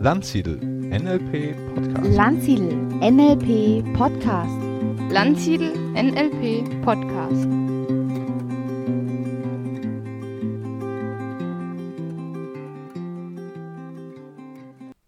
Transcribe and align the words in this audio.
Landsiedel 0.00 0.58
NLP 0.58 1.54
Podcast. 1.74 2.14
Landsiedel 2.14 2.72
NLP 3.00 3.94
Podcast. 3.94 4.58
Landsiedel 5.10 5.72
NLP 5.94 6.82
Podcast. 6.82 7.48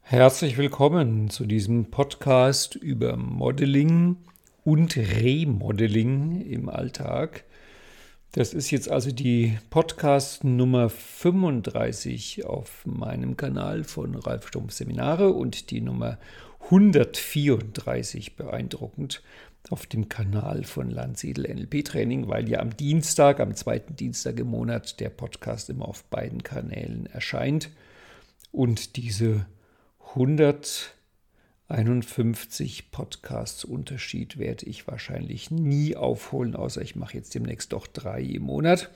Herzlich 0.03 0.57
willkommen 0.57 1.29
zu 1.31 1.45
diesem 1.45 1.91
Podcast 1.91 2.75
über 2.77 3.17
Modeling 3.17 4.17
und 4.65 4.97
Remodeling 4.97 6.41
im 6.41 6.69
Alltag. 6.69 7.45
Das 8.37 8.53
ist 8.53 8.71
jetzt 8.71 8.91
also 8.91 9.13
die 9.13 9.57
Podcast 9.71 10.45
Nummer 10.45 10.91
35 10.91 12.45
auf 12.45 12.85
meinem 12.85 13.39
Kanal 13.39 13.83
von 13.83 14.15
Ralf 14.15 14.49
Stumpf 14.49 14.75
Seminare 14.75 15.31
und 15.31 15.71
die 15.71 15.81
Nummer 15.81 16.19
134 16.65 18.37
beeindruckend 18.37 19.23
auf 19.71 19.87
dem 19.87 20.11
Kanal 20.11 20.65
von 20.65 20.91
Landsiedel 20.91 21.45
NLP 21.45 21.83
Training, 21.83 22.29
weil 22.29 22.47
ja 22.47 22.61
am 22.61 22.77
Dienstag, 22.77 23.41
am 23.41 23.55
zweiten 23.55 23.97
Dienstag 23.97 24.39
im 24.39 24.49
Monat 24.49 25.01
der 25.01 25.09
Podcast 25.09 25.71
immer 25.71 25.89
auf 25.89 26.05
beiden 26.05 26.43
Kanälen 26.43 27.07
erscheint. 27.07 27.71
Und 28.53 28.97
diese 28.97 29.47
100 30.11 30.95
51 31.69 32.93
Podcasts 32.93 33.65
Unterschied 33.65 34.39
werde 34.39 34.67
ich 34.67 34.87
wahrscheinlich 34.87 35.51
nie 35.51 35.97
aufholen, 35.97 36.55
außer 36.55 36.81
ich 36.81 36.95
mache 36.95 37.17
jetzt 37.17 37.35
demnächst 37.35 37.73
doch 37.73 37.89
drei 37.89 38.21
im 38.23 38.43
Monat. 38.43 38.91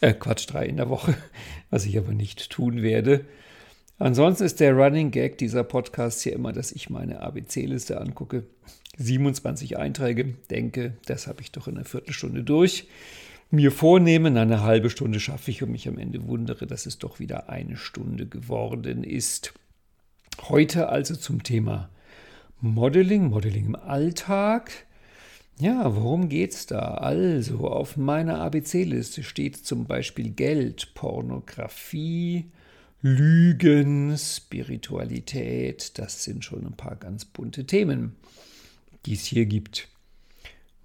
Äh, 0.00 0.12
Quatsch, 0.12 0.46
drei 0.48 0.66
in 0.66 0.76
der 0.76 0.88
Woche, 0.88 1.14
was 1.70 1.86
ich 1.86 1.96
aber 1.96 2.12
nicht 2.12 2.50
tun 2.50 2.82
werde. 2.82 3.24
Ansonsten 3.98 4.44
ist 4.44 4.58
der 4.58 4.74
Running 4.74 5.12
Gag 5.12 5.38
dieser 5.38 5.62
Podcasts 5.62 6.22
hier 6.22 6.32
immer, 6.32 6.52
dass 6.52 6.72
ich 6.72 6.90
meine 6.90 7.20
ABC-Liste 7.20 8.00
angucke. 8.00 8.42
27 8.98 9.78
Einträge, 9.78 10.34
denke, 10.50 10.96
das 11.06 11.28
habe 11.28 11.42
ich 11.42 11.52
doch 11.52 11.68
in 11.68 11.76
einer 11.76 11.84
Viertelstunde 11.84 12.42
durch. 12.42 12.88
Mir 13.52 13.70
vornehmen, 13.70 14.36
eine 14.36 14.64
halbe 14.64 14.90
Stunde 14.90 15.20
schaffe 15.20 15.52
ich 15.52 15.62
und 15.62 15.70
mich 15.70 15.86
am 15.86 15.98
Ende 15.98 16.26
wundere, 16.26 16.66
dass 16.66 16.86
es 16.86 16.98
doch 16.98 17.20
wieder 17.20 17.48
eine 17.48 17.76
Stunde 17.76 18.26
geworden 18.26 19.04
ist. 19.04 19.54
Heute 20.48 20.88
also 20.88 21.14
zum 21.14 21.44
Thema 21.44 21.88
Modeling, 22.60 23.28
Modeling 23.28 23.66
im 23.66 23.76
Alltag. 23.76 24.86
Ja, 25.58 25.94
worum 25.94 26.30
geht's 26.30 26.66
da? 26.66 26.94
Also, 26.94 27.68
auf 27.68 27.98
meiner 27.98 28.40
ABC-Liste 28.40 29.22
steht 29.22 29.56
zum 29.56 29.84
Beispiel 29.84 30.30
Geld, 30.30 30.94
Pornografie, 30.94 32.46
Lügen, 33.02 34.16
Spiritualität. 34.16 35.98
Das 35.98 36.24
sind 36.24 36.44
schon 36.44 36.66
ein 36.66 36.76
paar 36.76 36.96
ganz 36.96 37.26
bunte 37.26 37.66
Themen, 37.66 38.16
die 39.04 39.12
es 39.12 39.26
hier 39.26 39.44
gibt. 39.44 39.88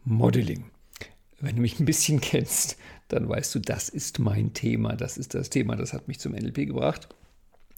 Modeling. 0.03 0.65
Wenn 1.39 1.55
du 1.55 1.61
mich 1.61 1.79
ein 1.79 1.85
bisschen 1.85 2.19
kennst, 2.21 2.75
dann 3.07 3.29
weißt 3.29 3.55
du, 3.55 3.59
das 3.59 3.87
ist 3.87 4.19
mein 4.19 4.53
Thema. 4.53 4.97
Das 4.97 5.17
ist 5.17 5.35
das 5.35 5.49
Thema, 5.49 5.77
das 5.77 5.93
hat 5.93 6.09
mich 6.09 6.19
zum 6.19 6.33
NLP 6.33 6.67
gebracht. 6.67 7.07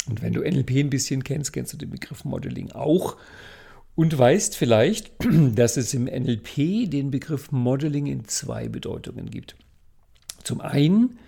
Und 0.08 0.24
wenn 0.24 0.34
du 0.34 0.42
NLP 0.42 0.72
ein 0.78 0.90
bisschen 0.90 1.24
kennst, 1.24 1.54
kennst 1.54 1.74
du 1.74 1.78
den 1.78 1.92
Begriff 1.92 2.26
Modeling 2.26 2.72
auch. 2.72 3.18
Und 3.96 4.18
weißt 4.18 4.58
vielleicht, 4.58 5.12
dass 5.56 5.78
es 5.78 5.94
im 5.94 6.06
NLP 6.06 6.90
den 6.90 7.12
Begriff 7.12 7.52
Modeling 7.52 8.08
in 8.08 8.26
zwei 8.26 8.68
Bedeutungen 8.68 9.30
gibt. 9.30 9.56
Zum 10.44 10.62
einen 10.62 11.20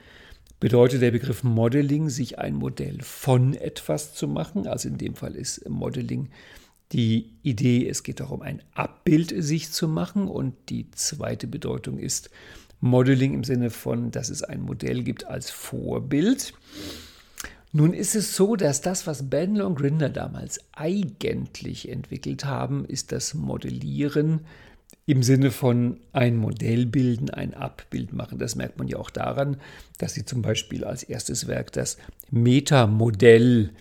bedeutet 0.59 1.01
der 1.01 1.11
Begriff 1.11 1.43
Modeling, 1.43 2.09
sich 2.09 2.39
ein 2.39 2.55
Modell 2.55 3.01
von 3.01 3.53
etwas 3.53 4.15
zu 4.15 4.27
machen. 4.27 4.67
Also 4.67 4.89
in 4.89 4.97
dem 4.97 5.15
Fall 5.15 5.35
ist 5.35 5.69
Modeling 5.69 6.29
die 6.91 7.33
Idee, 7.43 7.87
es 7.87 8.03
geht 8.03 8.19
darum, 8.19 8.41
ein 8.41 8.61
Abbild 8.73 9.33
sich 9.37 9.71
zu 9.71 9.87
machen. 9.87 10.27
Und 10.27 10.55
die 10.69 10.89
zweite 10.91 11.47
Bedeutung 11.47 11.99
ist 11.99 12.29
Modeling 12.79 13.33
im 13.33 13.43
Sinne 13.43 13.69
von, 13.69 14.11
dass 14.11 14.29
es 14.29 14.43
ein 14.43 14.61
Modell 14.61 15.03
gibt 15.03 15.25
als 15.25 15.51
Vorbild. 15.51 16.53
Nun 17.75 17.93
ist 17.93 18.15
es 18.15 18.37
so, 18.37 18.55
dass 18.55 18.79
das, 18.79 19.05
was 19.05 19.29
Bandler 19.29 19.67
und 19.67 19.75
Grinder 19.75 20.07
damals 20.07 20.61
eigentlich 20.71 21.89
entwickelt 21.89 22.45
haben, 22.45 22.85
ist 22.85 23.11
das 23.11 23.33
Modellieren 23.33 24.45
im 25.05 25.23
Sinne 25.23 25.51
von 25.51 25.99
ein 26.13 26.37
Modell 26.37 26.85
bilden, 26.85 27.31
ein 27.31 27.53
Abbild 27.53 28.13
machen. 28.13 28.39
Das 28.39 28.55
merkt 28.55 28.77
man 28.77 28.87
ja 28.87 28.95
auch 28.95 29.09
daran, 29.09 29.57
dass 29.97 30.13
sie 30.13 30.23
zum 30.23 30.41
Beispiel 30.41 30.85
als 30.85 31.03
erstes 31.03 31.47
Werk 31.47 31.73
das 31.73 31.97
Metamodell 32.31 33.71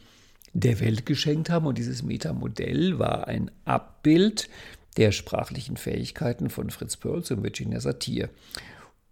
der 0.55 0.81
Welt 0.81 1.07
geschenkt 1.07 1.49
haben. 1.49 1.67
Und 1.67 1.79
dieses 1.79 2.03
Metamodell 2.03 2.99
war 2.99 3.29
ein 3.29 3.49
Abbild 3.65 4.49
der 4.97 5.13
sprachlichen 5.13 5.77
Fähigkeiten 5.77 6.51
von 6.51 6.71
Fritz 6.71 6.97
Perls 6.97 7.31
und 7.31 7.45
Virginia 7.45 7.79
Satir. 7.79 8.29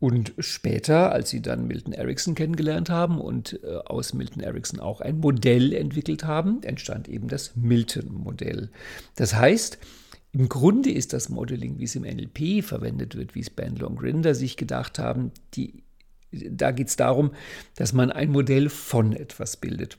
Und 0.03 0.35
später, 0.41 1.13
als 1.13 1.31
sie 1.31 1.41
dann 1.41 1.69
Milton 1.69 1.93
Erickson 1.93 2.35
kennengelernt 2.35 2.91
haben 2.91 3.21
und 3.21 3.61
äh, 3.63 3.77
aus 3.85 4.15
Milton 4.15 4.43
Erickson 4.43 4.81
auch 4.81 5.01
ein 5.01 5.21
Modell 5.21 5.73
entwickelt 5.73 6.25
haben, 6.25 6.61
entstand 6.65 7.07
eben 7.07 7.29
das 7.29 7.55
Milton-Modell. 7.55 8.71
Das 9.15 9.37
heißt, 9.37 9.79
im 10.33 10.49
Grunde 10.49 10.91
ist 10.91 11.13
das 11.13 11.29
Modeling, 11.29 11.79
wie 11.79 11.85
es 11.85 11.95
im 11.95 12.03
NLP 12.03 12.65
verwendet 12.65 13.15
wird, 13.15 13.37
wie 13.37 13.43
es 13.43 13.51
Bandler 13.51 13.89
und 13.89 14.01
Grinder 14.01 14.35
sich 14.35 14.57
gedacht 14.57 14.99
haben, 14.99 15.31
die, 15.55 15.85
da 16.33 16.73
geht 16.73 16.89
es 16.89 16.97
darum, 16.97 17.31
dass 17.77 17.93
man 17.93 18.11
ein 18.11 18.33
Modell 18.33 18.71
von 18.71 19.13
etwas 19.13 19.57
bildet. 19.57 19.99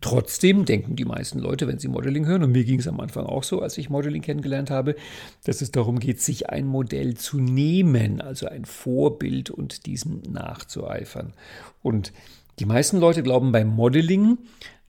Trotzdem 0.00 0.64
denken 0.64 0.96
die 0.96 1.04
meisten 1.04 1.38
Leute, 1.38 1.66
wenn 1.66 1.78
sie 1.78 1.88
Modeling 1.88 2.26
hören, 2.26 2.42
und 2.42 2.52
mir 2.52 2.64
ging 2.64 2.78
es 2.80 2.88
am 2.88 3.00
Anfang 3.00 3.26
auch 3.26 3.42
so, 3.42 3.60
als 3.60 3.76
ich 3.78 3.90
Modeling 3.90 4.22
kennengelernt 4.22 4.70
habe, 4.70 4.94
dass 5.44 5.60
es 5.60 5.72
darum 5.72 5.98
geht, 5.98 6.20
sich 6.20 6.48
ein 6.50 6.66
Modell 6.66 7.14
zu 7.14 7.38
nehmen, 7.38 8.20
also 8.20 8.46
ein 8.46 8.64
Vorbild 8.64 9.50
und 9.50 9.86
diesem 9.86 10.22
nachzueifern. 10.30 11.32
Und 11.82 12.12
die 12.60 12.66
meisten 12.66 12.98
Leute 12.98 13.22
glauben 13.22 13.52
beim 13.52 13.68
Modeling, 13.68 14.38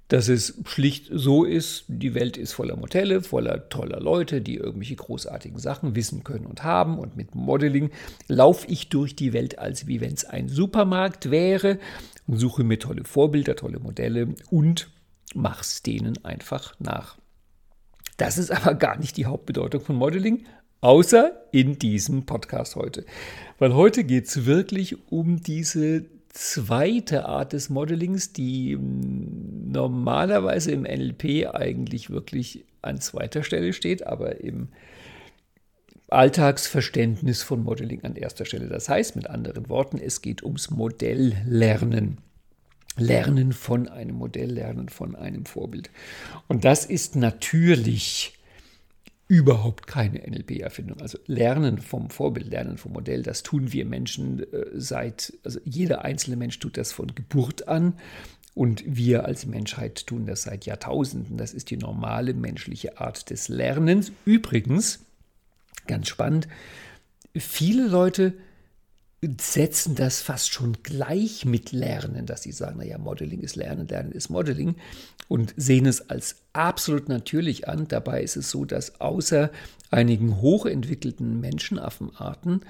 dass 0.08 0.28
es 0.30 0.62
schlicht 0.66 1.10
so 1.12 1.44
ist, 1.44 1.86
die 1.88 2.14
Welt 2.14 2.38
ist 2.38 2.54
voller 2.54 2.76
Modelle, 2.76 3.22
voller 3.22 3.70
toller 3.70 4.00
Leute, 4.00 4.40
die 4.40 4.56
irgendwelche 4.56 4.96
großartigen 4.96 5.58
Sachen 5.58 5.96
wissen 5.96 6.24
können 6.24 6.46
und 6.46 6.64
haben. 6.64 7.00
Und 7.00 7.18
mit 7.18 7.34
Modeling 7.34 7.90
laufe 8.28 8.68
ich 8.68 8.90
durch 8.90 9.16
die 9.16 9.34
Welt, 9.34 9.58
als 9.58 9.88
wie 9.88 10.02
wenn 10.02 10.14
es 10.14 10.24
ein 10.24 10.48
Supermarkt 10.48 11.32
wäre 11.32 11.80
suche 12.28 12.64
mir 12.64 12.80
tolle 12.80 13.04
Vorbilder, 13.04 13.56
tolle 13.56 13.80
Modelle 13.80 14.36
und 14.50 14.90
mach's 15.34 15.82
denen 15.82 16.24
einfach 16.26 16.76
nach. 16.80 17.18
Das 18.18 18.38
ist 18.38 18.52
aber 18.52 18.76
gar 18.76 18.98
nicht 18.98 19.18
die 19.18 19.26
Hauptbedeutung 19.26 19.82
von 19.82 19.96
Modeling, 19.96 20.46
außer 20.82 21.32
in 21.52 21.78
diesem 21.80 22.26
Podcast 22.26 22.76
heute. 22.76 23.06
Weil 23.60 23.74
heute 23.74 24.04
geht 24.04 24.28
es 24.28 24.46
wirklich 24.46 25.12
um 25.12 25.42
diese 25.42 26.06
zweite 26.30 27.26
Art 27.26 27.54
des 27.54 27.70
Modellings, 27.70 28.34
die 28.34 28.78
normalerweise 28.78 30.72
im 30.72 30.82
NLP 30.82 31.48
eigentlich 31.54 32.10
wirklich 32.10 32.66
an 32.82 33.00
zweiter 33.00 33.44
Stelle 33.44 33.74
steht, 33.74 34.06
aber 34.06 34.42
im 34.42 34.68
Alltagsverständnis 36.16 37.44
von 37.44 37.64
Modeling 37.64 38.04
an 38.04 38.16
erster 38.16 38.46
Stelle. 38.46 38.68
Das 38.68 38.90
heißt 38.90 39.16
mit 39.16 39.30
anderen 39.30 39.70
Worten, 39.70 39.98
es 39.98 40.22
geht 40.22 40.44
ums 40.44 40.70
Modelllernen. 40.70 42.18
Lernen 42.98 43.52
von 43.52 43.90
einem 43.90 44.16
Modell, 44.16 44.52
lernen 44.52 44.88
von 44.88 45.16
einem 45.16 45.46
Vorbild. 45.46 45.90
Und 46.48 46.64
das 46.64 46.86
ist 46.86 47.18
natürlich 47.18 48.36
überhaupt 49.28 49.88
keine 49.88 50.20
NLP-Erfindung. 50.20 51.02
Also 51.02 51.18
Lernen 51.26 51.80
vom 51.80 52.10
Vorbild, 52.10 52.48
Lernen 52.48 52.78
vom 52.78 52.94
Modell, 52.94 53.24
das 53.24 53.44
tun 53.44 53.74
wir 53.74 53.86
Menschen 53.86 54.42
äh, 54.54 54.66
seit, 54.76 55.34
also 55.44 55.60
jeder 55.66 56.06
einzelne 56.06 56.38
Mensch 56.38 56.60
tut 56.60 56.78
das 56.78 56.92
von 56.92 57.14
Geburt 57.16 57.68
an 57.68 57.94
und 58.54 58.84
wir 58.86 59.26
als 59.26 59.46
Menschheit 59.46 60.08
tun 60.08 60.26
das 60.26 60.44
seit 60.44 60.66
Jahrtausenden. 60.66 61.38
Das 61.38 61.54
ist 61.54 61.72
die 61.72 61.78
normale 61.78 62.34
menschliche 62.34 63.00
Art 63.00 63.30
des 63.30 63.50
Lernens. 63.50 64.12
Übrigens, 64.26 65.06
ganz 65.88 66.08
spannend, 66.08 66.48
viele 67.36 67.88
Leute 67.88 68.34
setzen 69.40 69.96
das 69.96 70.22
fast 70.22 70.52
schon 70.52 70.78
gleich 70.84 71.46
mit 71.46 71.72
Lernen, 71.72 72.26
dass 72.26 72.44
sie 72.44 72.52
sagen, 72.52 72.78
naja, 72.78 72.98
Modeling 72.98 73.42
ist 73.42 73.56
Lernen, 73.56 73.88
Lernen 73.88 74.12
ist 74.12 74.30
Modeling 74.30 74.76
und 75.28 75.54
sehen 75.58 75.86
es 75.86 76.10
als 76.10 76.36
absolut 76.54 77.10
natürlich 77.10 77.68
an. 77.68 77.88
Dabei 77.88 78.22
ist 78.22 78.36
es 78.36 78.52
so, 78.52 78.66
dass 78.66 79.02
außer 79.02 79.50
einigen 79.90 80.42
hochentwickelten 80.42 81.40
Menschenaffenarten 81.40 82.62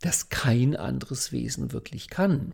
das 0.00 0.28
kein 0.28 0.76
anderes 0.76 1.32
Wesen 1.32 1.72
wirklich 1.72 2.08
kann 2.08 2.52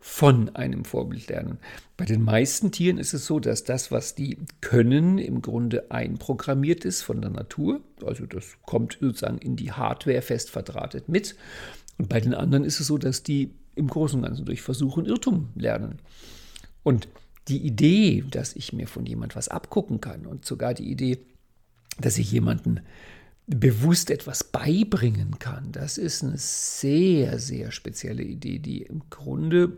von 0.00 0.54
einem 0.54 0.84
Vorbild 0.84 1.28
lernen. 1.28 1.58
Bei 1.96 2.04
den 2.04 2.22
meisten 2.22 2.72
Tieren 2.72 2.98
ist 2.98 3.14
es 3.14 3.24
so, 3.24 3.40
dass 3.40 3.64
das, 3.64 3.90
was 3.90 4.14
die 4.14 4.38
können, 4.60 5.18
im 5.18 5.40
Grunde 5.40 5.90
einprogrammiert 5.90 6.84
ist 6.84 7.02
von 7.02 7.22
der 7.22 7.30
Natur. 7.30 7.80
Also 8.04 8.26
das 8.26 8.56
kommt 8.66 8.98
sozusagen 9.00 9.38
in 9.38 9.56
die 9.56 9.72
Hardware 9.72 10.20
fest 10.20 10.50
verdrahtet 10.50 11.08
mit. 11.08 11.36
Und 11.96 12.08
bei 12.08 12.20
den 12.20 12.34
anderen 12.34 12.64
ist 12.64 12.80
es 12.80 12.88
so, 12.88 12.98
dass 12.98 13.22
die 13.22 13.54
im 13.76 13.88
Großen 13.88 14.18
und 14.18 14.26
Ganzen 14.26 14.44
durch 14.44 14.62
Versuch 14.62 14.96
und 14.96 15.08
Irrtum 15.08 15.48
lernen. 15.54 16.00
Und 16.82 17.08
die 17.48 17.64
Idee, 17.64 18.24
dass 18.30 18.56
ich 18.56 18.72
mir 18.72 18.86
von 18.86 19.06
jemand 19.06 19.36
was 19.36 19.48
abgucken 19.48 20.00
kann 20.00 20.26
und 20.26 20.44
sogar 20.44 20.74
die 20.74 20.90
Idee, 20.90 21.18
dass 21.98 22.18
ich 22.18 22.30
jemanden 22.30 22.80
bewusst 23.46 24.10
etwas 24.10 24.44
beibringen 24.44 25.38
kann, 25.38 25.70
das 25.72 25.98
ist 25.98 26.22
eine 26.22 26.38
sehr, 26.38 27.38
sehr 27.38 27.72
spezielle 27.72 28.22
Idee, 28.22 28.58
die 28.58 28.82
im 28.82 29.02
Grunde, 29.10 29.72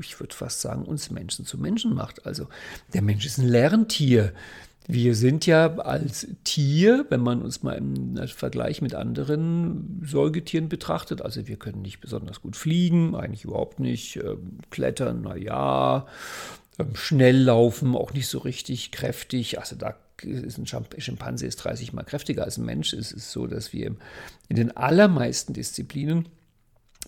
ich 0.00 0.18
würde 0.18 0.34
fast 0.34 0.60
sagen, 0.60 0.84
uns 0.84 1.10
Menschen 1.10 1.44
zu 1.44 1.58
Menschen 1.58 1.94
macht. 1.94 2.24
Also 2.26 2.48
der 2.94 3.02
Mensch 3.02 3.26
ist 3.26 3.38
ein 3.38 3.48
Lerntier. 3.48 4.32
Wir 4.88 5.16
sind 5.16 5.46
ja 5.46 5.74
als 5.78 6.28
Tier, 6.44 7.06
wenn 7.10 7.20
man 7.20 7.42
uns 7.42 7.62
mal 7.62 7.72
im 7.72 8.16
Vergleich 8.28 8.80
mit 8.80 8.94
anderen 8.94 10.00
Säugetieren 10.06 10.68
betrachtet, 10.68 11.20
also 11.22 11.48
wir 11.48 11.56
können 11.56 11.82
nicht 11.82 12.00
besonders 12.00 12.40
gut 12.40 12.54
fliegen, 12.54 13.16
eigentlich 13.16 13.44
überhaupt 13.44 13.80
nicht, 13.80 14.16
ähm, 14.16 14.58
klettern, 14.70 15.22
naja, 15.22 16.06
schnell 16.94 17.38
laufen, 17.38 17.94
auch 17.94 18.12
nicht 18.12 18.28
so 18.28 18.38
richtig 18.38 18.92
kräftig. 18.92 19.58
Also 19.58 19.76
da 19.76 19.96
ist 20.22 20.58
ein 20.58 20.66
Schimpanse 20.98 21.46
ist 21.46 21.56
30 21.56 21.92
mal 21.92 22.02
kräftiger 22.02 22.44
als 22.44 22.56
ein 22.56 22.64
Mensch. 22.64 22.92
Es 22.92 23.12
ist 23.12 23.30
so, 23.32 23.46
dass 23.46 23.72
wir 23.72 23.96
in 24.48 24.56
den 24.56 24.76
allermeisten 24.76 25.52
Disziplinen 25.52 26.28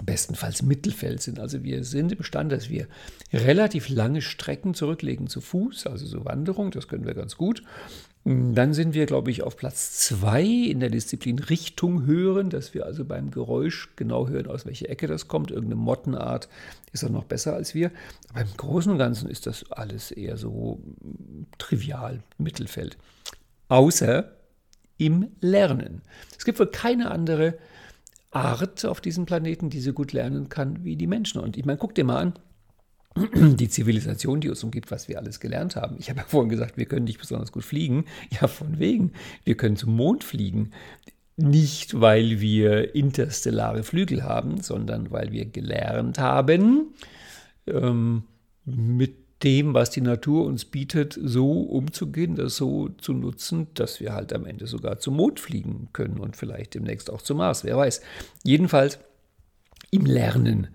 bestenfalls 0.05 0.63
Mittelfeld 0.63 1.23
sind. 1.23 1.41
Also 1.41 1.65
wir 1.65 1.85
sind 1.85 2.13
imstande, 2.13 2.57
dass 2.57 2.69
wir 2.69 2.87
relativ 3.33 3.89
lange 3.89 4.23
Strecken 4.23 4.75
zurücklegen 4.75 5.27
zu 5.27 5.41
Fuß, 5.41 5.87
also 5.87 6.07
so 6.07 6.25
Wanderung, 6.25 6.71
das 6.71 6.89
können 6.89 7.07
wir 7.07 7.15
ganz 7.15 7.37
gut. 7.37 7.63
Dann 8.29 8.75
sind 8.75 8.93
wir, 8.93 9.07
glaube 9.07 9.31
ich, 9.31 9.43
auf 9.43 9.57
Platz 9.57 9.93
zwei 10.01 10.45
in 10.45 10.81
der 10.81 10.91
Disziplin 10.91 11.39
Richtung 11.39 12.05
hören, 12.05 12.51
dass 12.51 12.75
wir 12.75 12.85
also 12.85 13.07
beim 13.07 13.31
Geräusch 13.31 13.89
genau 13.97 14.29
hören, 14.29 14.49
aus 14.49 14.67
welcher 14.67 14.91
Ecke 14.91 15.07
das 15.07 15.29
kommt. 15.29 15.51
Irgendeine 15.51 15.81
Mottenart 15.81 16.51
ist 16.93 17.05
auch 17.05 17.09
noch 17.09 17.25
besser 17.25 17.55
als 17.55 17.75
wir. 17.75 17.91
Aber 18.29 18.43
im 18.43 18.55
Großen 18.55 18.93
und 18.93 18.99
Ganzen 18.99 19.31
ist 19.31 19.47
das 19.47 19.73
alles 19.73 20.11
eher 20.11 20.37
so 20.37 20.83
trivial, 21.57 22.23
Mittelfeld. 22.37 22.99
Außer 23.69 24.31
im 24.99 25.29
Lernen. 25.41 26.03
Es 26.37 26.45
gibt 26.45 26.59
wohl 26.59 26.67
keine 26.67 27.11
andere 27.11 27.57
Art 28.31 28.85
auf 28.85 29.01
diesem 29.01 29.25
Planeten, 29.25 29.71
die 29.71 29.81
so 29.81 29.95
gut 29.95 30.13
lernen 30.13 30.51
kann 30.51 30.85
wie 30.85 30.97
die 30.97 31.07
Menschen. 31.07 31.41
Und 31.41 31.57
ich 31.57 31.65
meine, 31.65 31.79
guck 31.79 31.95
dir 31.95 32.05
mal 32.05 32.19
an, 32.19 32.35
die 33.35 33.69
Zivilisation, 33.69 34.41
die 34.41 34.49
uns 34.49 34.63
umgibt, 34.63 34.91
was 34.91 35.09
wir 35.09 35.19
alles 35.19 35.41
gelernt 35.41 35.77
haben. 35.77 35.97
Ich 35.99 36.11
habe 36.11 36.21
ja 36.21 36.27
vorhin 36.27 36.51
gesagt, 36.51 36.77
wir 36.77 36.87
können 36.87 37.05
nicht 37.05 37.21
besonders 37.21 37.53
gut 37.53 37.65
fliegen. 37.65 38.05
Ja, 38.41 38.47
von 38.47 38.79
wegen. 38.79 39.13
Wir 39.45 39.57
können 39.57 39.77
zum 39.77 39.95
Mond 39.95 40.25
fliegen. 40.25 40.71
Nicht, 41.37 42.01
weil 42.01 42.41
wir 42.41 42.95
interstellare 42.95 43.85
Flügel 43.85 44.25
haben, 44.25 44.61
sondern 44.61 45.11
weil 45.11 45.33
wir 45.33 45.45
gelernt 45.47 46.19
haben, 46.19 46.95
ähm, 47.67 48.25
mit 48.65 49.15
dem, 49.45 49.73
was 49.73 49.91
die 49.91 50.01
Natur 50.01 50.45
uns 50.47 50.65
bietet, 50.65 51.19
so 51.21 51.61
umzugehen, 51.61 52.35
das 52.35 52.57
so 52.57 52.89
zu 52.89 53.13
nutzen, 53.13 53.69
dass 53.75 54.01
wir 54.01 54.13
halt 54.13 54.33
am 54.33 54.47
Ende 54.47 54.67
sogar 54.67 54.99
zum 54.99 55.17
Mond 55.17 55.39
fliegen 55.39 55.89
können 55.93 56.19
und 56.19 56.37
vielleicht 56.37 56.75
demnächst 56.75 57.11
auch 57.11 57.23
zum 57.23 57.39
Mars, 57.39 57.65
wer 57.65 57.77
weiß. 57.77 58.01
Jedenfalls 58.43 58.99
im 59.91 60.07
Lernen 60.07 60.69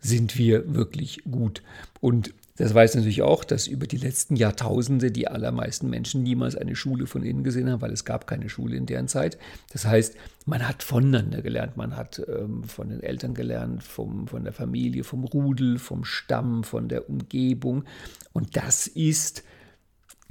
sind 0.00 0.38
wir 0.38 0.74
wirklich 0.74 1.22
gut. 1.30 1.62
Und 2.00 2.32
das 2.60 2.74
weiß 2.74 2.94
natürlich 2.96 3.22
auch, 3.22 3.42
dass 3.42 3.66
über 3.66 3.86
die 3.86 3.96
letzten 3.96 4.36
Jahrtausende 4.36 5.10
die 5.10 5.28
allermeisten 5.28 5.88
Menschen 5.88 6.22
niemals 6.22 6.56
eine 6.56 6.76
Schule 6.76 7.06
von 7.06 7.22
innen 7.22 7.42
gesehen 7.42 7.70
haben, 7.70 7.80
weil 7.80 7.92
es 7.92 8.04
gab 8.04 8.26
keine 8.26 8.50
Schule 8.50 8.76
in 8.76 8.84
deren 8.84 9.08
Zeit. 9.08 9.38
Das 9.72 9.86
heißt, 9.86 10.14
man 10.44 10.68
hat 10.68 10.82
voneinander 10.82 11.40
gelernt, 11.40 11.78
man 11.78 11.96
hat 11.96 12.20
ähm, 12.28 12.64
von 12.64 12.90
den 12.90 13.02
Eltern 13.02 13.32
gelernt, 13.32 13.82
vom, 13.82 14.28
von 14.28 14.44
der 14.44 14.52
Familie, 14.52 15.04
vom 15.04 15.24
Rudel, 15.24 15.78
vom 15.78 16.04
Stamm, 16.04 16.62
von 16.62 16.88
der 16.88 17.08
Umgebung. 17.08 17.84
Und 18.34 18.56
das 18.58 18.86
ist 18.86 19.42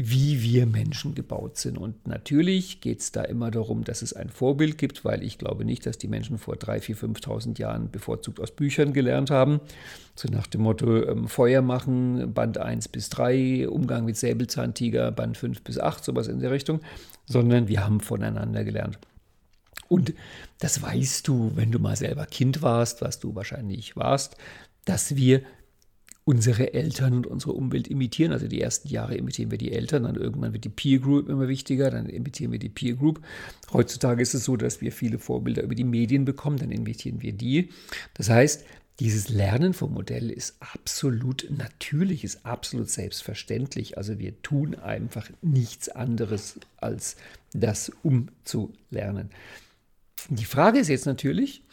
wie 0.01 0.41
wir 0.41 0.65
Menschen 0.65 1.13
gebaut 1.13 1.57
sind. 1.57 1.77
Und 1.77 2.07
natürlich 2.07 2.79
geht 2.79 3.01
es 3.01 3.11
da 3.11 3.21
immer 3.21 3.51
darum, 3.51 3.83
dass 3.83 4.01
es 4.01 4.13
ein 4.13 4.29
Vorbild 4.29 4.77
gibt, 4.77 5.03
weil 5.03 5.21
ich 5.23 5.37
glaube 5.37 5.65
nicht, 5.65 5.85
dass 5.85 5.97
die 5.97 6.07
Menschen 6.07 6.37
vor 6.37 6.55
3.000, 6.55 6.95
4.000, 6.95 7.21
5.000 7.21 7.59
Jahren 7.59 7.91
bevorzugt 7.91 8.39
aus 8.39 8.51
Büchern 8.51 8.93
gelernt 8.93 9.29
haben. 9.29 9.59
So 10.15 10.29
nach 10.31 10.47
dem 10.47 10.61
Motto 10.61 11.03
ähm, 11.03 11.27
Feuer 11.27 11.61
machen, 11.61 12.33
Band 12.33 12.57
1 12.57 12.87
bis 12.87 13.09
3, 13.09 13.67
Umgang 13.67 14.05
mit 14.05 14.15
Säbelzahntiger, 14.15 15.11
Band 15.11 15.35
5 15.35 15.63
bis 15.63 15.77
8, 15.77 16.01
sowas 16.01 16.29
in 16.29 16.39
der 16.39 16.51
Richtung, 16.51 16.79
sondern 17.25 17.67
wir 17.67 17.83
haben 17.83 17.99
voneinander 17.99 18.63
gelernt. 18.63 18.99
Und 19.89 20.13
das 20.59 20.81
weißt 20.81 21.27
du, 21.27 21.51
wenn 21.55 21.73
du 21.73 21.79
mal 21.79 21.97
selber 21.97 22.25
Kind 22.25 22.61
warst, 22.61 23.01
was 23.01 23.19
du 23.19 23.35
wahrscheinlich 23.35 23.97
warst, 23.97 24.37
dass 24.85 25.17
wir 25.17 25.41
unsere 26.29 26.75
Eltern 26.75 27.15
und 27.15 27.25
unsere 27.25 27.53
Umwelt 27.53 27.87
imitieren. 27.87 28.31
Also 28.31 28.47
die 28.47 28.61
ersten 28.61 28.87
Jahre 28.87 29.15
imitieren 29.15 29.49
wir 29.49 29.57
die 29.57 29.71
Eltern, 29.71 30.03
dann 30.03 30.13
irgendwann 30.13 30.53
wird 30.53 30.63
die 30.63 30.69
Peer 30.69 30.99
Group 30.99 31.27
immer 31.27 31.47
wichtiger, 31.47 31.89
dann 31.89 32.05
imitieren 32.05 32.51
wir 32.51 32.59
die 32.59 32.69
Peer 32.69 32.93
Group. 32.93 33.19
Heutzutage 33.73 34.21
ist 34.21 34.35
es 34.35 34.43
so, 34.45 34.55
dass 34.55 34.79
wir 34.79 34.91
viele 34.91 35.17
Vorbilder 35.17 35.63
über 35.63 35.73
die 35.73 35.83
Medien 35.83 36.25
bekommen, 36.25 36.57
dann 36.57 36.69
imitieren 36.69 37.23
wir 37.23 37.33
die. 37.33 37.69
Das 38.13 38.29
heißt, 38.29 38.63
dieses 38.99 39.29
Lernen 39.29 39.73
vom 39.73 39.91
Modell 39.91 40.29
ist 40.29 40.57
absolut 40.59 41.47
natürlich, 41.49 42.23
ist 42.23 42.45
absolut 42.45 42.91
selbstverständlich. 42.91 43.97
Also 43.97 44.19
wir 44.19 44.39
tun 44.43 44.75
einfach 44.75 45.27
nichts 45.41 45.89
anderes 45.89 46.59
als 46.77 47.15
das, 47.53 47.91
um 48.03 48.27
zu 48.43 48.71
lernen. 48.91 49.31
Die 50.29 50.45
Frage 50.45 50.77
ist 50.77 50.89
jetzt 50.89 51.07
natürlich, 51.07 51.63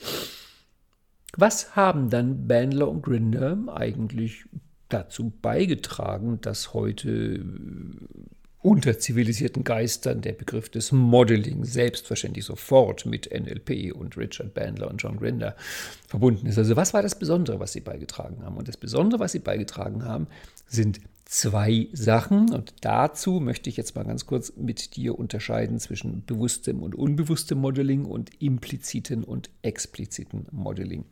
was 1.36 1.76
haben 1.76 2.10
dann 2.10 2.46
Bandler 2.46 2.88
und 2.88 3.02
Grinder 3.02 3.58
eigentlich 3.74 4.44
dazu 4.88 5.32
beigetragen, 5.42 6.40
dass 6.40 6.72
heute 6.74 7.10
äh, 7.10 7.40
unter 8.62 8.98
zivilisierten 8.98 9.62
Geistern 9.62 10.22
der 10.22 10.32
Begriff 10.32 10.68
des 10.68 10.90
Modeling 10.90 11.64
selbstverständlich 11.64 12.44
sofort 12.44 13.06
mit 13.06 13.30
NLP 13.32 13.94
und 13.94 14.16
Richard 14.16 14.54
Bandler 14.54 14.90
und 14.90 15.00
John 15.00 15.18
Grinder 15.18 15.54
verbunden 16.08 16.46
ist. 16.46 16.58
Also 16.58 16.74
was 16.74 16.92
war 16.92 17.02
das 17.02 17.16
Besondere, 17.18 17.60
was 17.60 17.72
sie 17.72 17.80
beigetragen 17.80 18.42
haben? 18.44 18.56
Und 18.56 18.66
das 18.66 18.76
Besondere, 18.76 19.20
was 19.20 19.32
sie 19.32 19.38
beigetragen 19.38 20.04
haben, 20.04 20.26
sind 20.66 21.00
zwei 21.26 21.88
Sachen. 21.92 22.50
Und 22.52 22.72
dazu 22.80 23.40
möchte 23.40 23.68
ich 23.68 23.76
jetzt 23.76 23.94
mal 23.94 24.04
ganz 24.04 24.24
kurz 24.24 24.54
mit 24.56 24.96
dir 24.96 25.18
unterscheiden 25.18 25.78
zwischen 25.78 26.24
bewusstem 26.24 26.82
und 26.82 26.94
unbewusstem 26.94 27.58
Modeling 27.58 28.06
und 28.06 28.30
impliziten 28.40 29.22
und 29.22 29.50
expliziten 29.60 30.46
Modeling. 30.50 31.04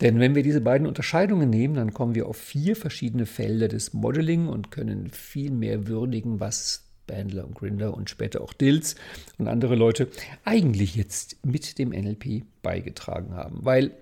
Denn 0.00 0.20
wenn 0.20 0.34
wir 0.34 0.42
diese 0.42 0.60
beiden 0.60 0.86
Unterscheidungen 0.86 1.50
nehmen, 1.50 1.74
dann 1.74 1.92
kommen 1.92 2.14
wir 2.14 2.26
auf 2.26 2.36
vier 2.36 2.76
verschiedene 2.76 3.26
Felder 3.26 3.68
des 3.68 3.92
Modeling 3.92 4.46
und 4.46 4.70
können 4.70 5.10
viel 5.10 5.50
mehr 5.50 5.88
würdigen, 5.88 6.38
was 6.38 6.84
Bandler 7.06 7.44
und 7.44 7.56
Grinder 7.56 7.94
und 7.94 8.08
später 8.08 8.40
auch 8.40 8.52
Dills 8.52 8.94
und 9.38 9.48
andere 9.48 9.74
Leute 9.74 10.08
eigentlich 10.44 10.94
jetzt 10.94 11.44
mit 11.44 11.78
dem 11.78 11.90
NLP 11.90 12.44
beigetragen 12.62 13.34
haben. 13.34 13.58
Weil 13.62 13.92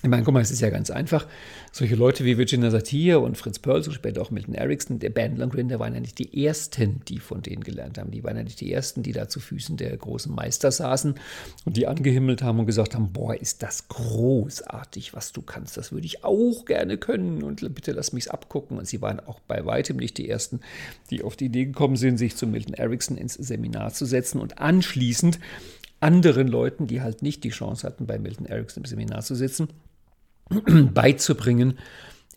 ich 0.00 0.08
meine, 0.08 0.22
guck 0.22 0.32
mal, 0.32 0.40
es 0.40 0.52
ist 0.52 0.60
ja 0.60 0.70
ganz 0.70 0.90
einfach. 0.90 1.26
Solche 1.72 1.96
Leute 1.96 2.24
wie 2.24 2.38
Virginia 2.38 2.70
Satir 2.70 3.20
und 3.20 3.36
Fritz 3.36 3.58
Perls 3.58 3.88
und 3.88 3.94
später 3.94 4.22
auch 4.22 4.30
Milton 4.30 4.54
Erickson, 4.54 5.00
der 5.00 5.10
Band 5.10 5.38
Landgren, 5.38 5.68
waren 5.76 5.92
ja 5.92 5.98
nicht 5.98 6.20
die 6.20 6.44
Ersten, 6.44 7.00
die 7.08 7.18
von 7.18 7.42
denen 7.42 7.64
gelernt 7.64 7.98
haben. 7.98 8.12
Die 8.12 8.22
waren 8.22 8.36
ja 8.36 8.44
nicht 8.44 8.60
die 8.60 8.72
Ersten, 8.72 9.02
die 9.02 9.10
da 9.10 9.28
zu 9.28 9.40
Füßen 9.40 9.76
der 9.76 9.96
großen 9.96 10.32
Meister 10.32 10.70
saßen 10.70 11.16
und 11.64 11.76
die 11.76 11.88
angehimmelt 11.88 12.42
haben 12.42 12.60
und 12.60 12.66
gesagt 12.66 12.94
haben, 12.94 13.12
boah, 13.12 13.34
ist 13.34 13.64
das 13.64 13.88
großartig, 13.88 15.14
was 15.14 15.32
du 15.32 15.42
kannst. 15.42 15.76
Das 15.76 15.90
würde 15.90 16.06
ich 16.06 16.22
auch 16.22 16.64
gerne 16.64 16.96
können 16.96 17.42
und 17.42 17.74
bitte 17.74 17.90
lass 17.90 18.12
mich's 18.12 18.28
abgucken. 18.28 18.78
Und 18.78 18.86
sie 18.86 19.02
waren 19.02 19.18
auch 19.18 19.40
bei 19.40 19.66
weitem 19.66 19.96
nicht 19.96 20.16
die 20.16 20.28
Ersten, 20.28 20.60
die 21.10 21.24
auf 21.24 21.34
die 21.34 21.46
Idee 21.46 21.64
gekommen 21.64 21.96
sind, 21.96 22.18
sich 22.18 22.36
zu 22.36 22.46
Milton 22.46 22.74
Erickson 22.74 23.16
ins 23.16 23.34
Seminar 23.34 23.92
zu 23.92 24.06
setzen 24.06 24.40
und 24.40 24.58
anschließend 24.58 25.40
anderen 26.00 26.46
Leuten, 26.46 26.86
die 26.86 27.02
halt 27.02 27.22
nicht 27.22 27.44
die 27.44 27.50
Chance 27.50 27.86
hatten, 27.86 28.06
bei 28.06 28.18
Milton 28.18 28.46
Erickson 28.46 28.84
im 28.84 28.88
Seminar 28.88 29.22
zu 29.22 29.34
sitzen, 29.34 29.68
beizubringen, 30.94 31.78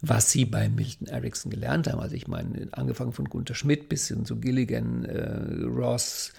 was 0.02 0.32
sie 0.32 0.46
bei 0.46 0.70
Milton 0.70 1.08
Erickson 1.08 1.52
gelernt 1.52 1.88
haben. 1.88 2.00
Also 2.00 2.16
ich 2.16 2.28
meine, 2.28 2.68
angefangen 2.72 3.14
von 3.14 3.26
Gunther 3.26 3.56
Schmidt 3.56 3.90
bis 3.90 4.08
hin 4.08 4.26
zu 4.26 4.38
Gilligan, 4.38 5.06
äh, 5.06 5.64
Ross, 5.66 6.34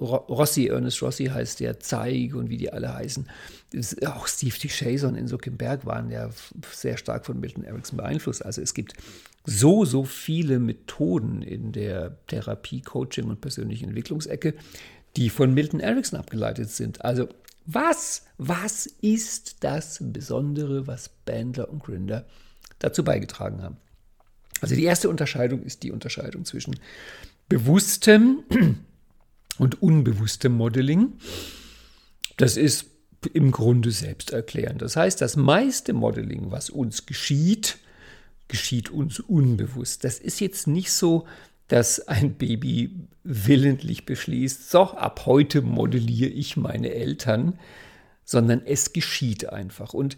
Rossi, 0.00 0.68
Ernest 0.68 1.02
Rossi 1.02 1.26
heißt 1.26 1.60
der, 1.60 1.80
Zeig 1.80 2.34
und 2.34 2.50
wie 2.50 2.56
die 2.56 2.72
alle 2.72 2.94
heißen. 2.94 3.26
Auch 4.06 4.26
Steve 4.28 4.54
T. 4.54 4.68
Chaser 4.68 5.08
und 5.08 5.16
Enzo 5.16 5.38
Kimberg 5.38 5.86
waren 5.86 6.10
ja 6.10 6.30
sehr 6.72 6.96
stark 6.96 7.26
von 7.26 7.40
Milton 7.40 7.64
Erickson 7.64 7.96
beeinflusst. 7.96 8.44
Also 8.44 8.62
es 8.62 8.74
gibt 8.74 8.94
so, 9.44 9.84
so 9.84 10.04
viele 10.04 10.58
Methoden 10.58 11.42
in 11.42 11.72
der 11.72 12.16
Therapie, 12.26 12.80
Coaching 12.80 13.24
und 13.24 13.40
persönlichen 13.40 13.88
Entwicklungsecke, 13.88 14.54
die 15.16 15.30
von 15.30 15.54
Milton 15.54 15.80
Erickson 15.80 16.18
abgeleitet 16.18 16.70
sind. 16.70 17.04
Also 17.04 17.28
was, 17.66 18.22
was 18.38 18.86
ist 18.86 19.64
das 19.64 19.98
Besondere, 20.00 20.86
was 20.86 21.10
Bandler 21.24 21.68
und 21.68 21.82
Grinder 21.82 22.24
dazu 22.78 23.04
beigetragen 23.04 23.62
haben? 23.62 23.76
Also 24.60 24.74
die 24.74 24.84
erste 24.84 25.08
Unterscheidung 25.08 25.62
ist 25.62 25.82
die 25.82 25.90
Unterscheidung 25.90 26.44
zwischen 26.44 26.78
bewusstem 27.48 28.44
und 29.58 29.82
unbewusstem 29.82 30.52
Modeling. 30.52 31.14
Das 32.36 32.56
ist 32.56 32.86
im 33.32 33.50
Grunde 33.50 33.90
selbst 33.90 34.30
erklären. 34.30 34.78
Das 34.78 34.96
heißt, 34.96 35.20
das 35.20 35.36
meiste 35.36 35.92
Modeling, 35.92 36.50
was 36.50 36.70
uns 36.70 37.06
geschieht, 37.06 37.78
geschieht 38.48 38.90
uns 38.90 39.18
unbewusst. 39.20 40.04
Das 40.04 40.18
ist 40.18 40.40
jetzt 40.40 40.66
nicht 40.66 40.92
so, 40.92 41.26
dass 41.68 42.06
ein 42.06 42.34
Baby 42.34 43.08
willentlich 43.24 44.06
beschließt, 44.06 44.70
so, 44.70 44.82
ab 44.82 45.26
heute 45.26 45.62
modelliere 45.62 46.30
ich 46.30 46.56
meine 46.56 46.94
Eltern, 46.94 47.58
sondern 48.24 48.62
es 48.64 48.92
geschieht 48.92 49.48
einfach. 49.48 49.94
Und 49.94 50.16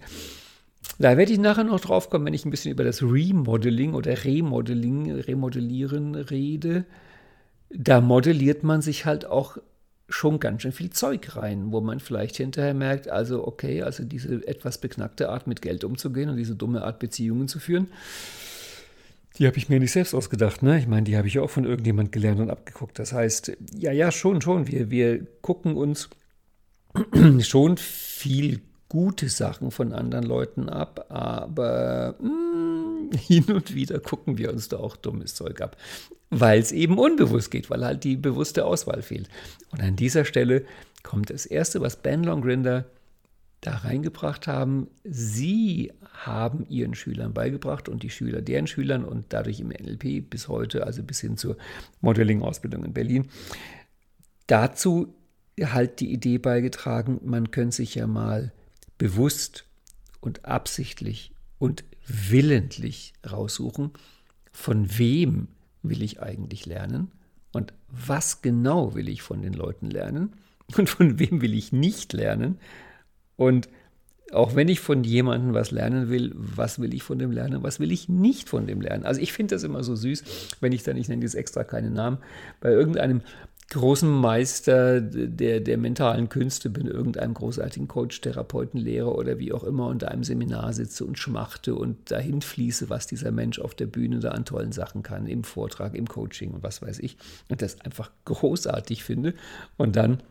da 0.98 1.16
werde 1.16 1.32
ich 1.32 1.38
nachher 1.38 1.64
noch 1.64 1.80
drauf 1.80 2.10
kommen, 2.10 2.26
wenn 2.26 2.34
ich 2.34 2.44
ein 2.44 2.50
bisschen 2.50 2.72
über 2.72 2.84
das 2.84 3.02
Remodeling 3.02 3.94
oder 3.94 4.24
Remodeling, 4.24 5.12
Remodellieren 5.12 6.14
rede. 6.14 6.84
Da 7.70 8.00
modelliert 8.00 8.62
man 8.62 8.82
sich 8.82 9.04
halt 9.04 9.26
auch 9.26 9.58
schon 10.08 10.40
ganz 10.40 10.62
schön 10.62 10.72
viel 10.72 10.90
Zeug 10.90 11.36
rein, 11.36 11.70
wo 11.70 11.80
man 11.80 12.00
vielleicht 12.00 12.36
hinterher 12.36 12.74
merkt, 12.74 13.08
also 13.08 13.46
okay, 13.46 13.82
also 13.82 14.04
diese 14.04 14.46
etwas 14.46 14.78
beknackte 14.78 15.28
Art 15.28 15.46
mit 15.46 15.60
Geld 15.60 15.84
umzugehen 15.84 16.30
und 16.30 16.36
diese 16.36 16.56
dumme 16.56 16.82
Art 16.82 16.98
Beziehungen 16.98 17.46
zu 17.46 17.58
führen, 17.58 17.88
die 19.38 19.46
habe 19.46 19.56
ich 19.56 19.68
mir 19.68 19.78
nicht 19.78 19.92
selbst 19.92 20.14
ausgedacht, 20.14 20.62
ne? 20.62 20.78
Ich 20.78 20.88
meine, 20.88 21.04
die 21.04 21.16
habe 21.16 21.28
ich 21.28 21.38
auch 21.38 21.50
von 21.50 21.64
irgendjemand 21.64 22.10
gelernt 22.10 22.40
und 22.40 22.50
abgeguckt. 22.50 22.98
Das 22.98 23.12
heißt, 23.12 23.56
ja, 23.76 23.92
ja, 23.92 24.10
schon, 24.10 24.40
schon. 24.40 24.66
Wir, 24.66 24.90
wir 24.90 25.24
gucken 25.42 25.76
uns 25.76 26.10
schon 27.40 27.76
viel 27.76 28.60
gute 28.88 29.28
Sachen 29.28 29.70
von 29.70 29.92
anderen 29.92 30.24
Leuten 30.24 30.68
ab, 30.68 31.06
aber 31.10 32.16
mh, 32.20 32.28
hm, 32.28 33.10
hin 33.18 33.44
und 33.52 33.74
wieder 33.74 34.00
gucken 34.00 34.38
wir 34.38 34.52
uns 34.52 34.68
da 34.68 34.78
auch 34.78 34.96
dummes 34.96 35.34
Zeug 35.34 35.60
ab, 35.60 35.76
weil 36.30 36.60
es 36.60 36.72
eben 36.72 36.98
unbewusst 36.98 37.50
geht, 37.50 37.70
weil 37.70 37.84
halt 37.84 38.04
die 38.04 38.16
bewusste 38.16 38.64
Auswahl 38.64 39.02
fehlt. 39.02 39.28
Und 39.70 39.82
an 39.82 39.96
dieser 39.96 40.24
Stelle 40.24 40.64
kommt 41.02 41.30
das 41.30 41.46
Erste, 41.46 41.80
was 41.80 41.96
Ben 41.96 42.24
Longrinder 42.24 42.86
da 43.60 43.76
reingebracht 43.76 44.46
haben. 44.46 44.88
Sie 45.04 45.92
haben 46.12 46.66
ihren 46.68 46.94
Schülern 46.94 47.34
beigebracht 47.34 47.88
und 47.88 48.02
die 48.02 48.10
Schüler 48.10 48.40
deren 48.40 48.66
Schülern 48.66 49.04
und 49.04 49.26
dadurch 49.30 49.60
im 49.60 49.68
NLP 49.68 50.28
bis 50.28 50.48
heute, 50.48 50.86
also 50.86 51.02
bis 51.02 51.20
hin 51.20 51.36
zur 51.36 51.56
Modeling-Ausbildung 52.00 52.84
in 52.84 52.92
Berlin, 52.92 53.28
dazu 54.46 55.14
halt 55.60 56.00
die 56.00 56.12
Idee 56.12 56.38
beigetragen, 56.38 57.20
man 57.24 57.50
könnte 57.50 57.76
sich 57.76 57.96
ja 57.96 58.06
mal 58.06 58.52
bewusst 58.96 59.64
und 60.20 60.44
absichtlich 60.44 61.32
und 61.58 61.84
willentlich 62.06 63.12
raussuchen, 63.28 63.90
von 64.52 64.98
wem 64.98 65.48
will 65.82 66.02
ich 66.02 66.20
eigentlich 66.22 66.66
lernen 66.66 67.10
und 67.52 67.72
was 67.88 68.42
genau 68.42 68.94
will 68.94 69.08
ich 69.08 69.22
von 69.22 69.42
den 69.42 69.52
Leuten 69.52 69.90
lernen 69.90 70.34
und 70.76 70.88
von 70.88 71.18
wem 71.18 71.40
will 71.40 71.54
ich 71.54 71.72
nicht 71.72 72.12
lernen 72.12 72.58
und 73.38 73.70
auch 74.32 74.54
wenn 74.54 74.68
ich 74.68 74.80
von 74.80 75.04
jemandem 75.04 75.54
was 75.54 75.70
lernen 75.70 76.10
will, 76.10 76.32
was 76.34 76.78
will 76.78 76.92
ich 76.92 77.02
von 77.02 77.18
dem 77.18 77.30
lernen, 77.30 77.62
was 77.62 77.80
will 77.80 77.92
ich 77.92 78.10
nicht 78.10 78.48
von 78.48 78.66
dem 78.66 78.82
lernen. 78.82 79.04
Also 79.04 79.22
ich 79.22 79.32
finde 79.32 79.54
das 79.54 79.62
immer 79.62 79.82
so 79.82 79.96
süß, 79.96 80.22
wenn 80.60 80.72
ich 80.72 80.82
dann, 80.82 80.98
ich 80.98 81.08
nenne 81.08 81.22
jetzt 81.22 81.34
extra 81.34 81.64
keinen 81.64 81.94
Namen, 81.94 82.18
bei 82.60 82.70
irgendeinem 82.70 83.22
großen 83.70 84.08
Meister 84.08 85.00
der, 85.00 85.60
der 85.60 85.76
mentalen 85.76 86.28
Künste 86.30 86.70
bin, 86.70 86.86
irgendeinem 86.86 87.34
großartigen 87.34 87.86
Coach, 87.86 88.20
Therapeuten, 88.20 88.80
Lehrer 88.80 89.14
oder 89.14 89.38
wie 89.38 89.52
auch 89.52 89.62
immer 89.62 89.86
unter 89.86 90.10
einem 90.10 90.24
Seminar 90.24 90.72
sitze 90.72 91.04
und 91.04 91.18
schmachte 91.18 91.74
und 91.74 92.10
dahin 92.10 92.40
fließe, 92.40 92.88
was 92.88 93.06
dieser 93.06 93.30
Mensch 93.30 93.58
auf 93.58 93.74
der 93.74 93.86
Bühne 93.86 94.20
da 94.20 94.30
an 94.30 94.46
tollen 94.46 94.72
Sachen 94.72 95.02
kann, 95.02 95.26
im 95.26 95.44
Vortrag, 95.44 95.94
im 95.94 96.08
Coaching 96.08 96.52
und 96.52 96.62
was 96.62 96.80
weiß 96.80 96.98
ich. 97.00 97.18
Und 97.50 97.60
das 97.60 97.80
einfach 97.82 98.10
großartig 98.24 99.04
finde. 99.04 99.34
Und 99.76 99.96
dann 99.96 100.22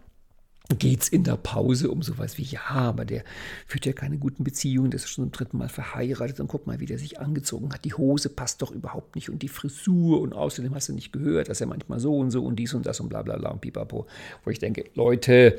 geht 0.70 1.02
es 1.02 1.10
in 1.10 1.24
der 1.24 1.38
Pause 1.38 1.90
um 1.90 2.02
sowas 2.02 2.38
wie, 2.38 2.44
ja, 2.44 2.62
aber 2.70 3.06
der 3.06 3.24
führt 3.68 3.86
ja 3.86 3.94
keine 3.94 4.18
guten 4.18 4.44
Beziehungen, 4.44 4.92
der 4.92 5.00
ist 5.00 5.10
schon 5.10 5.26
zum 5.26 5.32
dritten 5.32 5.58
Mal 5.58 5.70
verheiratet 5.70 6.40
und 6.40 6.48
guck 6.48 6.68
mal, 6.68 6.80
wie 6.80 6.86
der 6.86 7.00
sich 7.00 7.20
angezogen 7.20 7.72
hat. 7.74 7.86
Die 7.86 7.94
Hose 7.94 8.30
passt 8.30 8.62
doch 8.62 8.72
überhaupt 8.72 9.16
nicht 9.16 9.30
und 9.30 9.42
die 9.42 9.48
Frisur 9.48 10.20
und 10.20 10.34
außerdem 10.34 10.76
hast 10.76 10.90
du 10.90 10.94
nicht 10.94 11.14
gehört, 11.14 11.50
dass 11.50 11.62
er 11.62 11.68
manchmal 11.68 12.00
so 12.00 12.18
und 12.18 12.32
so 12.32 12.44
und 12.44 12.58
dies 12.58 12.74
und 12.74 12.86
das 12.86 13.00
und 13.00 13.10
bla 13.10 13.22
bla 13.22 13.38
bla 13.38 13.52
und 13.52 13.62
pipapo. 13.62 14.08
Wo 14.44 14.50
ich 14.50 14.60
denke, 14.60 14.86
Leute, 14.94 15.58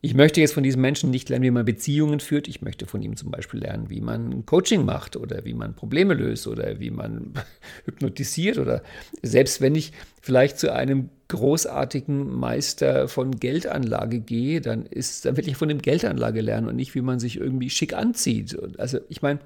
ich 0.00 0.14
möchte 0.14 0.40
jetzt 0.40 0.52
von 0.52 0.62
diesem 0.62 0.82
Menschen 0.82 1.10
nicht 1.10 1.30
lernen, 1.30 1.44
wie 1.44 1.50
man 1.50 1.64
Beziehungen 1.64 2.20
führt. 2.20 2.46
Ich 2.46 2.60
möchte 2.60 2.86
von 2.86 3.00
ihm 3.00 3.16
zum 3.16 3.30
Beispiel 3.30 3.60
lernen, 3.60 3.88
wie 3.88 4.02
man 4.02 4.44
Coaching 4.44 4.84
macht 4.84 5.16
oder 5.16 5.46
wie 5.46 5.54
man 5.54 5.74
Probleme 5.74 6.12
löst 6.12 6.46
oder 6.46 6.78
wie 6.78 6.90
man 6.90 7.32
hypnotisiert 7.86 8.58
oder 8.58 8.82
selbst 9.22 9.62
wenn 9.62 9.74
ich 9.74 9.92
vielleicht 10.20 10.58
zu 10.58 10.72
einem 10.72 11.08
großartigen 11.28 12.30
Meister 12.30 13.08
von 13.08 13.40
Geldanlage 13.40 14.20
gehe, 14.20 14.60
dann 14.60 14.84
ist, 14.84 15.24
dann 15.24 15.38
will 15.38 15.48
ich 15.48 15.56
von 15.56 15.68
dem 15.68 15.80
Geldanlage 15.80 16.42
lernen 16.42 16.68
und 16.68 16.76
nicht, 16.76 16.94
wie 16.94 17.00
man 17.00 17.18
sich 17.18 17.38
irgendwie 17.38 17.70
schick 17.70 17.94
anzieht. 17.94 18.58
Also 18.78 18.98
ich 19.08 19.22
meine, 19.22 19.40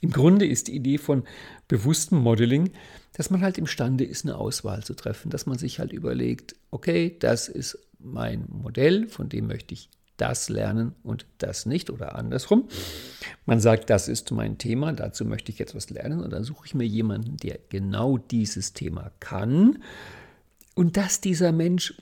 im 0.00 0.10
Grunde 0.10 0.46
ist 0.46 0.68
die 0.68 0.74
Idee 0.74 0.98
von 0.98 1.24
bewusstem 1.68 2.18
Modeling, 2.18 2.70
dass 3.12 3.30
man 3.30 3.40
halt 3.40 3.58
imstande 3.58 4.04
ist, 4.04 4.24
eine 4.24 4.36
Auswahl 4.36 4.84
zu 4.84 4.94
treffen, 4.94 5.30
dass 5.30 5.46
man 5.46 5.58
sich 5.58 5.78
halt 5.78 5.92
überlegt, 5.92 6.54
okay, 6.70 7.16
das 7.18 7.48
ist 7.48 7.78
mein 7.98 8.44
Modell, 8.48 9.08
von 9.08 9.28
dem 9.28 9.46
möchte 9.46 9.74
ich 9.74 9.88
das 10.16 10.48
lernen 10.48 10.94
und 11.02 11.26
das 11.38 11.66
nicht 11.66 11.90
oder 11.90 12.14
andersrum. 12.14 12.68
Man 13.44 13.60
sagt, 13.60 13.90
das 13.90 14.08
ist 14.08 14.30
mein 14.30 14.58
Thema, 14.58 14.92
dazu 14.92 15.24
möchte 15.24 15.52
ich 15.52 15.58
jetzt 15.58 15.74
was 15.74 15.90
lernen 15.90 16.20
und 16.20 16.32
dann 16.32 16.44
suche 16.44 16.66
ich 16.66 16.74
mir 16.74 16.86
jemanden, 16.86 17.36
der 17.36 17.58
genau 17.68 18.16
dieses 18.18 18.72
Thema 18.72 19.12
kann 19.20 19.82
und 20.74 20.96
dass 20.96 21.20
dieser 21.20 21.52
Mensch 21.52 21.94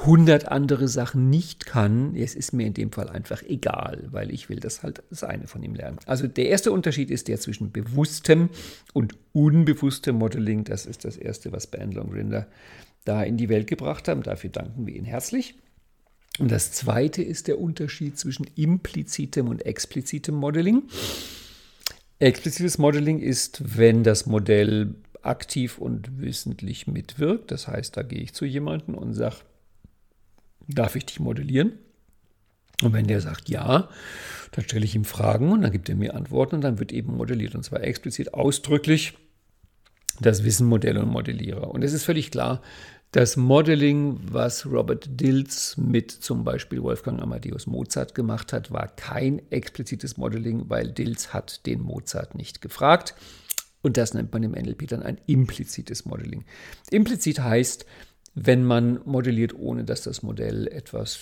100 0.00 0.48
andere 0.48 0.88
Sachen 0.88 1.30
nicht 1.30 1.66
kann, 1.66 2.16
es 2.16 2.34
ist 2.34 2.52
mir 2.52 2.66
in 2.66 2.74
dem 2.74 2.92
Fall 2.92 3.08
einfach 3.08 3.42
egal, 3.42 4.08
weil 4.10 4.32
ich 4.32 4.48
will 4.48 4.58
das 4.58 4.82
halt 4.82 5.02
das 5.10 5.22
eine 5.22 5.46
von 5.46 5.62
ihm 5.62 5.74
lernen. 5.74 5.98
Also 6.06 6.26
der 6.26 6.48
erste 6.48 6.72
Unterschied 6.72 7.10
ist 7.10 7.28
der 7.28 7.38
zwischen 7.38 7.72
bewusstem 7.72 8.48
und 8.94 9.14
unbewusstem 9.32 10.16
Modeling. 10.16 10.64
Das 10.64 10.86
ist 10.86 11.04
das 11.04 11.16
erste, 11.16 11.52
was 11.52 11.66
Ben 11.66 11.92
Longrinder 11.92 12.46
da 13.04 13.22
in 13.22 13.36
die 13.36 13.48
Welt 13.48 13.66
gebracht 13.66 14.08
haben. 14.08 14.22
Dafür 14.22 14.50
danken 14.50 14.86
wir 14.86 14.94
Ihnen 14.94 15.04
herzlich. 15.04 15.54
Und 16.38 16.50
das 16.50 16.72
zweite 16.72 17.22
ist 17.22 17.48
der 17.48 17.60
Unterschied 17.60 18.18
zwischen 18.18 18.46
implizitem 18.56 19.48
und 19.48 19.66
explizitem 19.66 20.34
Modeling. 20.34 20.84
Explizites 22.18 22.78
Modeling 22.78 23.18
ist, 23.18 23.76
wenn 23.76 24.02
das 24.02 24.26
Modell 24.26 24.94
aktiv 25.22 25.78
und 25.78 26.20
wissentlich 26.20 26.86
mitwirkt. 26.86 27.50
Das 27.50 27.68
heißt, 27.68 27.96
da 27.96 28.02
gehe 28.02 28.20
ich 28.20 28.32
zu 28.32 28.44
jemandem 28.44 28.94
und 28.94 29.14
sage, 29.14 29.36
darf 30.68 30.96
ich 30.96 31.06
dich 31.06 31.20
modellieren? 31.20 31.72
Und 32.82 32.92
wenn 32.92 33.06
der 33.06 33.20
sagt 33.20 33.48
ja, 33.48 33.88
dann 34.52 34.64
stelle 34.64 34.84
ich 34.84 34.94
ihm 34.94 35.04
Fragen 35.04 35.52
und 35.52 35.62
dann 35.62 35.72
gibt 35.72 35.88
er 35.88 35.94
mir 35.94 36.14
Antworten 36.14 36.56
und 36.56 36.60
dann 36.62 36.78
wird 36.78 36.92
eben 36.92 37.16
modelliert. 37.16 37.54
Und 37.54 37.62
zwar 37.62 37.82
explizit 37.82 38.34
ausdrücklich 38.34 39.14
das 40.20 40.44
Wissen 40.44 40.66
Modell 40.66 40.98
und 40.98 41.10
Modellierer. 41.10 41.70
Und 41.70 41.82
es 41.82 41.92
ist 41.92 42.04
völlig 42.04 42.30
klar, 42.30 42.62
das 43.12 43.36
Modeling, 43.36 44.20
was 44.22 44.64
Robert 44.64 45.20
Dills 45.20 45.76
mit 45.76 46.10
zum 46.10 46.44
Beispiel 46.44 46.82
Wolfgang 46.82 47.20
Amadeus 47.20 47.66
Mozart 47.66 48.14
gemacht 48.14 48.54
hat, 48.54 48.70
war 48.70 48.88
kein 48.88 49.42
explizites 49.50 50.16
Modeling, 50.16 50.70
weil 50.70 50.90
Dills 50.90 51.34
hat 51.34 51.66
den 51.66 51.82
Mozart 51.82 52.34
nicht 52.34 52.62
gefragt. 52.62 53.14
Und 53.82 53.98
das 53.98 54.14
nennt 54.14 54.32
man 54.32 54.42
im 54.42 54.52
NLP 54.52 54.88
dann 54.88 55.02
ein 55.02 55.20
implizites 55.26 56.06
Modeling. 56.06 56.44
Implizit 56.90 57.40
heißt, 57.40 57.84
wenn 58.34 58.64
man 58.64 59.00
modelliert, 59.04 59.54
ohne 59.54 59.84
dass 59.84 60.02
das 60.02 60.22
Modell 60.22 60.66
etwas 60.68 61.20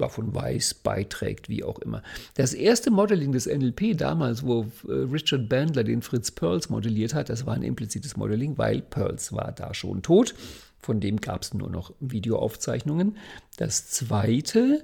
davon 0.00 0.34
weiß, 0.34 0.74
beiträgt, 0.74 1.48
wie 1.48 1.64
auch 1.64 1.78
immer. 1.78 2.02
Das 2.34 2.54
erste 2.54 2.90
Modeling 2.90 3.32
des 3.32 3.46
NLP 3.46 3.96
damals, 3.96 4.44
wo 4.44 4.66
äh, 4.88 4.92
Richard 4.92 5.48
Bandler 5.48 5.84
den 5.84 6.02
Fritz 6.02 6.30
Perls 6.30 6.68
modelliert 6.70 7.14
hat, 7.14 7.28
das 7.28 7.46
war 7.46 7.54
ein 7.54 7.62
implizites 7.62 8.16
Modeling, 8.16 8.58
weil 8.58 8.80
Perls 8.82 9.32
war 9.32 9.52
da 9.52 9.74
schon 9.74 10.02
tot. 10.02 10.34
Von 10.78 11.00
dem 11.00 11.20
gab 11.20 11.42
es 11.42 11.52
nur 11.52 11.70
noch 11.70 11.92
Videoaufzeichnungen. 12.00 13.16
Das 13.56 13.90
zweite 13.90 14.82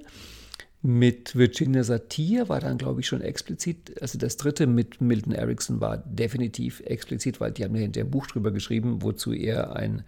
mit 0.83 1.35
Virginia 1.35 1.83
Satir 1.83 2.49
war 2.49 2.59
dann, 2.59 2.77
glaube 2.77 3.01
ich, 3.01 3.07
schon 3.07 3.21
explizit. 3.21 3.99
Also 4.01 4.17
das 4.19 4.37
dritte 4.37 4.67
mit 4.67 5.01
Milton 5.01 5.33
Erickson 5.33 5.81
war 5.81 5.97
definitiv 5.97 6.81
explizit, 6.81 7.41
weil 7.41 7.51
die 7.51 7.63
haben 7.63 7.75
ja 7.75 7.81
hinter 7.81 8.01
ein 8.01 8.11
Buch 8.11 8.27
drüber 8.27 8.51
geschrieben, 8.51 9.01
wozu 9.01 9.33
er 9.33 9.75
ein, 9.75 10.03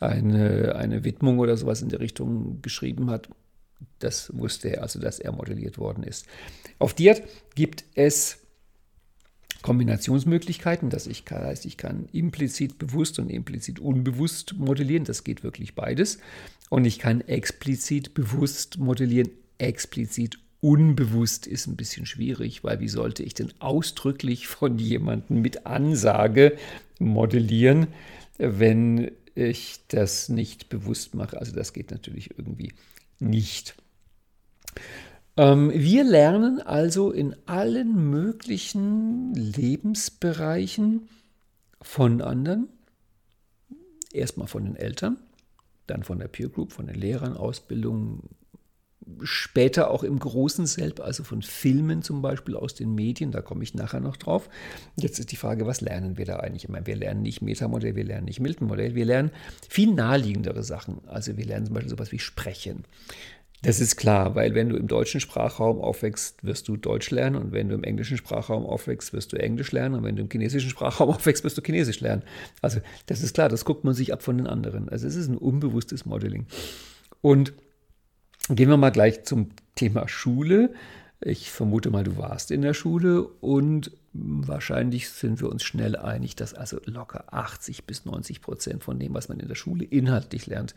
eine, 0.00 0.76
eine 0.76 1.04
Widmung 1.04 1.40
oder 1.40 1.56
sowas 1.56 1.82
in 1.82 1.88
der 1.88 2.00
Richtung 2.00 2.62
geschrieben 2.62 3.10
hat. 3.10 3.28
Das 4.04 4.36
wusste 4.36 4.68
er, 4.68 4.82
also 4.82 5.00
dass 5.00 5.18
er 5.18 5.32
modelliert 5.32 5.78
worden 5.78 6.04
ist. 6.04 6.26
Auf 6.78 6.92
Diat 6.92 7.22
gibt 7.54 7.84
es 7.94 8.38
Kombinationsmöglichkeiten, 9.62 10.90
dass 10.90 11.06
ich 11.06 11.24
kann, 11.24 11.42
heißt, 11.42 11.64
ich 11.64 11.78
kann 11.78 12.06
implizit 12.12 12.76
bewusst 12.76 13.18
und 13.18 13.30
implizit 13.30 13.80
unbewusst 13.80 14.56
modellieren. 14.58 15.04
Das 15.04 15.24
geht 15.24 15.42
wirklich 15.42 15.74
beides. 15.74 16.18
Und 16.68 16.84
ich 16.84 16.98
kann 16.98 17.22
explizit 17.22 18.12
bewusst 18.12 18.76
modellieren, 18.76 19.30
explizit 19.56 20.38
unbewusst 20.60 21.46
ist 21.46 21.66
ein 21.66 21.76
bisschen 21.76 22.04
schwierig, 22.04 22.62
weil 22.62 22.80
wie 22.80 22.88
sollte 22.88 23.22
ich 23.22 23.32
denn 23.32 23.52
ausdrücklich 23.58 24.48
von 24.48 24.78
jemandem 24.78 25.40
mit 25.40 25.64
Ansage 25.64 26.58
modellieren, 26.98 27.86
wenn 28.36 29.12
ich 29.34 29.80
das 29.88 30.28
nicht 30.28 30.68
bewusst 30.68 31.14
mache? 31.14 31.38
Also 31.38 31.52
das 31.52 31.72
geht 31.72 31.90
natürlich 31.90 32.38
irgendwie 32.38 32.72
nicht. 33.18 33.76
Ähm, 35.36 35.70
wir 35.72 36.04
lernen 36.04 36.60
also 36.60 37.10
in 37.10 37.34
allen 37.46 38.10
möglichen 38.10 39.34
Lebensbereichen 39.34 41.08
von 41.82 42.20
anderen. 42.20 42.68
Erstmal 44.12 44.46
von 44.46 44.64
den 44.64 44.76
Eltern, 44.76 45.18
dann 45.86 46.04
von 46.04 46.20
der 46.20 46.28
Peer 46.28 46.48
Group, 46.48 46.72
von 46.72 46.86
den 46.86 46.94
Lehrern, 46.94 47.36
Ausbildung, 47.36 48.22
später 49.22 49.90
auch 49.90 50.02
im 50.02 50.18
großen 50.18 50.66
Selb, 50.66 51.00
also 51.00 51.24
von 51.24 51.42
Filmen 51.42 52.02
zum 52.02 52.22
Beispiel 52.22 52.56
aus 52.56 52.74
den 52.74 52.94
Medien, 52.94 53.32
da 53.32 53.42
komme 53.42 53.62
ich 53.62 53.74
nachher 53.74 54.00
noch 54.00 54.16
drauf. 54.16 54.48
Jetzt 54.96 55.18
ist 55.18 55.32
die 55.32 55.36
Frage, 55.36 55.66
was 55.66 55.80
lernen 55.80 56.16
wir 56.16 56.24
da 56.24 56.36
eigentlich? 56.36 56.64
Ich 56.64 56.70
meine, 56.70 56.86
wir 56.86 56.96
lernen 56.96 57.22
nicht 57.22 57.42
Metamodell, 57.42 57.96
wir 57.96 58.04
lernen 58.04 58.24
nicht 58.26 58.40
Milton-Modell, 58.40 58.94
wir 58.94 59.04
lernen 59.04 59.30
viel 59.68 59.92
naheliegendere 59.92 60.62
Sachen. 60.62 61.00
Also 61.06 61.36
wir 61.36 61.44
lernen 61.44 61.66
zum 61.66 61.74
Beispiel 61.74 61.90
sowas 61.90 62.12
wie 62.12 62.18
Sprechen. 62.18 62.84
Das 63.64 63.80
ist 63.80 63.96
klar, 63.96 64.34
weil 64.34 64.54
wenn 64.54 64.68
du 64.68 64.76
im 64.76 64.88
deutschen 64.88 65.20
Sprachraum 65.20 65.80
aufwächst, 65.80 66.44
wirst 66.44 66.68
du 66.68 66.76
Deutsch 66.76 67.10
lernen 67.10 67.36
und 67.36 67.52
wenn 67.52 67.70
du 67.70 67.74
im 67.74 67.82
englischen 67.82 68.18
Sprachraum 68.18 68.66
aufwächst, 68.66 69.14
wirst 69.14 69.32
du 69.32 69.36
Englisch 69.36 69.72
lernen 69.72 69.94
und 69.94 70.04
wenn 70.04 70.16
du 70.16 70.22
im 70.22 70.28
chinesischen 70.30 70.68
Sprachraum 70.68 71.08
aufwächst, 71.14 71.44
wirst 71.44 71.56
du 71.56 71.62
Chinesisch 71.62 72.00
lernen. 72.00 72.24
Also 72.60 72.80
das 73.06 73.22
ist 73.22 73.34
klar, 73.34 73.48
das 73.48 73.64
guckt 73.64 73.82
man 73.84 73.94
sich 73.94 74.12
ab 74.12 74.22
von 74.22 74.36
den 74.36 74.46
anderen. 74.46 74.90
Also 74.90 75.06
es 75.06 75.16
ist 75.16 75.28
ein 75.28 75.38
unbewusstes 75.38 76.04
Modeling. 76.04 76.44
Und 77.22 77.54
gehen 78.50 78.68
wir 78.68 78.76
mal 78.76 78.90
gleich 78.90 79.24
zum 79.24 79.48
Thema 79.76 80.08
Schule. 80.08 80.74
Ich 81.22 81.50
vermute 81.50 81.88
mal, 81.88 82.04
du 82.04 82.18
warst 82.18 82.50
in 82.50 82.60
der 82.60 82.74
Schule 82.74 83.22
und 83.22 83.92
wahrscheinlich 84.12 85.08
sind 85.08 85.40
wir 85.40 85.48
uns 85.48 85.62
schnell 85.62 85.96
einig, 85.96 86.36
dass 86.36 86.52
also 86.52 86.78
locker 86.84 87.32
80 87.32 87.84
bis 87.84 88.04
90 88.04 88.42
Prozent 88.42 88.84
von 88.84 88.98
dem, 88.98 89.14
was 89.14 89.30
man 89.30 89.40
in 89.40 89.48
der 89.48 89.54
Schule 89.54 89.86
inhaltlich 89.86 90.46
lernt, 90.46 90.74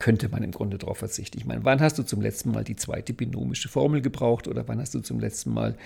könnte 0.00 0.30
man 0.30 0.42
im 0.42 0.50
Grunde 0.50 0.78
darauf 0.78 0.98
verzichten. 0.98 1.38
Ich 1.38 1.44
meine, 1.44 1.64
wann 1.64 1.80
hast 1.80 1.98
du 1.98 2.02
zum 2.02 2.20
letzten 2.22 2.50
Mal 2.50 2.64
die 2.64 2.74
zweite 2.74 3.12
binomische 3.12 3.68
Formel 3.68 4.00
gebraucht 4.00 4.48
oder 4.48 4.66
wann 4.66 4.80
hast 4.80 4.94
du 4.94 5.00
zum 5.00 5.20
letzten 5.20 5.52
Mal 5.52 5.76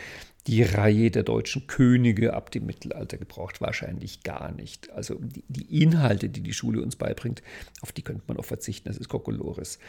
die 0.47 0.62
Reihe 0.62 1.11
der 1.11 1.25
deutschen 1.25 1.66
Könige 1.66 2.33
ab 2.33 2.50
dem 2.52 2.64
Mittelalter 2.64 3.18
gebraucht? 3.18 3.61
Wahrscheinlich 3.61 4.23
gar 4.23 4.52
nicht. 4.52 4.90
Also 4.92 5.16
die, 5.16 5.44
die 5.49 5.83
Inhalte, 5.83 6.28
die 6.28 6.42
die 6.42 6.52
Schule 6.54 6.80
uns 6.80 6.97
beibringt, 6.97 7.42
auf 7.83 7.90
die 7.90 8.02
könnte 8.02 8.23
man 8.28 8.38
auch 8.38 8.44
verzichten. 8.44 8.88
Das 8.88 8.97
ist 8.97 9.09
Kokolores. 9.09 9.80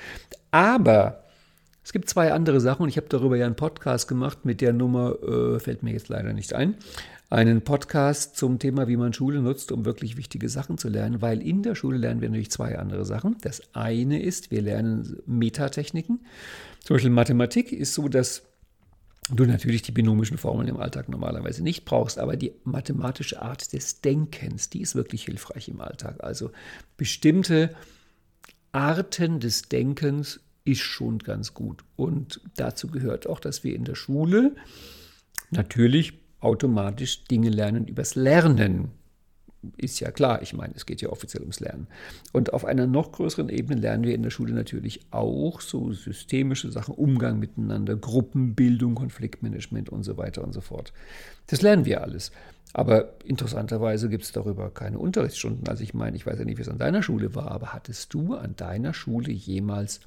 Aber 0.49 1.23
es 1.83 1.93
gibt 1.93 2.09
zwei 2.09 2.33
andere 2.33 2.59
Sachen 2.59 2.81
und 2.81 2.89
ich 2.89 2.97
habe 2.97 3.07
darüber 3.07 3.37
ja 3.37 3.45
einen 3.45 3.55
Podcast 3.55 4.07
gemacht 4.07 4.43
mit 4.43 4.59
der 4.59 4.73
Nummer, 4.73 5.21
äh, 5.21 5.59
fällt 5.59 5.83
mir 5.83 5.91
jetzt 5.91 6.09
leider 6.09 6.33
nicht 6.33 6.53
ein 6.53 6.75
einen 7.29 7.61
Podcast 7.61 8.35
zum 8.37 8.59
Thema, 8.59 8.87
wie 8.87 8.97
man 8.97 9.13
Schule 9.13 9.41
nutzt, 9.41 9.71
um 9.71 9.85
wirklich 9.85 10.17
wichtige 10.17 10.49
Sachen 10.49 10.77
zu 10.77 10.89
lernen, 10.89 11.21
weil 11.21 11.41
in 11.41 11.63
der 11.63 11.75
Schule 11.75 11.97
lernen 11.97 12.21
wir 12.21 12.29
natürlich 12.29 12.51
zwei 12.51 12.77
andere 12.77 13.05
Sachen. 13.05 13.37
Das 13.41 13.61
eine 13.73 14.21
ist, 14.21 14.51
wir 14.51 14.61
lernen 14.61 15.17
Metatechniken. 15.25 16.25
Zum 16.81 16.95
Beispiel 16.95 17.11
Mathematik 17.11 17.71
ist 17.71 17.93
so, 17.93 18.07
dass 18.07 18.43
du 19.33 19.45
natürlich 19.45 19.81
die 19.81 19.91
binomischen 19.91 20.37
Formeln 20.37 20.67
im 20.67 20.77
Alltag 20.77 21.09
normalerweise 21.09 21.63
nicht 21.63 21.83
brauchst, 21.85 22.19
aber 22.19 22.35
die 22.35 22.53
mathematische 22.63 23.41
Art 23.41 23.73
des 23.73 24.01
Denkens, 24.01 24.69
die 24.69 24.81
ist 24.81 24.93
wirklich 24.93 25.25
hilfreich 25.25 25.67
im 25.67 25.81
Alltag. 25.81 26.23
Also 26.23 26.51
bestimmte 26.95 27.75
Arten 28.71 29.39
des 29.39 29.63
Denkens 29.63 30.41
ist 30.63 30.81
schon 30.81 31.19
ganz 31.19 31.53
gut. 31.55 31.83
Und 31.95 32.41
dazu 32.57 32.87
gehört 32.87 33.27
auch, 33.27 33.39
dass 33.39 33.63
wir 33.63 33.75
in 33.75 33.85
der 33.85 33.95
Schule 33.95 34.55
natürlich 35.49 36.24
automatisch 36.45 37.25
Dinge 37.25 37.49
lernen 37.49 37.87
übers 37.87 38.15
Lernen. 38.15 38.91
Ist 39.77 39.99
ja 39.99 40.11
klar, 40.11 40.43
ich 40.43 40.53
meine, 40.53 40.75
es 40.75 40.85
geht 40.85 41.01
ja 41.01 41.09
offiziell 41.09 41.41
ums 41.41 41.59
Lernen. 41.59 41.87
Und 42.33 42.53
auf 42.53 42.65
einer 42.65 42.85
noch 42.85 43.11
größeren 43.11 43.49
Ebene 43.49 43.81
lernen 43.81 44.03
wir 44.03 44.13
in 44.13 44.21
der 44.21 44.29
Schule 44.29 44.53
natürlich 44.53 45.01
auch 45.09 45.59
so 45.59 45.91
systemische 45.91 46.71
Sachen, 46.71 46.93
Umgang 46.93 47.39
miteinander, 47.39 47.95
Gruppenbildung, 47.95 48.93
Konfliktmanagement 48.93 49.89
und 49.89 50.03
so 50.03 50.17
weiter 50.17 50.43
und 50.43 50.53
so 50.53 50.61
fort. 50.61 50.93
Das 51.47 51.63
lernen 51.63 51.85
wir 51.85 52.03
alles. 52.03 52.31
Aber 52.73 53.13
interessanterweise 53.23 54.07
gibt 54.07 54.25
es 54.25 54.31
darüber 54.31 54.69
keine 54.69 54.99
Unterrichtsstunden. 54.99 55.67
Also 55.67 55.81
ich 55.81 55.95
meine, 55.95 56.15
ich 56.15 56.27
weiß 56.27 56.37
ja 56.37 56.45
nicht, 56.45 56.57
wie 56.59 56.61
es 56.61 56.69
an 56.69 56.77
deiner 56.77 57.01
Schule 57.01 57.33
war, 57.33 57.49
aber 57.49 57.73
hattest 57.73 58.13
du 58.13 58.35
an 58.35 58.55
deiner 58.55 58.93
Schule 58.93 59.31
jemals 59.31 60.01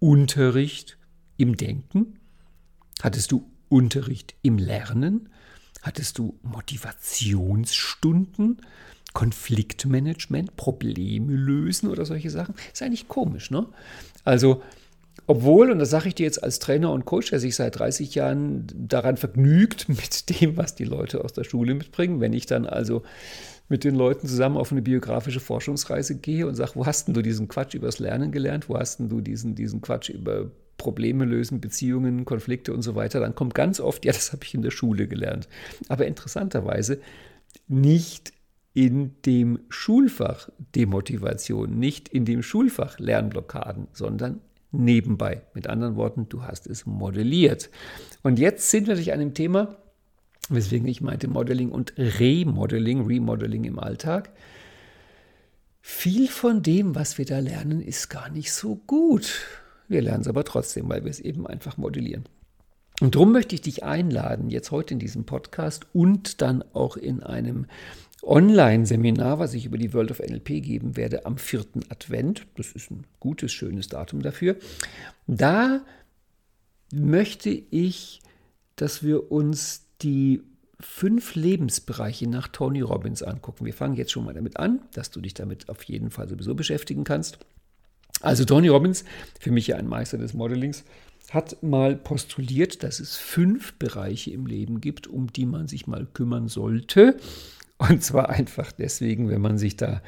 Unterricht 0.00 0.98
im 1.36 1.56
Denken? 1.56 2.18
Hattest 3.02 3.30
du 3.30 3.48
Unterricht 3.68 4.34
im 4.42 4.58
Lernen? 4.58 5.28
Hattest 5.86 6.18
du 6.18 6.36
Motivationsstunden, 6.42 8.60
Konfliktmanagement, 9.12 10.56
Probleme 10.56 11.32
lösen 11.32 11.88
oder 11.88 12.04
solche 12.04 12.28
Sachen? 12.28 12.56
Ist 12.72 12.82
eigentlich 12.82 13.06
komisch, 13.06 13.52
ne? 13.52 13.66
Also, 14.24 14.62
obwohl, 15.28 15.70
und 15.70 15.78
das 15.78 15.90
sage 15.90 16.08
ich 16.08 16.16
dir 16.16 16.24
jetzt 16.24 16.42
als 16.42 16.58
Trainer 16.58 16.90
und 16.90 17.04
Coach, 17.04 17.30
der 17.30 17.38
sich 17.38 17.54
seit 17.54 17.78
30 17.78 18.16
Jahren 18.16 18.66
daran 18.74 19.16
vergnügt 19.16 19.88
mit 19.88 20.40
dem, 20.40 20.56
was 20.56 20.74
die 20.74 20.82
Leute 20.82 21.22
aus 21.22 21.34
der 21.34 21.44
Schule 21.44 21.72
mitbringen, 21.72 22.20
wenn 22.20 22.32
ich 22.32 22.46
dann 22.46 22.66
also 22.66 23.04
mit 23.68 23.84
den 23.84 23.94
Leuten 23.94 24.26
zusammen 24.26 24.56
auf 24.56 24.72
eine 24.72 24.82
biografische 24.82 25.38
Forschungsreise 25.38 26.16
gehe 26.16 26.48
und 26.48 26.56
sage, 26.56 26.72
wo 26.74 26.84
hast 26.84 27.06
denn 27.06 27.14
du 27.14 27.22
diesen 27.22 27.46
Quatsch 27.46 27.74
übers 27.74 28.00
Lernen 28.00 28.32
gelernt? 28.32 28.68
Wo 28.68 28.76
hast 28.76 28.98
denn 28.98 29.08
du 29.08 29.20
diesen, 29.20 29.54
diesen 29.54 29.82
Quatsch 29.82 30.08
über 30.08 30.50
Probleme 30.76 31.24
lösen, 31.24 31.60
Beziehungen, 31.60 32.24
Konflikte 32.24 32.72
und 32.72 32.82
so 32.82 32.94
weiter, 32.94 33.20
dann 33.20 33.34
kommt 33.34 33.54
ganz 33.54 33.80
oft, 33.80 34.04
ja, 34.04 34.12
das 34.12 34.32
habe 34.32 34.44
ich 34.44 34.54
in 34.54 34.62
der 34.62 34.70
Schule 34.70 35.08
gelernt. 35.08 35.48
Aber 35.88 36.06
interessanterweise 36.06 37.00
nicht 37.68 38.32
in 38.74 39.14
dem 39.24 39.60
Schulfach 39.70 40.50
Demotivation, 40.74 41.78
nicht 41.78 42.08
in 42.08 42.26
dem 42.26 42.42
Schulfach 42.42 42.98
Lernblockaden, 42.98 43.88
sondern 43.92 44.40
nebenbei. 44.70 45.42
Mit 45.54 45.66
anderen 45.66 45.96
Worten, 45.96 46.28
du 46.28 46.42
hast 46.42 46.66
es 46.66 46.84
modelliert. 46.84 47.70
Und 48.22 48.38
jetzt 48.38 48.70
sind 48.70 48.86
wir 48.86 48.94
durch 48.94 49.12
einem 49.12 49.32
Thema, 49.32 49.76
weswegen 50.50 50.86
ich 50.88 51.00
meinte 51.00 51.28
Modeling 51.28 51.70
und 51.70 51.94
Remodeling, 51.96 53.06
Remodeling 53.06 53.64
im 53.64 53.78
Alltag. 53.78 54.30
Viel 55.80 56.28
von 56.28 56.62
dem, 56.62 56.94
was 56.94 57.16
wir 57.16 57.24
da 57.24 57.38
lernen, 57.38 57.80
ist 57.80 58.10
gar 58.10 58.28
nicht 58.28 58.52
so 58.52 58.76
gut. 58.86 59.40
Wir 59.88 60.02
lernen 60.02 60.22
es 60.22 60.28
aber 60.28 60.44
trotzdem, 60.44 60.88
weil 60.88 61.04
wir 61.04 61.10
es 61.10 61.20
eben 61.20 61.46
einfach 61.46 61.76
modellieren. 61.76 62.24
Und 63.00 63.14
darum 63.14 63.32
möchte 63.32 63.54
ich 63.54 63.60
dich 63.60 63.84
einladen, 63.84 64.48
jetzt 64.48 64.70
heute 64.70 64.94
in 64.94 65.00
diesem 65.00 65.24
Podcast 65.24 65.86
und 65.92 66.40
dann 66.40 66.64
auch 66.72 66.96
in 66.96 67.22
einem 67.22 67.66
Online-Seminar, 68.22 69.38
was 69.38 69.54
ich 69.54 69.66
über 69.66 69.76
die 69.76 69.92
World 69.92 70.10
of 70.10 70.20
NLP 70.20 70.62
geben 70.62 70.96
werde, 70.96 71.26
am 71.26 71.36
vierten 71.36 71.82
Advent. 71.90 72.46
Das 72.56 72.72
ist 72.72 72.90
ein 72.90 73.04
gutes, 73.20 73.52
schönes 73.52 73.88
Datum 73.88 74.22
dafür. 74.22 74.56
Da 75.26 75.84
möchte 76.92 77.50
ich, 77.50 78.22
dass 78.76 79.02
wir 79.02 79.30
uns 79.30 79.84
die 80.02 80.42
fünf 80.80 81.34
Lebensbereiche 81.34 82.28
nach 82.28 82.48
Tony 82.48 82.80
Robbins 82.80 83.22
angucken. 83.22 83.64
Wir 83.64 83.74
fangen 83.74 83.96
jetzt 83.96 84.12
schon 84.12 84.24
mal 84.24 84.34
damit 84.34 84.58
an, 84.58 84.80
dass 84.92 85.10
du 85.10 85.20
dich 85.20 85.34
damit 85.34 85.68
auf 85.68 85.82
jeden 85.84 86.10
Fall 86.10 86.28
sowieso 86.28 86.54
beschäftigen 86.54 87.04
kannst. 87.04 87.38
Also 88.26 88.44
Tony 88.44 88.66
Robbins, 88.66 89.04
für 89.38 89.52
mich 89.52 89.68
ja 89.68 89.76
ein 89.76 89.86
Meister 89.86 90.18
des 90.18 90.34
Modelings, 90.34 90.84
hat 91.30 91.62
mal 91.62 91.94
postuliert, 91.94 92.82
dass 92.82 92.98
es 92.98 93.16
fünf 93.16 93.74
Bereiche 93.74 94.32
im 94.32 94.46
Leben 94.46 94.80
gibt, 94.80 95.06
um 95.06 95.32
die 95.32 95.46
man 95.46 95.68
sich 95.68 95.86
mal 95.86 96.06
kümmern 96.12 96.48
sollte. 96.48 97.18
Und 97.78 98.02
zwar 98.02 98.30
einfach 98.30 98.72
deswegen, 98.72 99.28
wenn 99.28 99.40
man 99.40 99.58
sich 99.58 99.76
da 99.76 100.02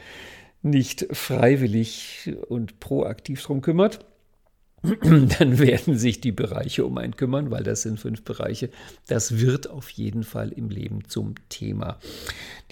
nicht 0.63 1.07
freiwillig 1.13 2.33
und 2.49 2.81
proaktiv 2.81 3.41
drum 3.43 3.61
kümmert, 3.61 4.05
dann 4.83 5.59
werden 5.61 5.97
sich 5.97 6.21
die 6.21 6.33
Bereiche 6.33 6.85
um 6.85 6.99
einen 6.99 7.15
kümmern, 7.15 7.53
weil 7.53 7.63
das 7.63 7.83
sind 7.83 8.01
fünf 8.01 8.25
Bereiche. 8.25 8.71
Das 9.07 9.39
wird 9.39 9.71
auf 9.71 9.91
jeden 9.91 10.25
Fall 10.25 10.51
im 10.51 10.71
Leben 10.71 11.05
zum 11.07 11.35
Thema. 11.51 12.01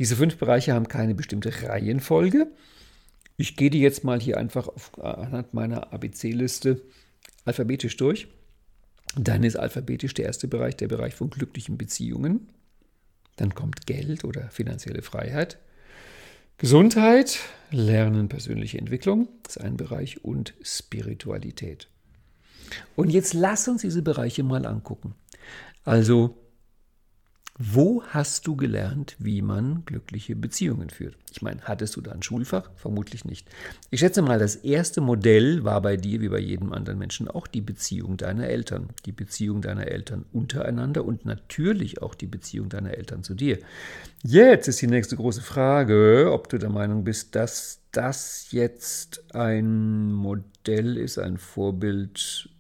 Diese 0.01 0.17
fünf 0.17 0.39
Bereiche 0.39 0.73
haben 0.73 0.89
keine 0.89 1.15
bestimmte 1.15 1.53
Reihenfolge. 1.63 2.49
Ich 3.37 3.57
gehe 3.57 3.71
die 3.71 3.81
jetzt 3.81 4.05
mal 4.05 4.21
hier 4.21 4.39
einfach 4.39 4.69
auf, 4.69 4.99
anhand 5.03 5.53
meiner 5.55 5.93
ABC-Liste 5.93 6.83
alphabetisch 7.45 7.97
durch. 7.97 8.29
Dann 9.15 9.45
ist 9.45 9.57
alphabetisch 9.57 10.15
der 10.15 10.27
erste 10.27 10.49
Bereich 10.49 10.77
der 10.77 10.89
Bereich 10.89 11.15
von 11.15 11.31
glücklichen 11.31 11.79
Beziehungen. 11.79 12.49
Dann 13.37 13.55
kommt 13.55 13.87
Geld 13.87 14.25
oder 14.25 14.49
finanzielle 14.51 15.03
Freiheit. 15.03 15.59
Gesundheit, 16.59 17.41
Lernen, 17.71 18.29
persönliche 18.29 18.79
Entwicklung 18.79 19.29
ist 19.47 19.61
ein 19.61 19.77
Bereich 19.77 20.25
und 20.25 20.55
Spiritualität. 20.63 21.89
Und 22.95 23.11
jetzt 23.11 23.35
lass 23.35 23.69
uns 23.69 23.83
diese 23.83 24.03
Bereiche 24.03 24.43
mal 24.43 24.65
angucken. 24.65 25.15
Also 25.85 26.37
wo 27.59 28.03
hast 28.03 28.47
du 28.47 28.55
gelernt, 28.55 29.17
wie 29.19 29.41
man 29.41 29.83
glückliche 29.87 30.37
Beziehungen 30.37 30.91
führt? 30.91 31.17
Ich 31.33 31.41
meine, 31.41 31.63
hattest 31.63 31.97
du 31.97 32.03
da 32.03 32.13
ein 32.13 32.23
Schulfach? 32.23 32.71
Vermutlich 32.77 33.25
nicht. 33.25 33.49
Ich 33.91 34.01
schätze 34.01 34.21
mal, 34.21 34.39
das 34.39 34.57
erste 34.57 35.01
Modell 35.01 35.65
war 35.65 35.81
bei 35.81 35.97
dir, 35.97 36.21
wie 36.21 36.29
bei 36.29 36.39
jedem 36.39 36.75
anderen 36.75 36.99
Menschen, 36.99 37.29
auch 37.29 37.47
die 37.47 37.63
Beziehung 37.63 38.19
deiner 38.19 38.47
Eltern. 38.47 38.91
Die 39.07 39.13
Beziehung 39.13 39.63
deiner 39.63 39.89
Eltern 39.89 40.27
untereinander 40.33 41.07
und 41.07 41.25
natürlich 41.25 42.03
auch 42.03 42.15
die 42.15 42.27
Beziehung 42.27 42.69
deiner 42.69 42.93
Eltern 42.93 43.23
zu 43.23 43.35
dir. 43.35 43.59
Jetzt 44.23 44.69
ist 44.69 44.83
die 44.83 44.87
nächste 44.87 45.17
große 45.17 45.41
Frage, 45.43 46.31
ob 46.33 46.51
du 46.51 46.59
der 46.59 46.71
Meinung 46.71 47.05
bist, 47.05 47.35
dass 47.35 47.81
das 47.91 48.49
jetzt 48.51 49.35
ein 49.35 50.13
Modell 50.13 50.99
ist, 50.99 51.19
ein 51.19 51.39
Vorbild 51.39 52.51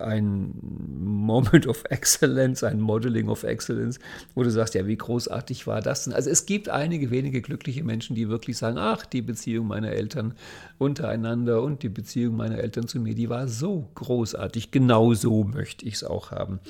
ein 0.00 0.54
Moment 0.98 1.66
of 1.66 1.84
Excellence, 1.90 2.62
ein 2.64 2.80
Modeling 2.80 3.28
of 3.28 3.42
Excellence, 3.42 3.98
wo 4.34 4.42
du 4.42 4.50
sagst, 4.50 4.74
ja, 4.74 4.86
wie 4.86 4.96
großartig 4.96 5.66
war 5.66 5.80
das 5.80 6.04
denn? 6.04 6.12
Also 6.12 6.30
es 6.30 6.46
gibt 6.46 6.68
einige 6.68 7.10
wenige 7.10 7.42
glückliche 7.42 7.84
Menschen, 7.84 8.14
die 8.14 8.28
wirklich 8.28 8.56
sagen, 8.56 8.78
ach, 8.78 9.06
die 9.06 9.22
Beziehung 9.22 9.66
meiner 9.66 9.90
Eltern 9.90 10.34
untereinander 10.78 11.62
und 11.62 11.82
die 11.82 11.88
Beziehung 11.88 12.36
meiner 12.36 12.58
Eltern 12.58 12.88
zu 12.88 13.00
mir, 13.00 13.14
die 13.14 13.28
war 13.28 13.48
so 13.48 13.88
großartig, 13.94 14.70
genau 14.70 15.14
so 15.14 15.44
möchte 15.44 15.86
ich 15.86 15.94
es 15.94 16.04
auch 16.04 16.30
haben. 16.30 16.60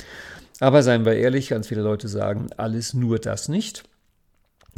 Aber 0.60 0.82
seien 0.82 1.04
wir 1.04 1.14
ehrlich, 1.14 1.48
ganz 1.48 1.68
viele 1.68 1.82
Leute 1.82 2.08
sagen, 2.08 2.48
alles 2.56 2.94
nur 2.94 3.18
das 3.18 3.48
nicht. 3.48 3.84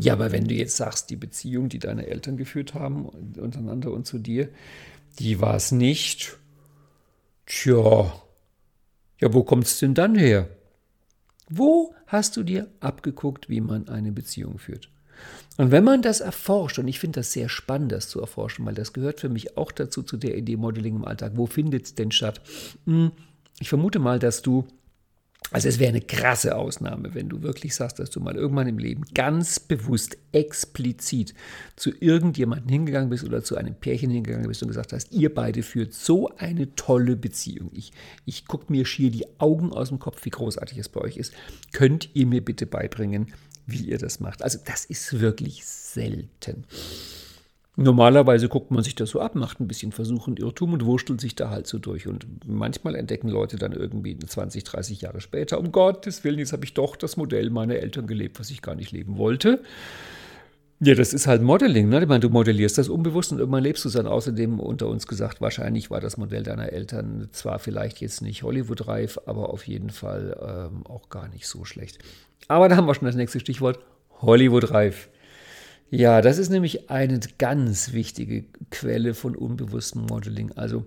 Ja, 0.00 0.12
aber 0.12 0.30
wenn 0.30 0.46
du 0.46 0.54
jetzt 0.54 0.76
sagst, 0.76 1.10
die 1.10 1.16
Beziehung, 1.16 1.68
die 1.68 1.80
deine 1.80 2.06
Eltern 2.06 2.36
geführt 2.36 2.74
haben, 2.74 3.06
untereinander 3.06 3.90
und 3.92 4.06
zu 4.06 4.18
dir, 4.18 4.48
die 5.18 5.40
war 5.40 5.56
es 5.56 5.72
nicht. 5.72 6.38
Tja, 7.46 8.12
ja, 9.20 9.32
wo 9.32 9.42
kommt 9.42 9.64
es 9.64 9.78
denn 9.78 9.94
dann 9.94 10.14
her? 10.14 10.48
Wo 11.48 11.94
hast 12.06 12.36
du 12.36 12.42
dir 12.42 12.68
abgeguckt, 12.80 13.48
wie 13.48 13.60
man 13.60 13.88
eine 13.88 14.12
Beziehung 14.12 14.58
führt? 14.58 14.90
Und 15.56 15.72
wenn 15.72 15.82
man 15.82 16.02
das 16.02 16.20
erforscht, 16.20 16.78
und 16.78 16.86
ich 16.86 17.00
finde 17.00 17.20
das 17.20 17.32
sehr 17.32 17.48
spannend, 17.48 17.90
das 17.90 18.08
zu 18.08 18.20
erforschen, 18.20 18.64
weil 18.64 18.74
das 18.74 18.92
gehört 18.92 19.20
für 19.20 19.28
mich 19.28 19.56
auch 19.56 19.72
dazu, 19.72 20.02
zu 20.02 20.16
der 20.16 20.36
Idee 20.36 20.56
Modeling 20.56 20.96
im 20.96 21.04
Alltag. 21.04 21.32
Wo 21.34 21.46
findet 21.46 21.86
es 21.86 21.94
denn 21.94 22.12
statt? 22.12 22.40
Hm, 22.86 23.10
ich 23.58 23.68
vermute 23.68 23.98
mal, 23.98 24.20
dass 24.20 24.42
du 24.42 24.66
also 25.50 25.68
es 25.68 25.78
wäre 25.78 25.90
eine 25.90 26.02
krasse 26.02 26.56
Ausnahme, 26.56 27.14
wenn 27.14 27.28
du 27.28 27.42
wirklich 27.42 27.74
sagst, 27.74 27.98
dass 27.98 28.10
du 28.10 28.20
mal 28.20 28.36
irgendwann 28.36 28.68
im 28.68 28.78
Leben 28.78 29.04
ganz 29.14 29.58
bewusst, 29.58 30.18
explizit 30.32 31.32
zu 31.74 31.90
irgendjemandem 31.98 32.68
hingegangen 32.68 33.08
bist 33.08 33.24
oder 33.24 33.42
zu 33.42 33.56
einem 33.56 33.74
Pärchen 33.74 34.10
hingegangen 34.10 34.46
bist 34.46 34.62
und 34.62 34.68
gesagt 34.68 34.92
hast, 34.92 35.10
ihr 35.12 35.34
beide 35.34 35.62
führt 35.62 35.94
so 35.94 36.28
eine 36.36 36.74
tolle 36.74 37.16
Beziehung. 37.16 37.70
Ich, 37.72 37.92
ich 38.26 38.46
gucke 38.46 38.70
mir 38.70 38.84
schier 38.84 39.10
die 39.10 39.26
Augen 39.38 39.72
aus 39.72 39.88
dem 39.88 39.98
Kopf, 39.98 40.24
wie 40.24 40.30
großartig 40.30 40.76
es 40.76 40.90
bei 40.90 41.00
euch 41.00 41.16
ist. 41.16 41.32
Könnt 41.72 42.10
ihr 42.14 42.26
mir 42.26 42.44
bitte 42.44 42.66
beibringen, 42.66 43.32
wie 43.66 43.86
ihr 43.86 43.98
das 43.98 44.20
macht? 44.20 44.42
Also 44.42 44.58
das 44.62 44.84
ist 44.84 45.20
wirklich 45.20 45.64
selten. 45.64 46.64
Normalerweise 47.80 48.48
guckt 48.48 48.72
man 48.72 48.82
sich 48.82 48.96
das 48.96 49.10
so 49.10 49.20
ab, 49.20 49.36
macht 49.36 49.60
ein 49.60 49.68
bisschen 49.68 49.92
Versuch 49.92 50.26
und 50.26 50.40
Irrtum 50.40 50.72
und 50.72 50.84
wurstelt 50.84 51.20
sich 51.20 51.36
da 51.36 51.50
halt 51.50 51.68
so 51.68 51.78
durch. 51.78 52.08
Und 52.08 52.26
manchmal 52.44 52.96
entdecken 52.96 53.28
Leute 53.28 53.56
dann 53.56 53.70
irgendwie 53.70 54.18
20, 54.18 54.64
30 54.64 55.02
Jahre 55.02 55.20
später, 55.20 55.60
um 55.60 55.70
Gottes 55.70 56.24
Willen, 56.24 56.40
jetzt 56.40 56.52
habe 56.52 56.64
ich 56.64 56.74
doch 56.74 56.96
das 56.96 57.16
Modell 57.16 57.50
meiner 57.50 57.76
Eltern 57.76 58.08
gelebt, 58.08 58.40
was 58.40 58.50
ich 58.50 58.62
gar 58.62 58.74
nicht 58.74 58.90
leben 58.90 59.16
wollte. 59.16 59.62
Ja, 60.80 60.96
das 60.96 61.12
ist 61.12 61.28
halt 61.28 61.40
Modeling, 61.40 61.88
ne? 61.88 62.02
Ich 62.02 62.08
meine, 62.08 62.18
du 62.18 62.30
modellierst 62.30 62.78
das 62.78 62.88
unbewusst 62.88 63.30
und 63.30 63.38
irgendwann 63.38 63.62
lebst 63.62 63.84
du 63.84 63.88
es 63.90 63.94
dann 63.94 64.08
außerdem 64.08 64.58
unter 64.58 64.88
uns 64.88 65.06
gesagt, 65.06 65.40
wahrscheinlich 65.40 65.88
war 65.88 66.00
das 66.00 66.16
Modell 66.16 66.42
deiner 66.42 66.72
Eltern 66.72 67.28
zwar 67.30 67.60
vielleicht 67.60 68.00
jetzt 68.00 68.22
nicht 68.22 68.42
Hollywood-reif, 68.42 69.20
aber 69.26 69.50
auf 69.50 69.68
jeden 69.68 69.90
Fall 69.90 70.36
ähm, 70.42 70.84
auch 70.84 71.10
gar 71.10 71.28
nicht 71.28 71.46
so 71.46 71.64
schlecht. 71.64 72.00
Aber 72.48 72.68
da 72.68 72.74
haben 72.74 72.88
wir 72.88 72.94
schon 72.96 73.06
das 73.06 73.14
nächste 73.14 73.38
Stichwort, 73.38 73.78
Hollywood-reif. 74.20 75.10
Ja, 75.90 76.20
das 76.20 76.38
ist 76.38 76.50
nämlich 76.50 76.90
eine 76.90 77.18
ganz 77.38 77.92
wichtige 77.92 78.44
Quelle 78.70 79.14
von 79.14 79.34
unbewusstem 79.34 80.02
Modeling. 80.02 80.52
Also, 80.52 80.84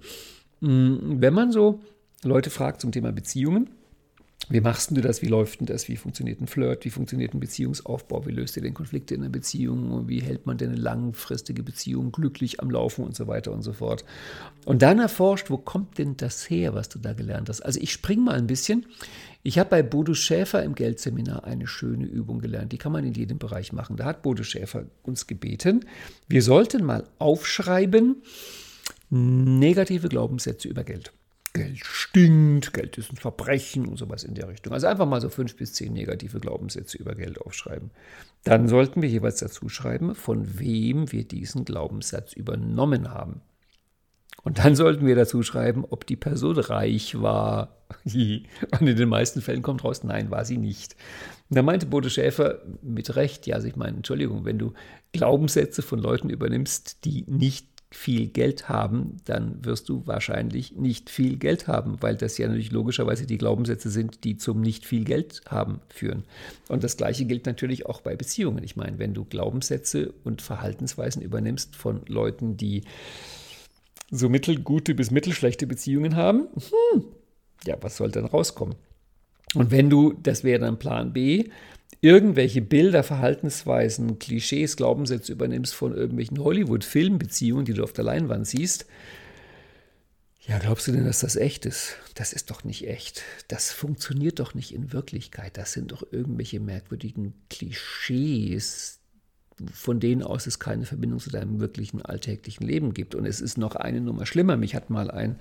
mm, 0.60 1.20
wenn 1.22 1.34
man 1.34 1.52
so 1.52 1.82
Leute 2.24 2.52
fragt 2.52 2.82
zum 2.82 2.92
Thema 2.92 3.12
Beziehungen, 3.12 3.70
wie 4.50 4.60
machst 4.60 4.92
du 4.92 5.02
das? 5.02 5.22
Wie 5.22 5.28
läuft 5.28 5.60
denn 5.60 5.68
das? 5.68 5.88
Wie 5.88 5.96
funktioniert 5.96 6.42
ein 6.42 6.48
Flirt? 6.48 6.84
Wie 6.84 6.90
funktioniert 6.90 7.34
ein 7.34 7.40
Beziehungsaufbau? 7.40 8.26
Wie 8.26 8.32
löst 8.32 8.58
ihr 8.58 8.64
denn 8.64 8.74
Konflikte 8.74 9.16
in 9.16 9.22
einer 9.22 9.30
Beziehung? 9.30 10.10
Wie 10.10 10.20
hält 10.20 10.46
man 10.46 10.58
denn 10.58 10.72
eine 10.72 10.80
langfristige 10.80 11.64
Beziehung 11.64 12.12
glücklich 12.12 12.60
am 12.60 12.70
Laufen 12.70 13.06
und 13.06 13.16
so 13.16 13.28
weiter 13.28 13.54
und 13.54 13.62
so 13.62 13.72
fort? 13.72 14.04
Und 14.66 14.82
dann 14.82 15.00
erforscht, 15.00 15.50
wo 15.50 15.58
kommt 15.58 15.98
denn 16.00 16.18
das 16.18 16.50
her, 16.50 16.74
was 16.74 16.90
du 16.90 17.00
da 17.00 17.14
gelernt 17.14 17.50
hast? 17.50 17.62
Also 17.62 17.80
ich 17.80 17.92
springe 17.92 18.24
mal 18.24 18.36
ein 18.36 18.48
bisschen. 18.48 18.86
Ich 19.44 19.58
habe 19.58 19.70
bei 19.70 19.84
Bodo 19.84 20.14
Schäfer 20.14 20.64
im 20.64 20.76
Geldseminar 20.76 21.46
eine 21.46 21.68
schöne 21.68 22.06
Übung 22.06 22.40
gelernt. 22.40 22.72
Die 22.72 22.78
kann 22.78 22.92
man 22.92 23.04
in 23.04 23.14
jedem 23.14 23.40
Bereich 23.40 23.74
machen. 23.74 23.98
Da 23.98 24.06
hat 24.06 24.22
Bodo 24.22 24.44
Schäfer 24.44 24.86
uns 25.04 25.28
gebeten, 25.28 25.86
wir 26.28 26.44
sollten 26.44 26.84
mal 26.84 27.06
aufschreiben 27.18 28.22
negative 29.10 30.08
Glaubenssätze 30.08 30.68
über 30.70 30.84
Geld. 30.84 31.12
Geld 31.54 31.80
stinkt, 31.84 32.74
Geld 32.74 32.98
ist 32.98 33.12
ein 33.12 33.18
Verbrechen 33.18 33.86
und 33.86 33.98
sowas 33.98 34.24
in 34.24 34.36
der 34.36 34.48
Richtung. 34.48 34.72
Also 34.72 34.88
einfach 34.88 35.06
mal 35.06 35.20
so 35.20 35.28
fünf 35.28 35.58
bis 35.58 35.74
zehn 35.74 35.92
negative 35.92 36.40
Glaubenssätze 36.40 36.98
über 36.98 37.14
Geld 37.14 37.42
aufschreiben. 37.42 37.92
Dann 38.46 38.70
sollten 38.70 39.02
wir 39.02 39.10
jeweils 39.10 39.40
dazu 39.40 39.68
schreiben, 39.68 40.16
von 40.16 40.60
wem 40.60 41.12
wir 41.12 41.26
diesen 41.26 41.66
Glaubenssatz 41.66 42.34
übernommen 42.34 43.12
haben. 43.12 43.42
Und 44.44 44.60
dann 44.60 44.76
sollten 44.76 45.06
wir 45.06 45.16
dazu 45.16 45.44
schreiben, 45.44 45.86
ob 45.90 46.06
die 46.08 46.16
Person 46.16 46.58
reich 46.58 47.22
war. 47.22 47.78
Und 48.06 48.88
in 48.88 48.96
den 48.96 49.10
meisten 49.10 49.42
Fällen 49.42 49.62
kommt 49.62 49.84
raus, 49.84 50.04
nein, 50.04 50.32
war 50.32 50.46
sie 50.46 50.58
nicht. 50.58 50.96
Da 51.50 51.62
meinte 51.62 51.86
Bodo 51.86 52.10
Schäfer 52.10 52.62
mit 52.82 53.16
Recht, 53.16 53.46
ja, 53.46 53.56
also 53.56 53.68
ich 53.68 53.76
meine, 53.76 53.98
Entschuldigung, 53.98 54.46
wenn 54.46 54.58
du 54.58 54.74
Glaubenssätze 55.12 55.82
von 55.82 56.00
Leuten 56.00 56.30
übernimmst, 56.30 57.04
die 57.04 57.26
nicht 57.28 57.68
viel 57.94 58.28
Geld 58.28 58.70
haben, 58.70 59.18
dann 59.26 59.66
wirst 59.66 59.90
du 59.90 60.08
wahrscheinlich 60.08 60.78
nicht 60.78 61.10
viel 61.10 61.36
Geld 61.38 61.68
haben, 61.68 62.02
weil 62.02 62.16
das 62.16 62.38
ja 62.38 62.48
natürlich 62.48 62.72
logischerweise 62.72 63.26
die 63.26 63.38
Glaubenssätze 63.38 63.90
sind, 63.90 64.24
die 64.24 64.38
zum 64.38 64.62
nicht 64.62 64.86
viel 64.86 65.04
Geld 65.04 65.42
haben 65.50 65.82
führen. 65.90 66.24
Und 66.70 66.86
das 66.86 66.96
Gleiche 66.96 67.26
gilt 67.26 67.46
natürlich 67.46 67.86
auch 67.86 68.00
bei 68.00 68.16
Beziehungen. 68.16 68.64
Ich 68.64 68.78
meine, 68.78 68.98
wenn 68.98 69.14
du 69.14 69.26
Glaubenssätze 69.26 70.14
und 70.24 70.42
Verhaltensweisen 70.42 71.22
übernimmst 71.22 71.76
von 71.76 72.02
Leuten, 72.08 72.56
die 72.56 72.84
so 74.10 74.30
mittelgute 74.30 74.96
bis 74.96 75.12
mittelschlechte 75.12 75.68
Beziehungen 75.68 76.16
haben, 76.16 76.48
hm, 76.94 77.06
ja, 77.66 77.78
was 77.82 77.98
soll 77.98 78.12
dann 78.12 78.26
rauskommen? 78.26 78.76
Und 79.54 79.72
wenn 79.72 79.90
du, 79.90 80.14
das 80.14 80.44
wäre 80.44 80.60
dann 80.60 80.80
Plan 80.80 81.14
B, 81.14 81.50
irgendwelche 82.00 82.62
Bilder, 82.62 83.04
Verhaltensweisen, 83.04 84.18
Klischees, 84.20 84.78
Glaubenssätze 84.78 85.32
übernimmst 85.32 85.76
von 85.76 85.96
irgendwelchen 85.96 86.40
Hollywood-Filmbeziehungen, 86.40 87.66
die 87.66 87.74
du 87.74 87.84
auf 87.84 87.94
der 87.94 88.06
Leinwand 88.06 88.48
siehst, 88.48 88.86
ja, 90.48 90.58
glaubst 90.58 90.88
du 90.88 90.92
denn, 90.92 91.06
dass 91.06 91.20
das 91.20 91.36
echt 91.36 91.68
ist? 91.68 91.98
Das 92.16 92.34
ist 92.34 92.50
doch 92.50 92.64
nicht 92.64 92.88
echt. 92.88 93.22
Das 93.48 93.72
funktioniert 93.72 94.40
doch 94.40 94.56
nicht 94.56 94.74
in 94.74 94.92
Wirklichkeit. 94.92 95.56
Das 95.56 95.74
sind 95.74 95.92
doch 95.92 96.04
irgendwelche 96.12 96.60
merkwürdigen 96.60 97.34
Klischees, 97.50 99.01
von 99.74 100.00
denen 100.00 100.24
aus 100.24 100.48
es 100.48 100.60
keine 100.60 100.86
Verbindung 100.86 101.20
zu 101.20 101.30
deinem 101.30 101.60
wirklichen 101.60 102.02
alltäglichen 102.02 102.66
Leben 102.66 102.94
gibt. 102.94 103.16
Und 103.16 103.26
es 103.26 103.42
ist 103.42 103.58
noch 103.58 103.76
eine 103.76 104.02
Nummer 104.02 104.26
schlimmer. 104.26 104.58
Mich 104.58 104.76
hat 104.76 104.90
mal 104.90 105.12
ein 105.12 105.36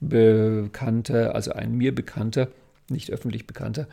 Bekannter, 0.00 1.34
also 1.34 1.52
ein 1.52 1.74
mir 1.74 1.94
Bekannter, 1.94 2.48
nicht 2.88 3.10
öffentlich 3.10 3.46
Bekannter, 3.46 3.88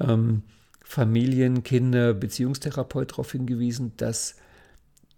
ähm, 0.00 0.42
Familien-, 0.82 1.62
Kinder-, 1.62 2.14
Beziehungstherapeut 2.14 3.12
darauf 3.12 3.32
hingewiesen, 3.32 3.92
dass 3.96 4.36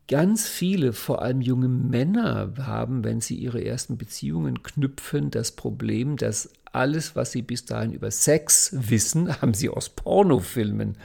ganz 0.08 0.46
viele, 0.46 0.92
vor 0.92 1.22
allem 1.22 1.40
junge 1.40 1.68
Männer, 1.68 2.52
haben, 2.58 3.04
wenn 3.04 3.20
sie 3.20 3.36
ihre 3.36 3.64
ersten 3.64 3.96
Beziehungen 3.96 4.62
knüpfen, 4.62 5.30
das 5.30 5.52
Problem, 5.52 6.16
dass 6.16 6.50
alles, 6.72 7.16
was 7.16 7.32
sie 7.32 7.42
bis 7.42 7.64
dahin 7.64 7.92
über 7.92 8.10
Sex 8.10 8.74
wissen, 8.76 9.28
haben 9.40 9.54
sie 9.54 9.68
aus 9.68 9.90
Pornofilmen 9.90 10.96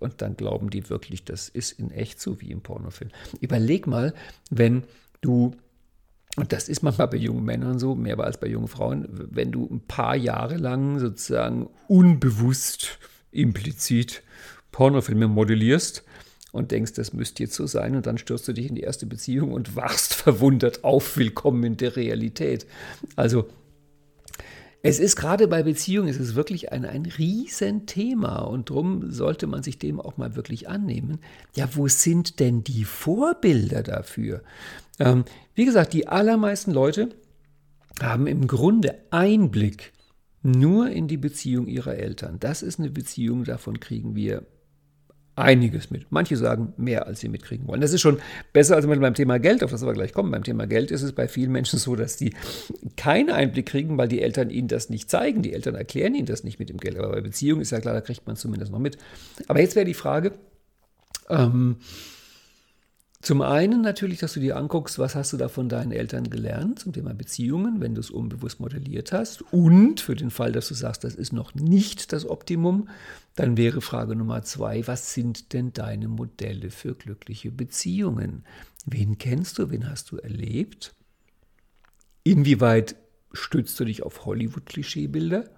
und 0.00 0.22
dann 0.22 0.36
glauben 0.36 0.70
die 0.70 0.88
wirklich, 0.88 1.24
das 1.24 1.48
ist 1.48 1.72
in 1.72 1.90
echt 1.90 2.20
so 2.20 2.40
wie 2.40 2.50
im 2.50 2.60
Pornofilm. 2.60 3.10
Überleg 3.40 3.86
mal, 3.86 4.14
wenn 4.50 4.84
du, 5.20 5.54
und 6.36 6.52
das 6.52 6.68
ist 6.68 6.82
manchmal 6.82 7.08
bei 7.08 7.16
jungen 7.16 7.44
Männern 7.44 7.78
so, 7.78 7.94
mehr 7.94 8.18
als 8.20 8.38
bei 8.38 8.46
jungen 8.46 8.68
Frauen, 8.68 9.08
wenn 9.10 9.52
du 9.52 9.68
ein 9.70 9.80
paar 9.80 10.16
Jahre 10.16 10.56
lang 10.56 10.98
sozusagen 10.98 11.68
unbewusst, 11.88 12.98
implizit 13.30 14.22
Pornofilme 14.72 15.28
modellierst 15.28 16.04
und 16.52 16.70
denkst, 16.70 16.92
das 16.94 17.12
müsste 17.12 17.42
jetzt 17.42 17.54
so 17.54 17.66
sein 17.66 17.96
und 17.96 18.06
dann 18.06 18.18
stürzt 18.18 18.48
du 18.48 18.52
dich 18.52 18.68
in 18.68 18.74
die 18.74 18.82
erste 18.82 19.06
Beziehung 19.06 19.52
und 19.52 19.76
wachst 19.76 20.14
verwundert 20.14 20.84
auf, 20.84 21.16
willkommen 21.16 21.64
in 21.64 21.76
der 21.76 21.96
Realität. 21.96 22.66
Also 23.16 23.48
es 24.82 25.00
ist 25.00 25.16
gerade 25.16 25.48
bei 25.48 25.62
Beziehungen, 25.62 26.08
es 26.08 26.18
ist 26.18 26.34
wirklich 26.34 26.72
ein, 26.72 26.84
ein 26.84 27.04
Riesenthema 27.06 28.40
und 28.42 28.70
darum 28.70 29.10
sollte 29.10 29.46
man 29.46 29.62
sich 29.62 29.78
dem 29.78 30.00
auch 30.00 30.16
mal 30.16 30.36
wirklich 30.36 30.68
annehmen. 30.68 31.18
Ja, 31.54 31.68
wo 31.74 31.88
sind 31.88 32.38
denn 32.38 32.62
die 32.62 32.84
Vorbilder 32.84 33.82
dafür? 33.82 34.42
Ähm, 35.00 35.24
wie 35.54 35.64
gesagt, 35.64 35.92
die 35.92 36.06
allermeisten 36.06 36.70
Leute 36.72 37.08
haben 38.00 38.26
im 38.26 38.46
Grunde 38.46 38.94
Einblick 39.10 39.92
nur 40.42 40.90
in 40.90 41.08
die 41.08 41.16
Beziehung 41.16 41.66
ihrer 41.66 41.96
Eltern. 41.96 42.38
Das 42.38 42.62
ist 42.62 42.78
eine 42.78 42.90
Beziehung, 42.90 43.44
davon 43.44 43.80
kriegen 43.80 44.14
wir 44.14 44.46
einiges 45.38 45.90
mit. 45.90 46.06
Manche 46.10 46.36
sagen 46.36 46.72
mehr, 46.76 47.06
als 47.06 47.20
sie 47.20 47.28
mitkriegen 47.28 47.66
wollen. 47.68 47.80
Das 47.80 47.92
ist 47.92 48.00
schon 48.00 48.18
besser 48.52 48.76
als 48.76 48.86
beim 48.86 49.14
Thema 49.14 49.38
Geld, 49.38 49.62
auf 49.62 49.70
das 49.70 49.84
wir 49.84 49.92
gleich 49.92 50.12
kommen. 50.12 50.30
Beim 50.30 50.42
Thema 50.42 50.66
Geld 50.66 50.90
ist 50.90 51.02
es 51.02 51.12
bei 51.12 51.28
vielen 51.28 51.52
Menschen 51.52 51.78
so, 51.78 51.96
dass 51.96 52.16
die 52.16 52.34
keinen 52.96 53.30
Einblick 53.30 53.66
kriegen, 53.66 53.96
weil 53.98 54.08
die 54.08 54.20
Eltern 54.20 54.50
ihnen 54.50 54.68
das 54.68 54.90
nicht 54.90 55.10
zeigen. 55.10 55.42
Die 55.42 55.52
Eltern 55.52 55.74
erklären 55.74 56.14
ihnen 56.14 56.26
das 56.26 56.44
nicht 56.44 56.58
mit 56.58 56.68
dem 56.68 56.78
Geld. 56.78 56.98
Aber 56.98 57.10
bei 57.10 57.20
Beziehungen 57.20 57.62
ist 57.62 57.70
ja 57.70 57.80
klar, 57.80 57.94
da 57.94 58.00
kriegt 58.00 58.26
man 58.26 58.36
zumindest 58.36 58.72
noch 58.72 58.78
mit. 58.78 58.98
Aber 59.46 59.60
jetzt 59.60 59.76
wäre 59.76 59.86
die 59.86 59.94
Frage, 59.94 60.32
ähm, 61.28 61.76
Zum 63.20 63.42
einen 63.42 63.82
natürlich, 63.82 64.20
dass 64.20 64.34
du 64.34 64.40
dir 64.40 64.56
anguckst, 64.56 64.98
was 65.00 65.16
hast 65.16 65.32
du 65.32 65.36
da 65.36 65.48
von 65.48 65.68
deinen 65.68 65.90
Eltern 65.90 66.30
gelernt 66.30 66.78
zum 66.78 66.92
Thema 66.92 67.14
Beziehungen, 67.14 67.80
wenn 67.80 67.94
du 67.94 68.00
es 68.00 68.10
unbewusst 68.10 68.60
modelliert 68.60 69.10
hast. 69.10 69.42
Und 69.52 70.00
für 70.00 70.14
den 70.14 70.30
Fall, 70.30 70.52
dass 70.52 70.68
du 70.68 70.74
sagst, 70.74 71.02
das 71.02 71.16
ist 71.16 71.32
noch 71.32 71.54
nicht 71.54 72.12
das 72.12 72.28
Optimum, 72.28 72.88
dann 73.34 73.56
wäre 73.56 73.80
Frage 73.80 74.14
Nummer 74.14 74.42
zwei, 74.42 74.86
was 74.86 75.14
sind 75.14 75.52
denn 75.52 75.72
deine 75.72 76.06
Modelle 76.06 76.70
für 76.70 76.94
glückliche 76.94 77.50
Beziehungen? 77.50 78.44
Wen 78.86 79.18
kennst 79.18 79.58
du, 79.58 79.70
wen 79.70 79.90
hast 79.90 80.12
du 80.12 80.18
erlebt? 80.18 80.94
Inwieweit 82.22 82.94
stützt 83.32 83.78
du 83.80 83.84
dich 83.84 84.04
auf 84.04 84.26
Hollywood-Klischeebilder? 84.26 85.50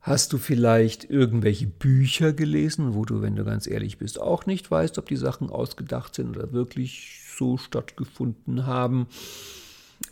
Hast 0.00 0.32
du 0.32 0.38
vielleicht 0.38 1.10
irgendwelche 1.10 1.66
Bücher 1.66 2.32
gelesen, 2.32 2.94
wo 2.94 3.04
du, 3.04 3.20
wenn 3.20 3.36
du 3.36 3.44
ganz 3.44 3.66
ehrlich 3.66 3.98
bist, 3.98 4.20
auch 4.20 4.46
nicht 4.46 4.70
weißt, 4.70 4.98
ob 4.98 5.06
die 5.08 5.16
Sachen 5.16 5.50
ausgedacht 5.50 6.14
sind 6.14 6.36
oder 6.36 6.52
wirklich 6.52 7.20
so 7.36 7.58
stattgefunden 7.58 8.66
haben? 8.66 9.06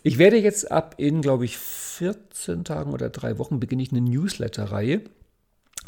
Ich 0.03 0.19
werde 0.19 0.39
jetzt 0.39 0.71
ab 0.71 0.97
in, 0.99 1.23
glaube 1.23 1.45
ich, 1.45 1.57
14 1.57 2.65
Tagen 2.65 2.93
oder 2.93 3.11
drei 3.11 3.39
Wochen 3.39 3.61
beginne 3.61 3.83
ich 3.83 3.93
eine 3.93 4.01
Newsletter-Reihe 4.01 5.03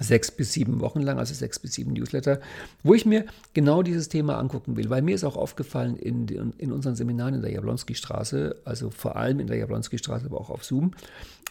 sechs 0.01 0.31
bis 0.31 0.53
sieben 0.53 0.81
Wochen 0.81 1.01
lang, 1.01 1.19
also 1.19 1.35
sechs 1.35 1.59
bis 1.59 1.75
sieben 1.75 1.93
Newsletter, 1.93 2.41
wo 2.83 2.95
ich 2.95 3.07
mir 3.07 3.25
genau 3.55 3.83
dieses 3.83 4.09
Thema 4.09 4.39
angucken 4.39 4.77
will, 4.77 4.91
weil 4.91 5.03
mir 5.03 5.15
ist 5.15 5.25
auch 5.25 5.37
aufgefallen 5.37 5.97
in, 5.97 6.29
in 6.59 6.73
unseren 6.73 6.95
Seminaren 6.95 7.35
in 7.35 7.43
der 7.43 7.53
Jablonski-Straße, 7.53 8.57
also 8.65 8.91
vor 8.91 9.17
allem 9.17 9.41
in 9.41 9.47
der 9.47 9.57
Jablonski-Straße, 9.57 10.27
aber 10.27 10.41
auch 10.41 10.51
auf 10.51 10.65
Zoom, 10.65 10.93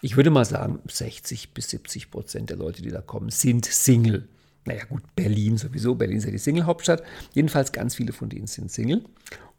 ich 0.01 0.15
würde 0.15 0.29
mal 0.29 0.45
sagen, 0.45 0.79
60 0.87 1.53
bis 1.53 1.69
70 1.69 2.11
Prozent 2.11 2.49
der 2.49 2.57
Leute, 2.57 2.81
die 2.81 2.91
da 2.91 3.01
kommen, 3.01 3.29
sind 3.29 3.65
Single. 3.65 4.27
Naja 4.65 4.83
gut, 4.85 5.03
Berlin 5.15 5.57
sowieso, 5.57 5.95
Berlin 5.95 6.17
ist 6.17 6.25
ja 6.25 6.31
die 6.31 6.37
Single-Hauptstadt, 6.37 7.03
jedenfalls 7.33 7.71
ganz 7.71 7.95
viele 7.95 8.13
von 8.13 8.29
denen 8.29 8.47
sind 8.47 8.71
Single. 8.71 9.03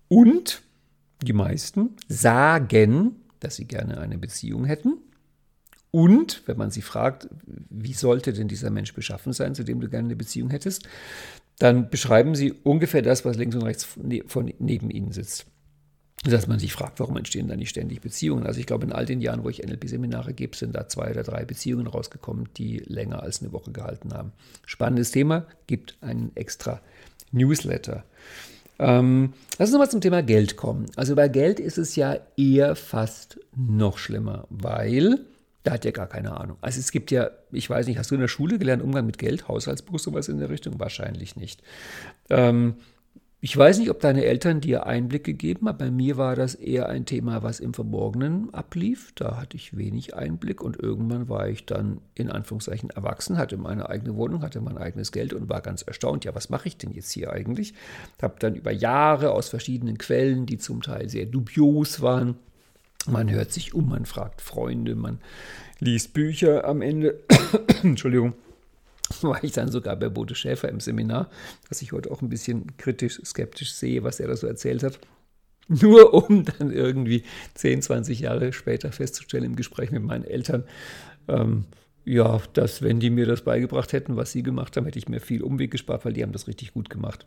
Und 0.08 0.62
die 1.22 1.32
meisten 1.32 1.96
sagen, 2.08 3.16
dass 3.40 3.56
sie 3.56 3.64
gerne 3.64 3.98
eine 3.98 4.18
Beziehung 4.18 4.64
hätten 4.64 4.98
und 5.90 6.42
wenn 6.46 6.58
man 6.58 6.70
sie 6.70 6.82
fragt, 6.82 7.28
wie 7.70 7.94
sollte 7.94 8.32
denn 8.32 8.48
dieser 8.48 8.70
Mensch 8.70 8.92
beschaffen 8.94 9.32
sein, 9.32 9.54
zu 9.54 9.64
dem 9.64 9.80
du 9.80 9.88
gerne 9.88 10.06
eine 10.08 10.16
Beziehung 10.16 10.50
hättest, 10.50 10.86
dann 11.58 11.90
beschreiben 11.90 12.34
sie 12.34 12.52
ungefähr 12.52 13.02
das, 13.02 13.24
was 13.24 13.36
links 13.36 13.56
und 13.56 13.62
rechts 13.62 13.96
ne, 13.96 14.22
von 14.26 14.52
neben 14.58 14.90
ihnen 14.90 15.12
sitzt. 15.12 15.46
Dass 16.24 16.48
man 16.48 16.58
sich 16.58 16.72
fragt, 16.72 16.98
warum 16.98 17.16
entstehen 17.16 17.46
da 17.46 17.56
nicht 17.56 17.70
ständig 17.70 18.00
Beziehungen? 18.00 18.44
Also 18.44 18.58
ich 18.58 18.66
glaube, 18.66 18.84
in 18.84 18.92
all 18.92 19.06
den 19.06 19.20
Jahren, 19.20 19.44
wo 19.44 19.48
ich 19.48 19.62
NLP-Seminare 19.62 20.34
gebe, 20.34 20.56
sind 20.56 20.74
da 20.74 20.88
zwei 20.88 21.12
oder 21.12 21.22
drei 21.22 21.44
Beziehungen 21.44 21.86
rausgekommen, 21.86 22.48
die 22.56 22.78
länger 22.78 23.22
als 23.22 23.40
eine 23.40 23.52
Woche 23.52 23.70
gehalten 23.70 24.12
haben. 24.12 24.32
Spannendes 24.66 25.12
Thema, 25.12 25.46
gibt 25.68 25.96
einen 26.00 26.32
extra 26.34 26.80
Newsletter. 27.30 28.04
Ähm, 28.80 29.32
lass 29.58 29.68
uns 29.68 29.72
nochmal 29.72 29.90
zum 29.90 30.00
Thema 30.00 30.22
Geld 30.22 30.56
kommen. 30.56 30.86
Also 30.96 31.14
bei 31.14 31.28
Geld 31.28 31.60
ist 31.60 31.78
es 31.78 31.94
ja 31.94 32.18
eher 32.36 32.74
fast 32.74 33.38
noch 33.56 33.98
schlimmer, 33.98 34.46
weil 34.50 35.20
der 35.64 35.72
hat 35.74 35.84
ja 35.84 35.90
gar 35.90 36.06
keine 36.06 36.38
Ahnung. 36.38 36.56
Also 36.60 36.80
es 36.80 36.92
gibt 36.92 37.10
ja, 37.10 37.30
ich 37.50 37.68
weiß 37.68 37.86
nicht, 37.86 37.98
hast 37.98 38.10
du 38.10 38.14
in 38.14 38.20
der 38.20 38.28
Schule 38.28 38.58
gelernt, 38.58 38.82
Umgang 38.82 39.06
mit 39.06 39.18
Geld, 39.18 39.48
Haushaltsbuch, 39.48 39.98
sowas 39.98 40.28
in 40.28 40.38
der 40.38 40.50
Richtung? 40.50 40.78
Wahrscheinlich 40.78 41.36
nicht. 41.36 41.62
Ähm, 42.30 42.76
ich 43.40 43.56
weiß 43.56 43.78
nicht, 43.78 43.90
ob 43.90 44.00
deine 44.00 44.24
Eltern 44.24 44.60
dir 44.60 44.86
Einblick 44.86 45.22
gegeben 45.22 45.68
haben. 45.68 45.78
Bei 45.78 45.92
mir 45.92 46.16
war 46.16 46.34
das 46.34 46.56
eher 46.56 46.88
ein 46.88 47.06
Thema, 47.06 47.44
was 47.44 47.60
im 47.60 47.72
Verborgenen 47.72 48.52
ablief. 48.52 49.12
Da 49.14 49.36
hatte 49.36 49.56
ich 49.56 49.76
wenig 49.76 50.16
Einblick 50.16 50.60
und 50.60 50.76
irgendwann 50.82 51.28
war 51.28 51.48
ich 51.48 51.64
dann 51.64 52.00
in 52.16 52.32
Anführungszeichen 52.32 52.90
erwachsen, 52.90 53.38
hatte 53.38 53.56
meine 53.56 53.88
eigene 53.88 54.16
Wohnung, 54.16 54.42
hatte 54.42 54.60
mein 54.60 54.76
eigenes 54.76 55.12
Geld 55.12 55.34
und 55.34 55.48
war 55.48 55.60
ganz 55.60 55.82
erstaunt. 55.82 56.24
Ja, 56.24 56.34
was 56.34 56.50
mache 56.50 56.66
ich 56.66 56.78
denn 56.78 56.90
jetzt 56.90 57.12
hier 57.12 57.32
eigentlich? 57.32 57.74
Habe 58.20 58.34
dann 58.40 58.56
über 58.56 58.72
Jahre 58.72 59.30
aus 59.30 59.48
verschiedenen 59.48 59.98
Quellen, 59.98 60.44
die 60.46 60.58
zum 60.58 60.82
Teil 60.82 61.08
sehr 61.08 61.26
dubios 61.26 62.00
waren, 62.00 62.34
man 63.10 63.30
hört 63.30 63.52
sich 63.52 63.74
um, 63.74 63.88
man 63.88 64.06
fragt 64.06 64.40
Freunde, 64.40 64.94
man 64.94 65.18
liest 65.80 66.12
Bücher 66.12 66.64
am 66.66 66.82
Ende. 66.82 67.20
Entschuldigung. 67.82 68.34
War 69.22 69.42
ich 69.42 69.52
dann 69.52 69.70
sogar 69.70 69.96
bei 69.96 70.10
Bodo 70.10 70.34
Schäfer 70.34 70.68
im 70.68 70.80
Seminar, 70.80 71.30
das 71.68 71.80
ich 71.80 71.92
heute 71.92 72.10
auch 72.10 72.20
ein 72.20 72.28
bisschen 72.28 72.76
kritisch, 72.76 73.20
skeptisch 73.24 73.72
sehe, 73.72 74.04
was 74.04 74.20
er 74.20 74.28
da 74.28 74.36
so 74.36 74.46
erzählt 74.46 74.82
hat. 74.82 74.98
Nur 75.68 76.12
um 76.14 76.44
dann 76.44 76.70
irgendwie 76.70 77.24
10, 77.54 77.82
20 77.82 78.20
Jahre 78.20 78.52
später 78.52 78.92
festzustellen 78.92 79.44
im 79.44 79.56
Gespräch 79.56 79.90
mit 79.90 80.02
meinen 80.02 80.24
Eltern, 80.24 80.64
ähm, 81.26 81.64
ja, 82.04 82.40
dass 82.54 82.80
wenn 82.80 83.00
die 83.00 83.10
mir 83.10 83.26
das 83.26 83.42
beigebracht 83.42 83.92
hätten, 83.92 84.16
was 84.16 84.32
sie 84.32 84.42
gemacht 84.42 84.76
haben, 84.76 84.86
hätte 84.86 84.98
ich 84.98 85.08
mir 85.08 85.20
viel 85.20 85.42
Umweg 85.42 85.70
gespart, 85.70 86.04
weil 86.04 86.14
die 86.14 86.22
haben 86.22 86.32
das 86.32 86.46
richtig 86.46 86.72
gut 86.72 86.88
gemacht. 86.88 87.24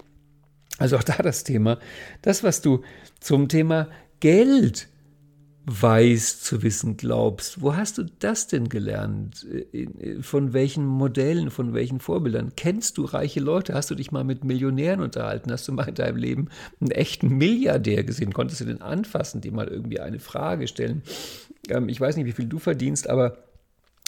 Also 0.79 0.97
auch 0.97 1.03
da 1.03 1.17
das 1.17 1.43
Thema, 1.43 1.77
das, 2.23 2.43
was 2.43 2.61
du 2.61 2.83
zum 3.19 3.47
Thema 3.47 3.89
Geld 4.19 4.87
weiß 5.65 6.41
zu 6.41 6.63
wissen 6.63 6.97
glaubst. 6.97 7.61
Wo 7.61 7.75
hast 7.75 7.97
du 7.97 8.05
das 8.19 8.47
denn 8.47 8.69
gelernt? 8.69 9.45
Von 10.21 10.53
welchen 10.53 10.85
Modellen, 10.85 11.51
von 11.51 11.73
welchen 11.73 11.99
Vorbildern? 11.99 12.53
Kennst 12.55 12.97
du 12.97 13.05
reiche 13.05 13.39
Leute? 13.39 13.73
Hast 13.73 13.91
du 13.91 13.95
dich 13.95 14.11
mal 14.11 14.23
mit 14.23 14.43
Millionären 14.43 15.01
unterhalten? 15.01 15.51
Hast 15.51 15.67
du 15.67 15.73
mal 15.73 15.87
in 15.87 15.95
deinem 15.95 16.17
Leben 16.17 16.49
einen 16.79 16.91
echten 16.91 17.29
Milliardär 17.37 18.03
gesehen? 18.03 18.33
Konntest 18.33 18.61
du 18.61 18.65
den 18.65 18.81
anfassen, 18.81 19.41
dem 19.41 19.55
mal 19.55 19.67
irgendwie 19.67 19.99
eine 19.99 20.19
Frage 20.19 20.67
stellen? 20.67 21.03
Ähm, 21.69 21.89
ich 21.89 22.01
weiß 22.01 22.17
nicht, 22.17 22.25
wie 22.25 22.31
viel 22.31 22.47
du 22.47 22.57
verdienst, 22.57 23.09
aber 23.09 23.37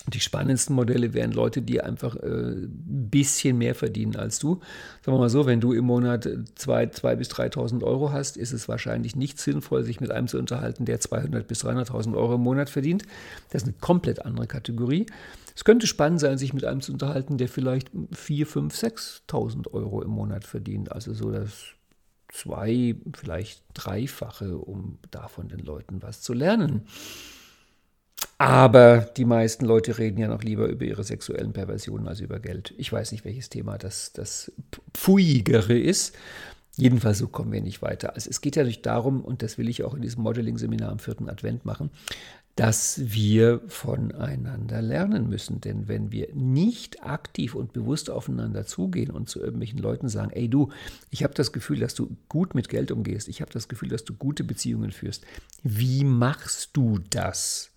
die 0.07 0.19
spannendsten 0.19 0.75
Modelle 0.75 1.13
wären 1.13 1.31
Leute, 1.31 1.61
die 1.61 1.81
einfach 1.81 2.15
äh, 2.17 2.27
ein 2.27 3.09
bisschen 3.09 3.57
mehr 3.57 3.73
verdienen 3.73 4.15
als 4.15 4.39
du. 4.39 4.59
Sagen 5.01 5.15
wir 5.15 5.19
mal 5.19 5.29
so, 5.29 5.45
wenn 5.45 5.61
du 5.61 5.71
im 5.71 5.85
Monat 5.85 6.25
2.000 6.25 7.15
bis 7.15 7.29
3.000 7.29 7.83
Euro 7.83 8.11
hast, 8.11 8.35
ist 8.35 8.51
es 8.51 8.67
wahrscheinlich 8.67 9.15
nicht 9.15 9.39
sinnvoll, 9.39 9.83
sich 9.83 10.01
mit 10.01 10.11
einem 10.11 10.27
zu 10.27 10.37
unterhalten, 10.37 10.85
der 10.85 10.99
200.000 10.99 11.43
bis 11.43 11.63
300.000 11.63 12.15
Euro 12.15 12.35
im 12.35 12.41
Monat 12.41 12.69
verdient. 12.69 13.03
Das 13.49 13.61
ist 13.61 13.67
eine 13.67 13.77
komplett 13.79 14.25
andere 14.25 14.47
Kategorie. 14.47 15.05
Es 15.55 15.63
könnte 15.63 15.87
spannend 15.87 16.19
sein, 16.19 16.37
sich 16.37 16.53
mit 16.53 16.65
einem 16.65 16.81
zu 16.81 16.91
unterhalten, 16.91 17.37
der 17.37 17.47
vielleicht 17.47 17.91
4, 18.11 18.47
5, 18.47 18.75
6.000 18.75 19.71
Euro 19.73 20.01
im 20.01 20.09
Monat 20.09 20.43
verdient. 20.43 20.91
Also 20.91 21.13
so 21.13 21.31
das 21.31 21.63
zwei, 22.29 22.95
vielleicht 23.13 23.63
dreifache, 23.73 24.57
um 24.57 24.97
davon 25.11 25.47
den 25.47 25.59
Leuten 25.59 26.01
was 26.01 26.21
zu 26.21 26.33
lernen. 26.33 26.87
Aber 28.37 28.97
die 29.15 29.25
meisten 29.25 29.65
Leute 29.65 29.97
reden 29.97 30.19
ja 30.19 30.27
noch 30.27 30.43
lieber 30.43 30.67
über 30.67 30.85
ihre 30.85 31.03
sexuellen 31.03 31.53
Perversionen 31.53 32.07
als 32.07 32.19
über 32.19 32.39
Geld. 32.39 32.73
Ich 32.77 32.91
weiß 32.91 33.11
nicht, 33.11 33.25
welches 33.25 33.49
Thema 33.49 33.77
das, 33.77 34.11
das 34.13 34.51
Pfuigere 34.93 35.77
ist. 35.77 36.15
Jedenfalls 36.75 37.19
so 37.19 37.27
kommen 37.27 37.51
wir 37.51 37.61
nicht 37.61 37.81
weiter. 37.83 38.15
Also 38.15 38.29
es 38.29 38.41
geht 38.41 38.55
ja 38.55 38.63
nicht 38.63 38.85
darum, 38.85 39.21
und 39.21 39.43
das 39.43 39.57
will 39.57 39.69
ich 39.69 39.83
auch 39.83 39.93
in 39.93 40.01
diesem 40.01 40.23
Modeling-Seminar 40.23 40.91
am 40.91 40.99
vierten 40.99 41.29
Advent 41.29 41.65
machen, 41.65 41.91
dass 42.55 42.99
wir 43.03 43.61
voneinander 43.67 44.81
lernen 44.81 45.29
müssen. 45.29 45.61
Denn 45.61 45.87
wenn 45.87 46.11
wir 46.11 46.29
nicht 46.33 47.03
aktiv 47.03 47.53
und 47.55 47.73
bewusst 47.73 48.09
aufeinander 48.09 48.65
zugehen 48.65 49.11
und 49.11 49.29
zu 49.29 49.39
irgendwelchen 49.39 49.79
Leuten 49.79 50.09
sagen, 50.09 50.31
ey 50.31 50.49
du, 50.49 50.69
ich 51.11 51.23
habe 51.23 51.33
das 51.33 51.51
Gefühl, 51.51 51.79
dass 51.79 51.95
du 51.95 52.15
gut 52.29 52.55
mit 52.55 52.69
Geld 52.69 52.91
umgehst, 52.91 53.27
ich 53.27 53.41
habe 53.41 53.51
das 53.51 53.67
Gefühl, 53.67 53.89
dass 53.89 54.03
du 54.03 54.13
gute 54.13 54.43
Beziehungen 54.43 54.91
führst, 54.91 55.25
wie 55.63 56.03
machst 56.03 56.71
du 56.73 56.99
das? 57.09 57.72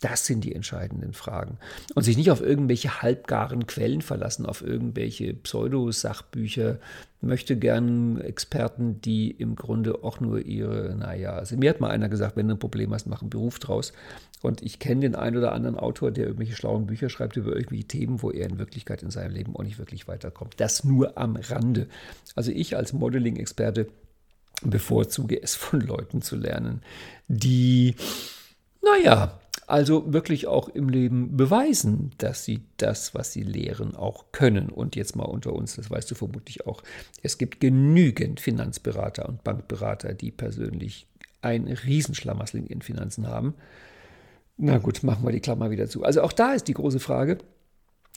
Das 0.00 0.24
sind 0.24 0.44
die 0.44 0.54
entscheidenden 0.54 1.12
Fragen. 1.12 1.58
Und 1.94 2.04
sich 2.04 2.16
nicht 2.16 2.30
auf 2.30 2.40
irgendwelche 2.40 3.02
halbgaren 3.02 3.66
Quellen 3.66 4.00
verlassen, 4.00 4.46
auf 4.46 4.62
irgendwelche 4.62 5.34
Pseudosachbücher, 5.34 6.78
möchte 7.20 7.56
gern 7.56 8.18
Experten, 8.18 9.02
die 9.02 9.30
im 9.30 9.56
Grunde 9.56 10.02
auch 10.02 10.18
nur 10.20 10.40
ihre, 10.40 10.94
naja, 10.96 11.32
also 11.34 11.56
mir 11.58 11.68
hat 11.68 11.80
mal 11.80 11.90
einer 11.90 12.08
gesagt, 12.08 12.36
wenn 12.36 12.48
du 12.48 12.54
ein 12.54 12.58
Problem 12.58 12.94
hast, 12.94 13.06
mach 13.06 13.20
einen 13.20 13.28
Beruf 13.28 13.58
draus. 13.58 13.92
Und 14.40 14.62
ich 14.62 14.78
kenne 14.78 15.02
den 15.02 15.14
einen 15.14 15.36
oder 15.36 15.52
anderen 15.52 15.78
Autor, 15.78 16.10
der 16.10 16.24
irgendwelche 16.24 16.56
schlauen 16.56 16.86
Bücher 16.86 17.10
schreibt 17.10 17.36
über 17.36 17.54
irgendwelche 17.54 17.84
Themen, 17.84 18.22
wo 18.22 18.30
er 18.30 18.48
in 18.48 18.58
Wirklichkeit 18.58 19.02
in 19.02 19.10
seinem 19.10 19.34
Leben 19.34 19.54
auch 19.54 19.62
nicht 19.62 19.78
wirklich 19.78 20.08
weiterkommt. 20.08 20.54
Das 20.56 20.82
nur 20.82 21.18
am 21.18 21.36
Rande. 21.36 21.88
Also 22.34 22.52
ich 22.52 22.74
als 22.74 22.94
Modeling-Experte 22.94 23.88
bevorzuge 24.62 25.42
es 25.42 25.54
von 25.54 25.80
Leuten 25.80 26.22
zu 26.22 26.36
lernen, 26.36 26.82
die, 27.28 27.96
naja, 28.82 29.39
also 29.70 30.12
wirklich 30.12 30.46
auch 30.46 30.68
im 30.68 30.88
Leben 30.88 31.36
beweisen, 31.36 32.10
dass 32.18 32.44
sie 32.44 32.60
das, 32.76 33.14
was 33.14 33.32
sie 33.32 33.42
lehren, 33.42 33.94
auch 33.94 34.32
können. 34.32 34.68
Und 34.68 34.96
jetzt 34.96 35.16
mal 35.16 35.24
unter 35.24 35.52
uns, 35.52 35.76
das 35.76 35.90
weißt 35.90 36.10
du 36.10 36.14
vermutlich 36.14 36.66
auch, 36.66 36.82
es 37.22 37.38
gibt 37.38 37.60
genügend 37.60 38.40
Finanzberater 38.40 39.28
und 39.28 39.44
Bankberater, 39.44 40.14
die 40.14 40.30
persönlich 40.30 41.06
ein 41.42 41.68
Riesenschlamassel 41.68 42.60
in 42.60 42.66
ihren 42.66 42.82
Finanzen 42.82 43.26
haben. 43.26 43.54
Na 44.56 44.78
gut, 44.78 45.02
machen 45.02 45.24
wir 45.24 45.32
die 45.32 45.40
Klammer 45.40 45.70
wieder 45.70 45.88
zu. 45.88 46.04
Also 46.04 46.22
auch 46.22 46.32
da 46.32 46.52
ist 46.52 46.68
die 46.68 46.74
große 46.74 47.00
Frage, 47.00 47.38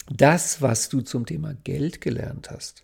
das, 0.10 0.62
was 0.62 0.90
du 0.90 1.02
zum 1.02 1.26
Thema 1.26 1.54
Geld 1.64 2.02
gelernt 2.02 2.50
hast, 2.52 2.84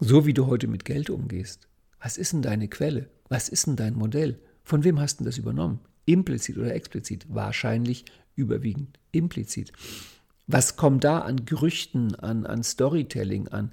so 0.00 0.26
wie 0.26 0.34
du 0.34 0.46
heute 0.46 0.66
mit 0.66 0.84
Geld 0.84 1.08
umgehst, 1.08 1.68
was 2.00 2.18
ist 2.18 2.32
denn 2.34 2.42
deine 2.42 2.68
Quelle? 2.68 3.08
Was 3.28 3.48
ist 3.48 3.66
denn 3.66 3.76
dein 3.76 3.94
Modell? 3.94 4.38
Von 4.64 4.84
wem 4.84 5.00
hast 5.00 5.20
du 5.20 5.24
das 5.24 5.38
übernommen? 5.38 5.80
Implizit 6.06 6.58
oder 6.58 6.74
explizit? 6.74 7.26
Wahrscheinlich 7.28 8.04
überwiegend 8.36 8.98
implizit. 9.12 9.72
Was 10.46 10.76
kommt 10.76 11.04
da 11.04 11.20
an 11.20 11.46
Gerüchten, 11.46 12.14
an, 12.16 12.44
an 12.44 12.62
Storytelling, 12.62 13.48
an 13.48 13.70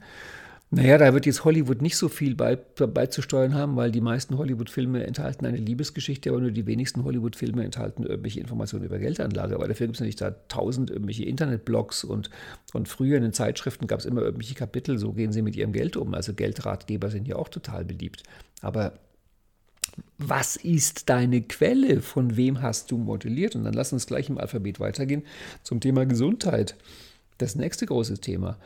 Naja, 0.69 0.97
da 0.97 1.13
wird 1.13 1.25
jetzt 1.25 1.43
Hollywood 1.43 1.81
nicht 1.81 1.97
so 1.97 2.07
viel 2.07 2.33
bei, 2.33 2.55
beizusteuern 2.55 3.53
haben, 3.53 3.75
weil 3.75 3.91
die 3.91 3.99
meisten 3.99 4.37
Hollywood-Filme 4.37 5.05
enthalten 5.05 5.45
eine 5.45 5.57
Liebesgeschichte, 5.57 6.29
aber 6.29 6.39
nur 6.39 6.51
die 6.51 6.65
wenigsten 6.65 7.03
Hollywood-Filme 7.03 7.65
enthalten 7.65 8.03
irgendwelche 8.03 8.39
Informationen 8.39 8.85
über 8.85 8.97
Geldanlage. 8.97 9.55
Aber 9.55 9.67
dafür 9.67 9.87
gibt 9.87 9.97
es 9.97 9.99
nämlich 9.99 10.15
da 10.15 10.31
tausend 10.47 10.89
irgendwelche 10.89 11.25
Internetblogs 11.25 12.05
und, 12.05 12.29
und 12.71 12.87
früher 12.87 13.17
in 13.17 13.23
den 13.23 13.33
Zeitschriften 13.33 13.85
gab 13.87 13.99
es 13.99 14.05
immer 14.05 14.21
irgendwelche 14.21 14.55
Kapitel, 14.55 14.97
so 14.97 15.11
gehen 15.11 15.33
sie 15.33 15.41
mit 15.41 15.57
ihrem 15.57 15.73
Geld 15.73 15.97
um. 15.97 16.13
Also 16.13 16.33
Geldratgeber 16.33 17.09
sind 17.09 17.27
ja 17.27 17.35
auch 17.35 17.49
total 17.49 17.83
beliebt. 17.83 18.23
Aber 18.61 18.93
was 20.17 20.55
ist 20.55 21.09
deine 21.09 21.41
Quelle? 21.41 22.01
Von 22.01 22.37
wem 22.37 22.61
hast 22.61 22.91
du 22.91 22.97
modelliert? 22.97 23.55
Und 23.55 23.63
dann 23.63 23.73
lass 23.73 23.93
uns 23.93 24.07
gleich 24.07 24.29
im 24.29 24.37
Alphabet 24.37 24.79
weitergehen 24.79 25.23
zum 25.63 25.79
Thema 25.79 26.05
Gesundheit. 26.05 26.75
Das 27.37 27.55
nächste 27.55 27.85
große 27.85 28.19
Thema. 28.19 28.57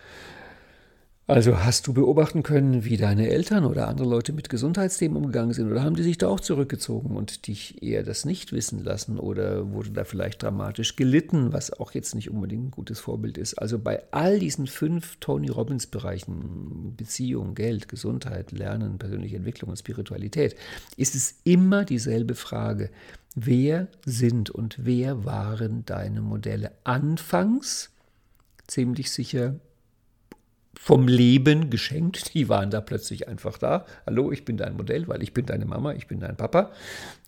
Also 1.28 1.58
hast 1.58 1.88
du 1.88 1.94
beobachten 1.94 2.44
können, 2.44 2.86
wie 2.86 2.98
deine 2.98 3.30
Eltern 3.30 3.66
oder 3.66 3.88
andere 3.88 4.08
Leute 4.08 4.32
mit 4.32 4.48
Gesundheitsthemen 4.48 5.18
umgegangen 5.18 5.54
sind 5.54 5.72
oder 5.72 5.82
haben 5.82 5.96
die 5.96 6.04
sich 6.04 6.20
da 6.20 6.28
auch 6.28 6.40
zurückgezogen 6.40 7.18
und 7.18 7.48
dich 7.48 7.82
eher 7.82 8.04
das 8.04 8.26
nicht 8.26 8.52
wissen 8.52 8.84
lassen 8.84 9.18
oder 9.18 9.72
wurde 9.72 9.90
da 9.90 10.04
vielleicht 10.04 10.44
dramatisch 10.44 10.96
gelitten, 10.96 11.52
was 11.52 11.74
auch 11.74 11.94
jetzt 11.94 12.14
nicht 12.14 12.30
unbedingt 12.30 12.66
ein 12.66 12.72
gutes 12.72 13.00
Vorbild 13.00 13.40
ist. 13.40 13.56
Also 13.56 13.80
bei 13.80 14.04
all 14.12 14.38
diesen 14.38 14.68
fünf 14.68 15.18
Tony 15.20 15.50
Robbins 15.50 15.88
Bereichen, 15.88 16.94
Beziehung, 16.96 17.56
Geld, 17.56 17.88
Gesundheit, 17.88 18.52
Lernen, 18.52 19.00
persönliche 19.00 19.38
Entwicklung 19.38 19.72
und 19.72 19.78
Spiritualität, 19.78 20.56
ist 20.96 21.16
es 21.16 21.40
immer 21.44 21.86
dieselbe 21.86 22.36
Frage. 22.36 22.92
Wer 23.34 23.88
sind 24.06 24.52
und 24.52 24.78
wer 24.86 25.26
waren 25.26 25.86
deine 25.88 26.22
Modelle 26.22 26.72
anfangs? 26.84 27.90
Ziemlich 28.68 29.10
sicher 29.10 29.56
vom 30.86 31.08
Leben 31.08 31.71
geschenkt. 31.71 32.36
Die 32.36 32.48
waren 32.48 32.69
da 32.69 32.80
plötzlich 32.80 33.28
einfach 33.28 33.58
da. 33.58 33.88
Hallo, 34.06 34.32
ich 34.32 34.45
bin 34.45 34.56
dein 34.56 34.78
Modell, 34.78 35.08
weil 35.08 35.24
ich 35.24 35.34
bin 35.34 35.48
deine 35.48 35.65
Mama, 35.65 35.93
ich 35.93 36.06
bin 36.06 36.19
dein 36.19 36.38
Papa. 36.38 36.69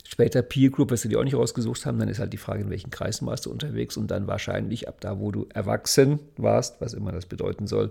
Später 0.08 0.44
Peer 0.44 0.70
Group, 0.70 0.92
was 0.92 1.02
sie 1.02 1.10
dir 1.10 1.20
auch 1.20 1.24
nicht 1.24 1.34
rausgesucht 1.34 1.88
haben, 1.88 1.98
dann 1.98 2.08
ist 2.08 2.20
halt 2.20 2.32
die 2.34 2.38
Frage, 2.38 2.62
in 2.62 2.70
welchen 2.70 2.92
Kreisen 2.92 3.26
warst 3.26 3.48
du 3.48 3.50
unterwegs 3.50 3.98
und 3.98 4.12
dann 4.12 4.28
wahrscheinlich 4.28 4.88
ab 4.88 5.02
da, 5.02 5.20
wo 5.20 5.32
du 5.32 5.48
erwachsen 5.52 6.20
warst, 6.38 6.80
was 6.82 6.94
immer 6.94 7.12
das 7.12 7.26
bedeuten 7.26 7.66
soll, 7.66 7.90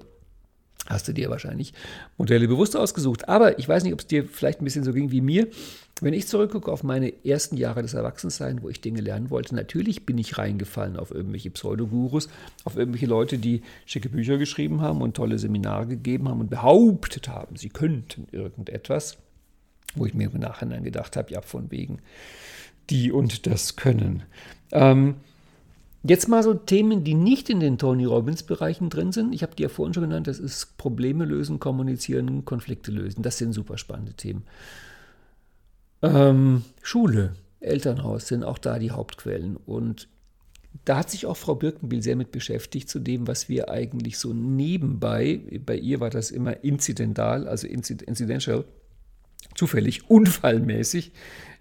hast 0.87 1.09
du 1.09 1.13
dir 1.13 1.31
wahrscheinlich 1.31 1.75
Modelle 2.17 2.47
bewusst 2.47 2.77
ausgesucht. 2.77 3.29
Aber 3.29 3.59
ich 3.59 3.69
weiß 3.69 3.83
nicht, 3.83 3.93
ob 3.93 3.99
es 3.99 4.07
dir 4.07 4.25
vielleicht 4.25 4.61
ein 4.61 4.65
bisschen 4.65 4.85
so 4.85 4.93
ging 4.93 5.11
wie 5.11 5.21
mir. 5.21 5.49
Wenn 6.03 6.13
ich 6.13 6.27
zurückgucke 6.27 6.71
auf 6.71 6.83
meine 6.83 7.25
ersten 7.25 7.57
Jahre 7.57 7.81
des 7.81 7.95
Erwachsenseins, 7.95 8.63
wo 8.63 8.69
ich 8.69 8.83
Dinge 8.83 9.01
lernen 9.01 9.31
wollte, 9.31 9.55
natürlich 9.55 10.05
bin 10.05 10.19
ich 10.19 10.37
reingefallen 10.37 10.99
auf 10.99 11.11
irgendwelche 11.11 11.51
Pseudogurus, 11.51 12.29
auf 12.65 12.77
irgendwelche 12.77 13.07
Leute, 13.07 13.39
die 13.39 13.63
schicke 13.87 14.11
Bücher 14.11 14.37
geschrieben 14.37 14.83
haben 14.83 15.01
und 15.01 15.17
tolle 15.17 15.39
Seminare 15.39 15.87
gegeben 15.87 16.29
haben 16.29 16.41
und 16.41 16.51
behauptet 16.51 17.29
haben, 17.29 17.57
sie 17.57 17.71
könnten 17.71 18.27
irgendetwas, 18.31 19.17
wo 19.95 20.05
ich 20.05 20.13
mir 20.13 20.31
im 20.31 20.39
Nachhinein 20.39 20.85
gedacht 20.85 21.17
habe, 21.17 21.33
ja, 21.33 21.41
von 21.41 21.71
wegen 21.71 22.01
die 22.91 23.11
und 23.11 23.47
das 23.47 23.77
können. 23.77 24.23
Ähm, 24.73 25.15
Jetzt 26.09 26.29
mal 26.29 26.43
so 26.45 26.55
Themen, 26.55 27.03
die 27.03 27.15
nicht 27.15 27.51
in 27.51 27.59
den 27.59 27.79
Tony 27.79 28.05
Robbins 28.05 28.45
Bereichen 28.45 28.91
drin 28.91 29.11
sind. 29.11 29.35
Ich 29.35 29.43
habe 29.43 29.57
die 29.57 29.65
ja 29.65 29.69
vorhin 29.69 29.93
schon 29.93 30.05
genannt. 30.05 30.29
Das 30.29 30.39
ist 30.39 30.79
Probleme 30.79 31.25
lösen, 31.25 31.59
kommunizieren, 31.59 32.45
Konflikte 32.45 32.93
lösen. 32.93 33.23
Das 33.23 33.39
sind 33.39 33.53
super 33.53 33.77
spannende 33.77 34.13
Themen. 34.13 34.45
Ähm, 36.03 36.65
Schule, 36.83 37.35
Elternhaus 37.61 38.29
sind 38.29 38.45
auch 38.45 38.59
da 38.59 38.79
die 38.79 38.91
Hauptquellen. 38.91 39.57
Und 39.57 40.09
da 40.85 40.99
hat 40.99 41.11
sich 41.11 41.27
auch 41.27 41.37
Frau 41.37 41.55
Birkenbiel 41.55 42.03
sehr 42.03 42.17
mit 42.17 42.33
beschäftigt, 42.33 42.89
zu 42.89 42.99
dem, 42.99 43.27
was 43.27 43.49
wir 43.49 43.71
eigentlich 43.71 44.19
so 44.19 44.33
nebenbei, 44.33 45.41
bei 45.65 45.77
ihr 45.77 46.01
war 46.01 46.11
das 46.11 46.31
immer 46.31 46.63
inzidental, 46.65 47.49
also 47.49 47.67
incidential, 47.67 48.65
zufällig, 49.55 50.11
unfallmäßig 50.11 51.13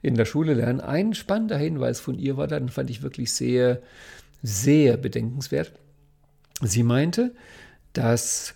in 0.02 0.16
der 0.16 0.26
Schule 0.26 0.54
lernen. 0.54 0.82
Ein 0.82 1.14
spannender 1.14 1.58
Hinweis 1.58 2.00
von 2.00 2.20
ihr 2.20 2.36
war 2.38 2.48
dann, 2.48 2.70
fand 2.70 2.90
ich 2.90 3.02
wirklich 3.02 3.32
sehr 3.32 3.82
sehr 4.46 4.98
bedenkenswert. 4.98 5.74
Sie 6.62 6.84
meinte, 6.84 7.34
dass 7.94 8.55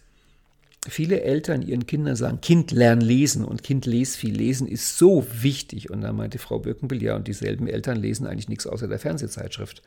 viele 0.88 1.22
Eltern 1.22 1.62
ihren 1.62 1.86
Kindern 1.86 2.16
sagen, 2.16 2.40
Kind 2.42 2.72
lern 2.72 3.02
lesen 3.02 3.44
und 3.44 3.64
Kind 3.64 3.86
les 3.86 4.16
viel. 4.16 4.36
Lesen 4.36 4.68
ist 4.68 4.98
so 4.98 5.26
wichtig. 5.42 5.90
Und 5.90 6.02
da 6.02 6.14
meinte 6.14 6.40
Frau 6.40 6.60
Birkenbill, 6.60 7.04
ja, 7.04 7.16
und 7.16 7.28
dieselben 7.28 7.68
Eltern 7.68 7.98
lesen 7.98 8.26
eigentlich 8.26 8.48
nichts 8.48 8.66
außer 8.66 8.88
der 8.88 9.00
Fernsehzeitschrift. 9.00 9.82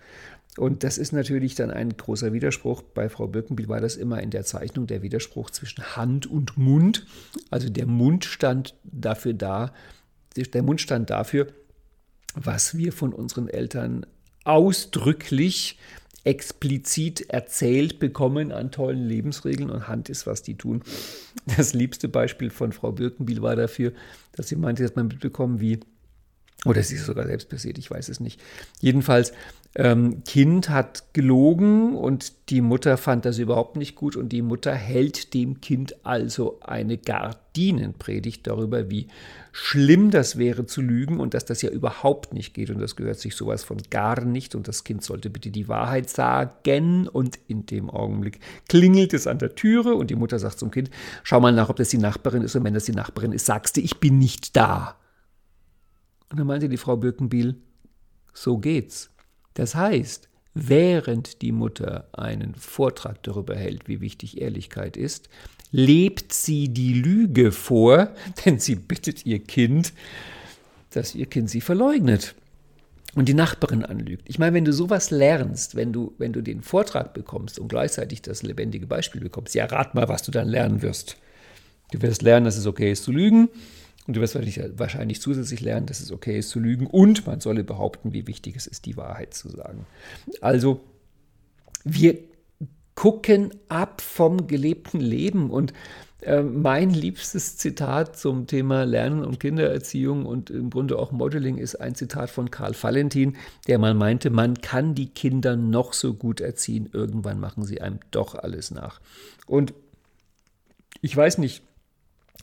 Und 0.59 0.85
das 0.85 0.99
ist 0.99 1.13
natürlich 1.13 1.55
dann 1.55 1.71
ein 1.71 1.97
großer 1.97 2.35
Widerspruch. 2.35 2.83
Bei 2.83 3.09
Frau 3.09 3.27
Birkenbill 3.27 3.69
war 3.69 3.81
das 3.81 3.97
immer 3.97 4.23
in 4.23 4.31
der 4.31 4.45
Zeichnung 4.45 4.87
der 4.87 5.01
Widerspruch 5.03 5.51
zwischen 5.51 5.97
Hand 5.97 6.27
und 6.27 6.59
Mund. 6.59 7.07
Also 7.51 7.71
der 7.71 7.87
Mund 7.87 8.27
stand 8.27 8.75
dafür 8.85 9.33
da, 9.33 9.73
der 10.37 10.63
Mund 10.63 10.81
stand 10.81 11.09
dafür, 11.09 11.47
was 12.35 12.77
wir 12.77 12.93
von 12.93 13.15
unseren 13.15 13.49
Eltern 13.49 14.05
ausdrücklich 14.45 15.79
explizit 16.25 17.29
erzählt 17.31 17.99
bekommen 17.99 18.53
an 18.53 18.71
tollen 18.71 19.07
Lebensregeln 19.07 19.71
und 19.71 19.89
Hand 19.89 20.09
ist, 20.09 20.27
was 20.27 20.43
die 20.43 20.57
tun. 20.57 20.83
Das 21.57 21.75
liebste 21.75 22.09
Beispiel 22.09 22.51
von 22.51 22.73
Frau 22.73 22.93
Birkenbiel 22.93 23.43
war 23.43 23.57
dafür, 23.57 23.93
dass 24.33 24.49
sie 24.49 24.57
meinte, 24.57 24.83
dass 24.83 24.95
man 24.95 25.09
mitbekommen, 25.09 25.61
wie, 25.61 25.81
oder 26.65 26.83
sie 26.83 26.95
ist 26.95 27.07
sogar 27.07 27.27
selbst 27.27 27.49
passiert, 27.49 27.79
ich 27.79 27.91
weiß 27.91 28.09
es 28.09 28.21
nicht. 28.21 28.41
Jedenfalls 28.81 29.33
ähm, 29.75 30.23
Kind 30.25 30.69
hat 30.69 31.15
gelogen 31.15 31.97
und 31.97 32.51
die 32.51 32.61
Mutter 32.61 32.99
fand 32.99 33.25
das 33.25 33.39
überhaupt 33.39 33.77
nicht 33.77 33.95
gut 33.95 34.17
und 34.17 34.29
die 34.29 34.43
Mutter 34.43 34.75
hält 34.75 35.33
dem 35.33 35.63
Kind 35.63 36.05
also 36.05 36.59
eine 36.61 36.99
Gardinenpredigt 36.99 38.47
darüber, 38.47 38.91
wie 38.91 39.09
schlimm 39.51 40.11
das 40.11 40.37
wäre 40.37 40.67
zu 40.67 40.83
lügen 40.83 41.21
und 41.21 41.33
dass 41.33 41.47
das 41.47 41.63
ja 41.63 41.71
überhaupt 41.71 42.35
nicht 42.35 42.53
geht 42.53 42.69
und 42.69 42.81
das 42.81 42.97
gehört 42.97 43.19
sich 43.19 43.35
sowas 43.35 43.65
von 43.65 43.79
gar 43.89 44.23
nicht 44.25 44.55
und 44.55 44.69
das 44.69 44.85
Kind 44.85 45.03
sollte 45.03 45.31
bitte 45.31 45.51
die 45.51 45.69
Wahrheit 45.69 46.11
sagen 46.11 47.09
und 47.09 47.39
in 47.49 47.65
dem 47.65 47.89
Augenblick 47.89 48.41
klingelt 48.69 49.15
es 49.15 49.27
an 49.27 49.39
der 49.39 49.55
Türe 49.55 49.95
und 49.95 50.11
die 50.11 50.17
Mutter 50.17 50.39
sagt 50.39 50.59
zum 50.59 50.71
Kind, 50.71 50.91
schau 51.23 51.41
mal 51.41 51.53
nach, 51.53 51.71
ob 51.71 51.77
das 51.77 51.89
die 51.89 51.99
Nachbarin 51.99 52.43
ist 52.43 52.55
und 52.57 52.65
wenn 52.65 52.75
das 52.75 52.85
die 52.85 52.93
Nachbarin 52.93 53.33
ist, 53.33 53.47
sagst 53.47 53.79
du, 53.79 53.81
ich 53.81 54.01
bin 54.01 54.19
nicht 54.19 54.55
da. 54.55 54.97
Und 56.31 56.39
dann 56.39 56.47
meinte 56.47 56.69
die 56.69 56.79
Frau 56.79 56.97
Birkenbiel, 56.97 57.57
so 58.35 58.59
geht's. 58.59 59.12
Das 59.55 59.75
heißt, 59.75 60.29
während 60.55 61.43
die 61.43 61.53
Mutter 61.53 62.09
einen 62.13 62.55
Vortrag 62.55 63.23
darüber 63.23 63.57
hält, 63.57 63.89
wie 63.89 64.01
wichtig 64.01 64.41
Ehrlichkeit 64.41 64.97
ist, 64.97 65.29
lebt 65.71 66.33
sie 66.33 66.69
die 66.69 66.95
Lüge 66.95 67.53
vor, 67.53 68.11
denn 68.45 68.59
sie 68.59 68.77
bittet 68.77 69.27
ihr 69.27 69.43
Kind, 69.43 69.93
dass 70.91 71.15
ihr 71.15 71.27
Kind 71.27 71.49
sie 71.51 71.61
verleugnet 71.63 72.35
und 73.15 73.29
die 73.29 73.35
Nachbarin 73.35 73.85
anlügt. 73.85 74.29
Ich 74.29 74.39
meine, 74.39 74.55
wenn 74.55 74.65
du 74.65 74.73
sowas 74.73 75.11
lernst, 75.11 75.75
wenn 75.75 75.93
du, 75.93 76.15
wenn 76.19 76.33
du 76.33 76.43
den 76.43 76.63
Vortrag 76.63 77.15
bekommst 77.15 77.59
und 77.59 77.69
gleichzeitig 77.69 78.23
das 78.23 78.43
lebendige 78.43 78.87
Beispiel 78.87 79.21
bekommst, 79.21 79.55
ja, 79.55 79.67
rat 79.67 79.95
mal, 79.95 80.09
was 80.09 80.23
du 80.23 80.31
dann 80.31 80.49
lernen 80.49 80.83
wirst. 80.83 81.17
Du 81.93 82.01
wirst 82.01 82.23
lernen, 82.23 82.45
dass 82.45 82.57
es 82.57 82.67
okay 82.67 82.93
ist 82.93 83.05
zu 83.05 83.13
lügen. 83.13 83.51
Und 84.07 84.17
du 84.17 84.21
wirst 84.21 84.35
wahrscheinlich 84.35 85.21
zusätzlich 85.21 85.61
lernen, 85.61 85.87
dass 85.87 86.01
es 86.01 86.11
okay 86.11 86.39
ist 86.39 86.51
zu 86.51 86.59
lügen 86.59 86.87
und 86.87 87.27
man 87.27 87.41
solle 87.41 87.63
behaupten, 87.63 88.13
wie 88.13 88.27
wichtig 88.27 88.57
es 88.57 88.67
ist, 88.67 88.87
die 88.87 88.97
Wahrheit 88.97 89.33
zu 89.35 89.49
sagen. 89.49 89.87
Also 90.41 90.81
wir 91.85 92.19
gucken 92.95 93.55
ab 93.69 94.01
vom 94.01 94.47
gelebten 94.47 95.01
Leben 95.01 95.51
und 95.51 95.73
äh, 96.23 96.43
mein 96.43 96.91
liebstes 96.91 97.57
Zitat 97.57 98.17
zum 98.17 98.47
Thema 98.47 98.85
Lernen 98.85 99.25
und 99.25 99.41
Kindererziehung 99.41 100.25
und 100.25 100.51
im 100.51 100.71
Grunde 100.71 100.99
auch 100.99 101.11
Modeling 101.11 101.59
ist 101.59 101.77
ein 101.77 101.95
Zitat 101.95 102.31
von 102.31 102.51
Karl 102.51 102.75
Valentin, 102.81 103.37
der 103.67 103.79
mal 103.79 103.95
meinte, 103.95 104.31
man 104.31 104.61
kann 104.61 104.95
die 104.95 105.09
Kinder 105.09 105.57
noch 105.57 105.93
so 105.93 106.15
gut 106.15 106.41
erziehen, 106.41 106.89
irgendwann 106.93 107.41
machen 107.41 107.65
sie 107.65 107.81
einem 107.81 107.99
doch 108.11 108.35
alles 108.35 108.71
nach. 108.71 109.01
Und 109.47 109.75
ich 111.01 111.17
weiß 111.17 111.39
nicht, 111.39 111.63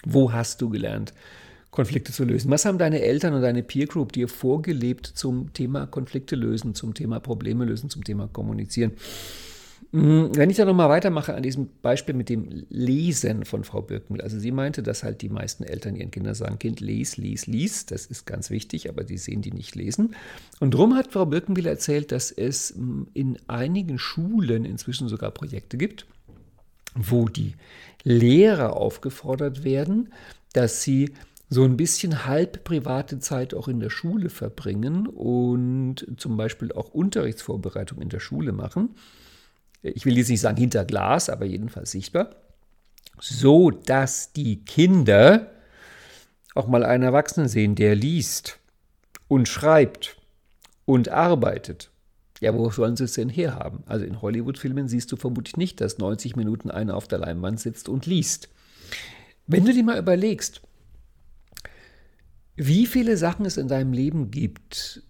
wo 0.04 0.34
hast 0.34 0.62
du 0.62 0.70
gelernt, 0.70 1.14
Konflikte 1.72 2.12
zu 2.12 2.24
lösen. 2.24 2.50
Was 2.50 2.66
haben 2.66 2.78
deine 2.78 3.02
Eltern 3.02 3.34
und 3.34 3.42
deine 3.42 3.64
Peer 3.64 3.86
Group 3.86 4.12
dir 4.12 4.28
vorgelebt 4.28 5.06
zum 5.06 5.54
Thema 5.54 5.86
Konflikte 5.86 6.36
lösen, 6.36 6.74
zum 6.74 6.94
Thema 6.94 7.20
Probleme 7.20 7.66
lösen, 7.66 7.90
zum 7.90 8.04
Thema 8.04 8.28
Kommunizieren? 8.28 8.94
Hm, 9.92 10.36
wenn 10.36 10.52
ich 10.52 10.58
da 10.58 10.66
nochmal 10.66 10.90
weitermache 10.90 11.34
an 11.34 11.42
diesem 11.42 11.70
Beispiel 11.82 12.14
mit 12.14 12.30
dem 12.30 12.66
Lesen 12.70 13.44
von 13.46 13.64
Frau 13.64 13.82
Birkenmühl. 13.82 14.22
Also 14.22 14.38
sie 14.38 14.52
meinte, 14.52 14.84
dass 14.84 15.04
halt 15.04 15.22
die 15.22 15.30
meisten 15.30 15.64
Eltern 15.64 15.96
ihren 15.96 16.12
Kindern 16.12 16.36
sagen, 16.36 16.60
Kind, 16.60 16.80
lies, 16.80 17.18
lies, 17.18 17.48
lies. 17.48 17.88
Das 17.88 18.06
ist 18.06 18.26
ganz 18.26 18.52
wichtig, 18.52 18.90
aber 18.90 19.04
die 19.04 19.18
sehen 19.18 19.42
die 19.42 19.52
nicht 19.52 19.76
lesen. 19.76 20.16
Und 20.60 20.76
darum 20.76 20.96
hat 20.96 21.12
Frau 21.12 21.26
Birkenmühl 21.26 21.66
erzählt, 21.66 22.12
dass 22.12 22.32
es 22.32 22.72
hm, 22.76 23.08
in 23.14 23.40
einigen 23.48 23.98
Schulen 23.98 24.64
inzwischen 24.64 25.08
sogar 25.08 25.32
Projekte 25.32 25.78
gibt, 25.78 26.06
wo 26.94 27.28
die 27.28 27.54
Lehrer 28.04 28.76
aufgefordert 28.76 29.64
werden, 29.64 30.14
dass 30.54 30.84
sie 30.84 31.14
so 31.50 31.64
ein 31.64 31.78
bisschen 31.78 32.26
halb 32.26 32.64
private 32.64 33.20
Zeit 33.20 33.54
auch 33.54 33.68
in 33.68 33.80
der 33.80 33.90
Schule 33.90 34.30
verbringen 34.30 35.08
und 35.08 36.06
zum 36.18 36.38
Beispiel 36.38 36.72
auch 36.72 36.90
Unterrichtsvorbereitung 36.90 38.02
in 38.02 38.10
der 38.10 38.20
Schule 38.20 38.52
machen. 38.52 38.96
Ich 39.82 40.06
will 40.06 40.18
jetzt 40.18 40.30
nicht 40.30 40.42
sagen 40.42 40.58
hinter 40.58 40.86
Glas, 40.86 41.30
aber 41.30 41.46
jedenfalls 41.46 41.92
sichtbar. 41.92 42.36
so 43.22 43.70
dass 43.72 44.32
die 44.32 44.64
Kinder 44.64 45.52
auch 46.56 46.68
mal 46.68 46.86
einen 46.86 47.04
Erwachsenen 47.04 47.48
sehen, 47.50 47.76
der 47.76 47.96
liest 47.96 48.60
und 49.28 49.48
schreibt 49.48 50.18
und 50.86 51.10
arbeitet. 51.10 51.92
Ja, 52.40 52.54
wo 52.54 52.70
sollen 52.70 52.96
sie 52.96 53.04
es 53.04 53.14
denn 53.14 53.28
herhaben? 53.30 53.84
Also 53.86 54.06
in 54.06 54.22
Hollywood-Filmen 54.22 54.88
siehst 54.88 55.12
du 55.12 55.18
vermutlich 55.18 55.58
nicht, 55.58 55.82
dass 55.82 55.98
90 55.98 56.36
Minuten 56.36 56.72
einer 56.72 56.96
auf 56.96 57.08
der 57.08 57.20
Leinwand 57.20 57.60
sitzt 57.60 57.90
und 57.90 58.06
liest. 58.06 58.50
Wenn 59.48 59.66
du 59.66 59.74
dir 59.74 59.84
mal 59.84 60.00
überlegst, 60.00 60.62
wie 62.60 62.86
viele 62.88 63.16
Sachen 63.16 63.46
es 63.46 63.56
in 63.56 63.70
deinem 63.70 63.94
Leben 63.94 64.32
gibt, 64.32 65.02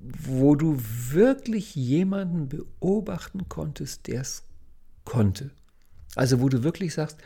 wo 0.00 0.56
du 0.56 0.76
wirklich 1.10 1.76
jemanden 1.76 2.48
beobachten 2.48 3.48
konntest, 3.48 4.08
der 4.08 4.22
es 4.22 4.42
konnte. 5.04 5.52
Also 6.16 6.40
wo 6.40 6.48
du 6.48 6.64
wirklich 6.64 6.94
sagst, 6.94 7.18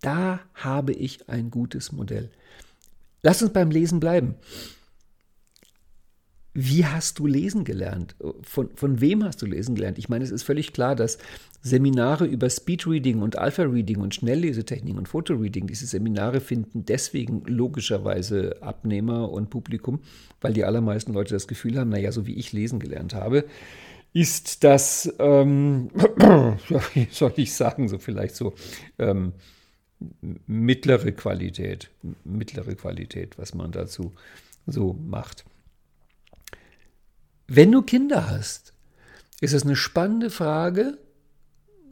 da 0.00 0.38
habe 0.54 0.92
ich 0.92 1.28
ein 1.28 1.50
gutes 1.50 1.90
Modell. 1.90 2.30
Lass 3.22 3.42
uns 3.42 3.52
beim 3.52 3.72
Lesen 3.72 3.98
bleiben. 3.98 4.36
Wie 6.60 6.84
hast 6.84 7.20
du 7.20 7.28
lesen 7.28 7.62
gelernt? 7.62 8.16
Von, 8.42 8.70
von 8.74 9.00
wem 9.00 9.22
hast 9.22 9.40
du 9.40 9.46
lesen 9.46 9.76
gelernt? 9.76 9.96
Ich 9.96 10.08
meine, 10.08 10.24
es 10.24 10.32
ist 10.32 10.42
völlig 10.42 10.72
klar, 10.72 10.96
dass 10.96 11.18
Seminare 11.62 12.24
über 12.24 12.50
Speedreading 12.50 13.22
und 13.22 13.38
Alpha-Reading 13.38 14.00
und 14.00 14.16
Schnelllesetechniken 14.16 14.98
und 14.98 15.06
Fotoreading, 15.06 15.68
diese 15.68 15.86
Seminare 15.86 16.40
finden 16.40 16.84
deswegen 16.84 17.44
logischerweise 17.46 18.60
Abnehmer 18.60 19.30
und 19.30 19.50
Publikum, 19.50 20.00
weil 20.40 20.52
die 20.52 20.64
allermeisten 20.64 21.12
Leute 21.12 21.32
das 21.32 21.46
Gefühl 21.46 21.78
haben, 21.78 21.90
naja, 21.90 22.10
so 22.10 22.26
wie 22.26 22.34
ich 22.34 22.52
lesen 22.52 22.80
gelernt 22.80 23.14
habe, 23.14 23.44
ist 24.12 24.64
das, 24.64 25.14
ähm, 25.20 25.90
wie 26.94 27.06
soll 27.12 27.34
ich 27.36 27.54
sagen, 27.54 27.86
so 27.86 28.00
vielleicht 28.00 28.34
so 28.34 28.54
ähm, 28.98 29.32
mittlere 30.48 31.12
Qualität, 31.12 31.88
mittlere 32.24 32.74
Qualität, 32.74 33.38
was 33.38 33.54
man 33.54 33.70
dazu 33.70 34.12
so 34.66 34.94
macht. 34.94 35.44
Wenn 37.48 37.72
du 37.72 37.80
Kinder 37.80 38.30
hast, 38.30 38.74
ist 39.40 39.54
es 39.54 39.64
eine 39.64 39.74
spannende 39.74 40.28
Frage, 40.28 40.98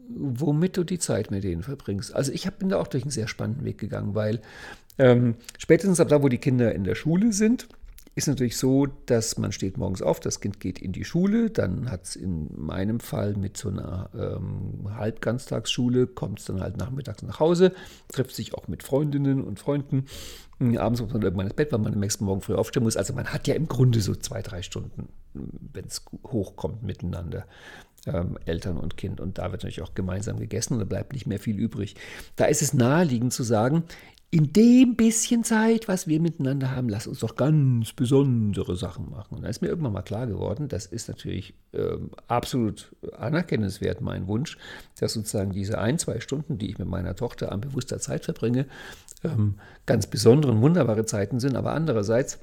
womit 0.08 0.76
du 0.76 0.84
die 0.84 0.98
Zeit 0.98 1.30
mit 1.30 1.44
denen 1.44 1.62
verbringst. 1.62 2.14
Also 2.14 2.30
ich 2.30 2.48
bin 2.52 2.68
da 2.68 2.78
auch 2.78 2.86
durch 2.86 3.04
einen 3.04 3.10
sehr 3.10 3.26
spannenden 3.26 3.64
Weg 3.64 3.78
gegangen, 3.78 4.14
weil 4.14 4.40
ähm, 4.98 5.34
spätestens 5.58 5.98
ab 5.98 6.08
da, 6.08 6.22
wo 6.22 6.28
die 6.28 6.38
Kinder 6.38 6.74
in 6.74 6.84
der 6.84 6.94
Schule 6.94 7.32
sind, 7.32 7.68
ist 8.16 8.28
natürlich 8.28 8.56
so, 8.56 8.86
dass 9.04 9.36
man 9.36 9.52
steht 9.52 9.76
morgens 9.76 10.00
auf, 10.00 10.20
das 10.20 10.40
Kind 10.40 10.58
geht 10.58 10.78
in 10.78 10.92
die 10.92 11.04
Schule, 11.04 11.50
dann 11.50 11.90
hat 11.90 12.04
es 12.04 12.16
in 12.16 12.48
meinem 12.56 12.98
Fall 12.98 13.34
mit 13.34 13.58
so 13.58 13.68
einer 13.68 14.08
ähm, 14.18 14.88
Halbganztagsschule, 14.96 16.06
kommt 16.06 16.40
es 16.40 16.46
dann 16.46 16.62
halt 16.62 16.78
nachmittags 16.78 17.22
nach 17.22 17.40
Hause, 17.40 17.72
trifft 18.08 18.34
sich 18.34 18.54
auch 18.54 18.68
mit 18.68 18.82
Freundinnen 18.82 19.44
und 19.44 19.60
Freunden. 19.60 20.06
Abends 20.58 21.02
muss 21.02 21.12
man 21.12 21.20
irgendwann 21.20 21.46
ins 21.46 21.56
Bett, 21.56 21.70
weil 21.72 21.78
man 21.78 21.92
am 21.92 22.00
nächsten 22.00 22.24
Morgen 22.24 22.40
früh 22.40 22.54
aufstehen 22.54 22.84
muss. 22.84 22.96
Also 22.96 23.12
man 23.12 23.26
hat 23.26 23.46
ja 23.46 23.54
im 23.54 23.68
Grunde 23.68 24.00
so 24.00 24.14
zwei, 24.14 24.40
drei 24.40 24.62
Stunden, 24.62 25.10
wenn 25.34 25.84
es 25.84 26.02
hochkommt 26.24 26.82
miteinander 26.82 27.44
ähm, 28.06 28.38
Eltern 28.46 28.78
und 28.78 28.96
Kind. 28.96 29.20
Und 29.20 29.36
da 29.36 29.52
wird 29.52 29.62
natürlich 29.62 29.82
auch 29.82 29.94
gemeinsam 29.94 30.38
gegessen 30.38 30.72
und 30.72 30.78
da 30.78 30.86
bleibt 30.86 31.12
nicht 31.12 31.26
mehr 31.26 31.38
viel 31.38 31.58
übrig. 31.58 31.96
Da 32.36 32.46
ist 32.46 32.62
es 32.62 32.72
naheliegend 32.72 33.34
zu 33.34 33.42
sagen, 33.42 33.84
in 34.36 34.52
dem 34.52 34.96
bisschen 34.96 35.44
Zeit, 35.44 35.88
was 35.88 36.06
wir 36.08 36.20
miteinander 36.20 36.70
haben, 36.70 36.90
lass 36.90 37.06
uns 37.06 37.20
doch 37.20 37.36
ganz 37.36 37.94
besondere 37.94 38.76
Sachen 38.76 39.08
machen. 39.08 39.36
Und 39.36 39.44
da 39.44 39.48
ist 39.48 39.62
mir 39.62 39.68
irgendwann 39.68 39.94
mal 39.94 40.02
klar 40.02 40.26
geworden, 40.26 40.68
das 40.68 40.84
ist 40.84 41.08
natürlich 41.08 41.54
äh, 41.72 41.96
absolut 42.28 42.94
anerkennenswert, 43.16 44.02
mein 44.02 44.26
Wunsch, 44.26 44.58
dass 45.00 45.14
sozusagen 45.14 45.52
diese 45.52 45.78
ein, 45.78 45.98
zwei 45.98 46.20
Stunden, 46.20 46.58
die 46.58 46.68
ich 46.68 46.78
mit 46.78 46.86
meiner 46.86 47.16
Tochter 47.16 47.50
an 47.50 47.62
bewusster 47.62 47.98
Zeit 47.98 48.26
verbringe, 48.26 48.66
ähm, 49.24 49.54
ganz 49.86 50.06
besondere 50.06 50.52
und 50.52 50.60
wunderbare 50.60 51.06
Zeiten 51.06 51.40
sind. 51.40 51.56
Aber 51.56 51.72
andererseits, 51.72 52.38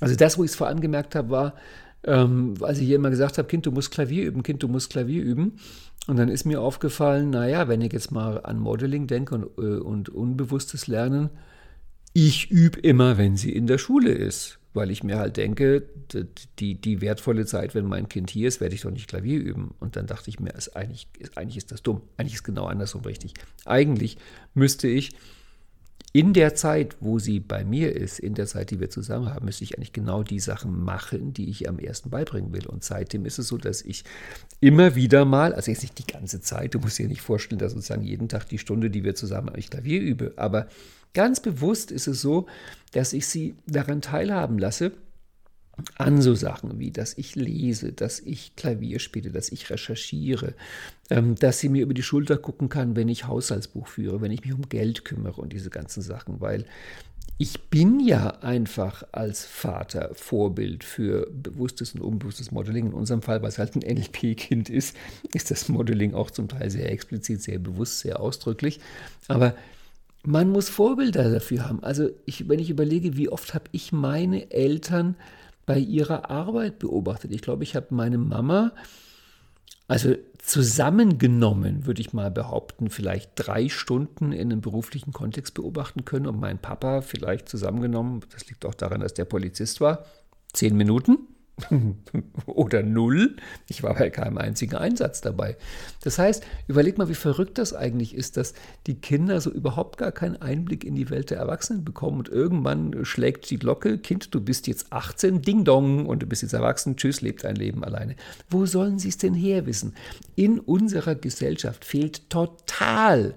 also 0.00 0.16
das, 0.16 0.38
wo 0.38 0.44
ich 0.44 0.52
es 0.52 0.56
vor 0.56 0.68
allem 0.68 0.80
gemerkt 0.80 1.14
habe, 1.14 1.28
war, 1.28 1.54
ähm, 2.04 2.54
als 2.62 2.78
ich 2.78 2.88
ihr 2.88 2.96
immer 2.96 3.10
gesagt 3.10 3.36
habe, 3.36 3.48
Kind, 3.48 3.66
du 3.66 3.70
musst 3.70 3.90
Klavier 3.90 4.24
üben, 4.24 4.42
Kind, 4.42 4.62
du 4.62 4.68
musst 4.68 4.88
Klavier 4.88 5.22
üben. 5.22 5.58
Und 6.06 6.16
dann 6.16 6.28
ist 6.28 6.44
mir 6.44 6.60
aufgefallen, 6.60 7.30
naja, 7.30 7.68
wenn 7.68 7.80
ich 7.80 7.92
jetzt 7.92 8.10
mal 8.10 8.44
an 8.44 8.58
Modeling 8.58 9.06
denke 9.06 9.34
und, 9.34 9.44
äh, 9.58 9.78
und 9.78 10.08
unbewusstes 10.08 10.86
Lernen, 10.86 11.30
ich 12.12 12.50
übe 12.50 12.80
immer, 12.80 13.18
wenn 13.18 13.36
sie 13.36 13.52
in 13.52 13.66
der 13.66 13.78
Schule 13.78 14.10
ist. 14.10 14.58
Weil 14.74 14.90
ich 14.90 15.04
mir 15.04 15.18
halt 15.18 15.36
denke, 15.36 15.82
die, 16.58 16.80
die 16.80 17.00
wertvolle 17.02 17.44
Zeit, 17.44 17.74
wenn 17.74 17.84
mein 17.84 18.08
Kind 18.08 18.30
hier 18.30 18.48
ist, 18.48 18.62
werde 18.62 18.74
ich 18.74 18.80
doch 18.80 18.90
nicht 18.90 19.06
Klavier 19.06 19.38
üben. 19.38 19.74
Und 19.80 19.96
dann 19.96 20.06
dachte 20.06 20.30
ich 20.30 20.40
mir, 20.40 20.54
ist 20.54 20.74
eigentlich, 20.74 21.08
ist, 21.18 21.36
eigentlich 21.36 21.58
ist 21.58 21.72
das 21.72 21.82
dumm. 21.82 22.00
Eigentlich 22.16 22.36
ist 22.36 22.44
genau 22.44 22.64
andersrum 22.64 23.02
richtig. 23.02 23.34
Eigentlich 23.66 24.16
müsste 24.54 24.88
ich 24.88 25.10
in 26.14 26.34
der 26.34 26.54
Zeit, 26.54 26.96
wo 27.00 27.18
sie 27.18 27.40
bei 27.40 27.64
mir 27.64 27.96
ist, 27.96 28.18
in 28.18 28.34
der 28.34 28.46
Zeit, 28.46 28.70
die 28.70 28.80
wir 28.80 28.90
zusammen 28.90 29.32
haben, 29.32 29.46
müsste 29.46 29.64
ich 29.64 29.76
eigentlich 29.76 29.94
genau 29.94 30.22
die 30.22 30.40
Sachen 30.40 30.84
machen, 30.84 31.32
die 31.32 31.48
ich 31.48 31.68
am 31.68 31.78
ersten 31.78 32.10
beibringen 32.10 32.52
will. 32.52 32.66
Und 32.66 32.84
seitdem 32.84 33.24
ist 33.24 33.38
es 33.38 33.48
so, 33.48 33.56
dass 33.56 33.80
ich 33.80 34.04
immer 34.60 34.94
wieder 34.94 35.24
mal, 35.24 35.54
also 35.54 35.70
jetzt 35.70 35.82
nicht 35.82 35.98
die 35.98 36.06
ganze 36.06 36.42
Zeit, 36.42 36.74
du 36.74 36.80
musst 36.80 36.98
dir 36.98 37.08
nicht 37.08 37.22
vorstellen, 37.22 37.58
dass 37.58 37.72
sozusagen 37.72 38.02
jeden 38.02 38.28
Tag 38.28 38.46
die 38.48 38.58
Stunde, 38.58 38.90
die 38.90 39.04
wir 39.04 39.14
zusammen 39.14 39.48
eigentlich 39.48 39.70
Klavier 39.70 40.02
übe, 40.02 40.34
aber 40.36 40.68
ganz 41.14 41.40
bewusst 41.40 41.90
ist 41.90 42.06
es 42.06 42.20
so, 42.20 42.46
dass 42.92 43.14
ich 43.14 43.26
sie 43.26 43.54
daran 43.66 44.02
teilhaben 44.02 44.58
lasse, 44.58 44.92
an 45.96 46.20
so 46.20 46.34
Sachen 46.34 46.78
wie, 46.78 46.90
dass 46.90 47.16
ich 47.16 47.34
lese, 47.34 47.92
dass 47.92 48.20
ich 48.20 48.56
Klavier 48.56 48.98
spiele, 48.98 49.30
dass 49.30 49.50
ich 49.50 49.70
recherchiere, 49.70 50.54
ähm, 51.10 51.34
dass 51.34 51.60
sie 51.60 51.68
mir 51.68 51.82
über 51.82 51.94
die 51.94 52.02
Schulter 52.02 52.36
gucken 52.36 52.68
kann, 52.68 52.94
wenn 52.94 53.08
ich 53.08 53.26
Haushaltsbuch 53.26 53.88
führe, 53.88 54.20
wenn 54.20 54.32
ich 54.32 54.44
mich 54.44 54.52
um 54.52 54.68
Geld 54.68 55.04
kümmere 55.04 55.40
und 55.40 55.52
diese 55.52 55.70
ganzen 55.70 56.02
Sachen, 56.02 56.40
weil 56.40 56.66
ich 57.38 57.60
bin 57.70 57.98
ja 57.98 58.38
einfach 58.42 59.02
als 59.10 59.44
Vater 59.44 60.10
Vorbild 60.14 60.84
für 60.84 61.28
bewusstes 61.32 61.94
und 61.94 62.00
unbewusstes 62.00 62.52
Modeling. 62.52 62.86
In 62.86 62.92
unserem 62.92 63.22
Fall, 63.22 63.42
weil 63.42 63.48
es 63.48 63.58
halt 63.58 63.74
ein 63.74 63.80
NLP-Kind 63.80 64.70
ist, 64.70 64.96
ist 65.34 65.50
das 65.50 65.68
Modeling 65.68 66.14
auch 66.14 66.30
zum 66.30 66.46
Teil 66.46 66.70
sehr 66.70 66.92
explizit, 66.92 67.42
sehr 67.42 67.58
bewusst, 67.58 68.00
sehr 68.00 68.20
ausdrücklich. 68.20 68.78
Aber 69.26 69.56
man 70.22 70.50
muss 70.50 70.68
Vorbilder 70.68 71.32
dafür 71.32 71.68
haben. 71.68 71.82
Also 71.82 72.10
ich, 72.26 72.48
wenn 72.48 72.60
ich 72.60 72.70
überlege, 72.70 73.16
wie 73.16 73.28
oft 73.28 73.54
habe 73.54 73.64
ich 73.72 73.90
meine 73.90 74.50
Eltern 74.52 75.16
bei 75.66 75.78
ihrer 75.78 76.30
Arbeit 76.30 76.78
beobachtet. 76.78 77.32
Ich 77.32 77.42
glaube, 77.42 77.62
ich 77.62 77.76
habe 77.76 77.88
meine 77.90 78.18
Mama, 78.18 78.72
also 79.88 80.14
zusammengenommen, 80.38 81.86
würde 81.86 82.00
ich 82.00 82.12
mal 82.12 82.30
behaupten, 82.30 82.90
vielleicht 82.90 83.32
drei 83.36 83.68
Stunden 83.68 84.32
in 84.32 84.50
einem 84.50 84.60
beruflichen 84.60 85.12
Kontext 85.12 85.54
beobachten 85.54 86.04
können 86.04 86.26
und 86.26 86.40
mein 86.40 86.58
Papa 86.58 87.00
vielleicht 87.00 87.48
zusammengenommen, 87.48 88.20
das 88.32 88.48
liegt 88.48 88.64
auch 88.64 88.74
daran, 88.74 89.00
dass 89.00 89.14
der 89.14 89.24
Polizist 89.24 89.80
war, 89.80 90.04
zehn 90.52 90.76
Minuten. 90.76 91.18
oder 92.46 92.82
null. 92.82 93.36
Ich 93.68 93.82
war 93.82 93.94
bei 93.94 94.10
keinem 94.10 94.38
einzigen 94.38 94.76
Einsatz 94.76 95.20
dabei. 95.20 95.56
Das 96.02 96.18
heißt, 96.18 96.44
überleg 96.68 96.98
mal, 96.98 97.08
wie 97.08 97.14
verrückt 97.14 97.58
das 97.58 97.74
eigentlich 97.74 98.14
ist, 98.14 98.36
dass 98.36 98.54
die 98.86 98.96
Kinder 98.96 99.40
so 99.40 99.50
überhaupt 99.50 99.98
gar 99.98 100.12
keinen 100.12 100.40
Einblick 100.40 100.84
in 100.84 100.94
die 100.94 101.10
Welt 101.10 101.30
der 101.30 101.38
Erwachsenen 101.38 101.84
bekommen 101.84 102.18
und 102.18 102.28
irgendwann 102.28 103.04
schlägt 103.04 103.50
die 103.50 103.58
Glocke, 103.58 103.98
Kind, 103.98 104.34
du 104.34 104.40
bist 104.40 104.66
jetzt 104.66 104.92
18, 104.92 105.42
Ding 105.42 105.64
Dong 105.64 106.06
und 106.06 106.22
du 106.22 106.26
bist 106.26 106.42
jetzt 106.42 106.52
erwachsen, 106.52 106.96
tschüss, 106.96 107.20
lebt 107.20 107.44
dein 107.44 107.56
Leben 107.56 107.84
alleine. 107.84 108.16
Wo 108.48 108.66
sollen 108.66 108.98
sie 108.98 109.08
es 109.08 109.18
denn 109.18 109.34
her 109.34 109.66
wissen? 109.66 109.94
In 110.34 110.58
unserer 110.58 111.14
Gesellschaft 111.14 111.84
fehlt 111.84 112.28
total 112.30 113.34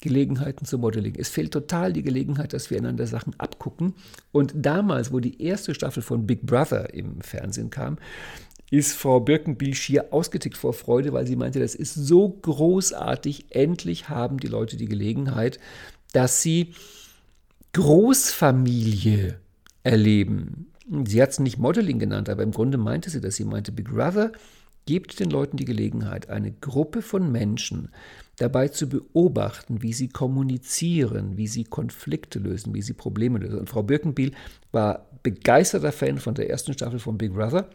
Gelegenheiten 0.00 0.64
zum 0.64 0.80
Modeling. 0.80 1.14
Es 1.16 1.28
fehlt 1.28 1.52
total 1.52 1.92
die 1.92 2.02
Gelegenheit, 2.02 2.52
dass 2.52 2.70
wir 2.70 2.78
einander 2.78 3.06
Sachen 3.06 3.34
abgucken. 3.38 3.94
Und 4.32 4.52
damals, 4.56 5.12
wo 5.12 5.20
die 5.20 5.42
erste 5.42 5.74
Staffel 5.74 6.02
von 6.02 6.26
Big 6.26 6.46
Brother 6.46 6.94
im 6.94 7.20
Fernsehen 7.20 7.70
kam, 7.70 7.98
ist 8.70 8.92
Frau 8.92 9.20
Birkenbiel 9.20 9.74
schier 9.74 10.12
ausgetickt 10.12 10.56
vor 10.56 10.72
Freude, 10.72 11.12
weil 11.12 11.26
sie 11.26 11.36
meinte, 11.36 11.58
das 11.58 11.74
ist 11.74 11.94
so 11.94 12.28
großartig. 12.28 13.46
Endlich 13.50 14.08
haben 14.08 14.38
die 14.38 14.46
Leute 14.46 14.76
die 14.76 14.88
Gelegenheit, 14.88 15.58
dass 16.12 16.40
sie 16.40 16.74
Großfamilie 17.72 19.38
erleben. 19.82 20.66
Sie 21.04 21.20
hat 21.22 21.30
es 21.30 21.40
nicht 21.40 21.58
Modeling 21.58 21.98
genannt, 21.98 22.28
aber 22.28 22.42
im 22.42 22.52
Grunde 22.52 22.78
meinte 22.78 23.10
sie 23.10 23.20
das. 23.20 23.36
Sie 23.36 23.44
meinte, 23.44 23.72
Big 23.72 23.90
Brother 23.90 24.32
gibt 24.86 25.20
den 25.20 25.30
Leuten 25.30 25.56
die 25.56 25.64
Gelegenheit, 25.64 26.28
eine 26.30 26.52
Gruppe 26.52 27.02
von 27.02 27.30
Menschen 27.30 27.90
dabei 28.40 28.68
zu 28.68 28.88
beobachten, 28.88 29.82
wie 29.82 29.92
sie 29.92 30.08
kommunizieren, 30.08 31.36
wie 31.36 31.46
sie 31.46 31.64
Konflikte 31.64 32.38
lösen, 32.38 32.74
wie 32.74 32.80
sie 32.80 32.94
Probleme 32.94 33.38
lösen. 33.38 33.58
Und 33.58 33.68
Frau 33.68 33.82
Birkenbiel 33.82 34.32
war 34.72 35.06
begeisterter 35.22 35.92
Fan 35.92 36.18
von 36.18 36.34
der 36.34 36.48
ersten 36.48 36.72
Staffel 36.72 36.98
von 36.98 37.18
Big 37.18 37.34
Brother 37.34 37.68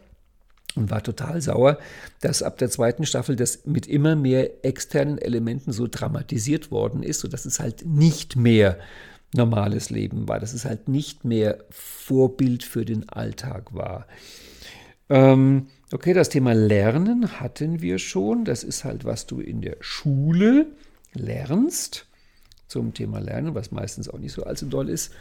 und 0.74 0.90
war 0.90 1.04
total 1.04 1.40
sauer, 1.40 1.78
dass 2.20 2.42
ab 2.42 2.58
der 2.58 2.68
zweiten 2.68 3.06
Staffel 3.06 3.36
das 3.36 3.64
mit 3.64 3.86
immer 3.86 4.16
mehr 4.16 4.64
externen 4.64 5.18
Elementen 5.18 5.70
so 5.70 5.86
dramatisiert 5.86 6.72
worden 6.72 7.04
ist, 7.04 7.20
sodass 7.20 7.44
es 7.44 7.60
halt 7.60 7.86
nicht 7.86 8.34
mehr 8.34 8.76
normales 9.34 9.90
Leben 9.90 10.26
war, 10.26 10.40
dass 10.40 10.52
es 10.52 10.64
halt 10.64 10.88
nicht 10.88 11.24
mehr 11.24 11.58
Vorbild 11.70 12.64
für 12.64 12.84
den 12.84 13.08
Alltag 13.08 13.72
war. 13.72 14.06
Ähm, 15.08 15.68
okay, 15.92 16.12
das 16.12 16.28
Thema 16.28 16.52
Lernen 16.52 17.40
hatten 17.40 17.80
wir 17.80 17.98
schon. 17.98 18.44
Das 18.44 18.64
ist 18.64 18.84
halt, 18.84 19.04
was 19.04 19.26
du 19.26 19.40
in 19.40 19.60
der 19.60 19.76
Schule 19.80 20.66
lernst, 21.12 22.06
zum 22.68 22.94
Thema 22.94 23.20
Lernen, 23.20 23.54
was 23.54 23.70
meistens 23.70 24.08
auch 24.08 24.18
nicht 24.18 24.32
so 24.32 24.42
allzu 24.44 24.66
doll 24.66 24.88
ist, 24.88 25.12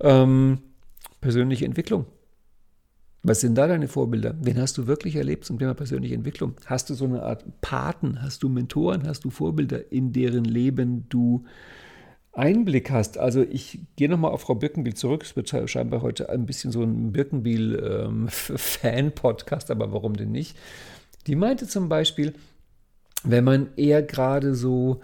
ähm, 0.00 0.58
persönliche 1.20 1.66
Entwicklung. 1.66 2.06
Was 3.22 3.42
sind 3.42 3.56
da 3.56 3.66
deine 3.66 3.86
Vorbilder? 3.86 4.34
Wen 4.40 4.58
hast 4.58 4.78
du 4.78 4.86
wirklich 4.86 5.16
erlebt 5.16 5.44
zum 5.44 5.58
Thema 5.58 5.74
persönliche 5.74 6.14
Entwicklung? 6.14 6.54
Hast 6.64 6.88
du 6.88 6.94
so 6.94 7.04
eine 7.04 7.22
Art 7.22 7.44
Paten? 7.60 8.22
Hast 8.22 8.42
du 8.42 8.48
Mentoren? 8.48 9.06
Hast 9.06 9.24
du 9.24 9.30
Vorbilder, 9.30 9.92
in 9.92 10.14
deren 10.14 10.44
Leben 10.44 11.06
du 11.10 11.44
Einblick 12.32 12.90
hast? 12.90 13.18
Also 13.18 13.42
ich 13.42 13.80
gehe 13.96 14.08
nochmal 14.08 14.30
auf 14.30 14.42
Frau 14.42 14.54
Birkenbiel 14.54 14.94
zurück. 14.94 15.24
Es 15.24 15.34
wird 15.36 15.48
scheinbar 15.48 16.02
heute 16.02 16.30
ein 16.30 16.46
bisschen 16.46 16.72
so 16.72 16.82
ein 16.82 17.12
Birkenbiel-Fan-Podcast, 17.12 19.70
ähm, 19.70 19.76
aber 19.80 19.92
warum 19.92 20.16
denn 20.16 20.30
nicht? 20.30 20.56
Die 21.26 21.36
meinte 21.36 21.66
zum 21.66 21.88
Beispiel, 21.88 22.34
wenn 23.24 23.44
man 23.44 23.68
eher 23.76 24.02
gerade 24.02 24.54
so 24.54 25.00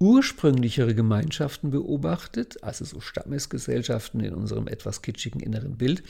ursprünglichere 0.00 0.94
Gemeinschaften 0.94 1.70
beobachtet, 1.70 2.62
also 2.62 2.84
so 2.84 3.00
Stammesgesellschaften 3.00 4.20
in 4.20 4.34
unserem 4.34 4.68
etwas 4.68 5.02
kitschigen 5.02 5.40
inneren 5.40 5.76
Bild, 5.76 6.02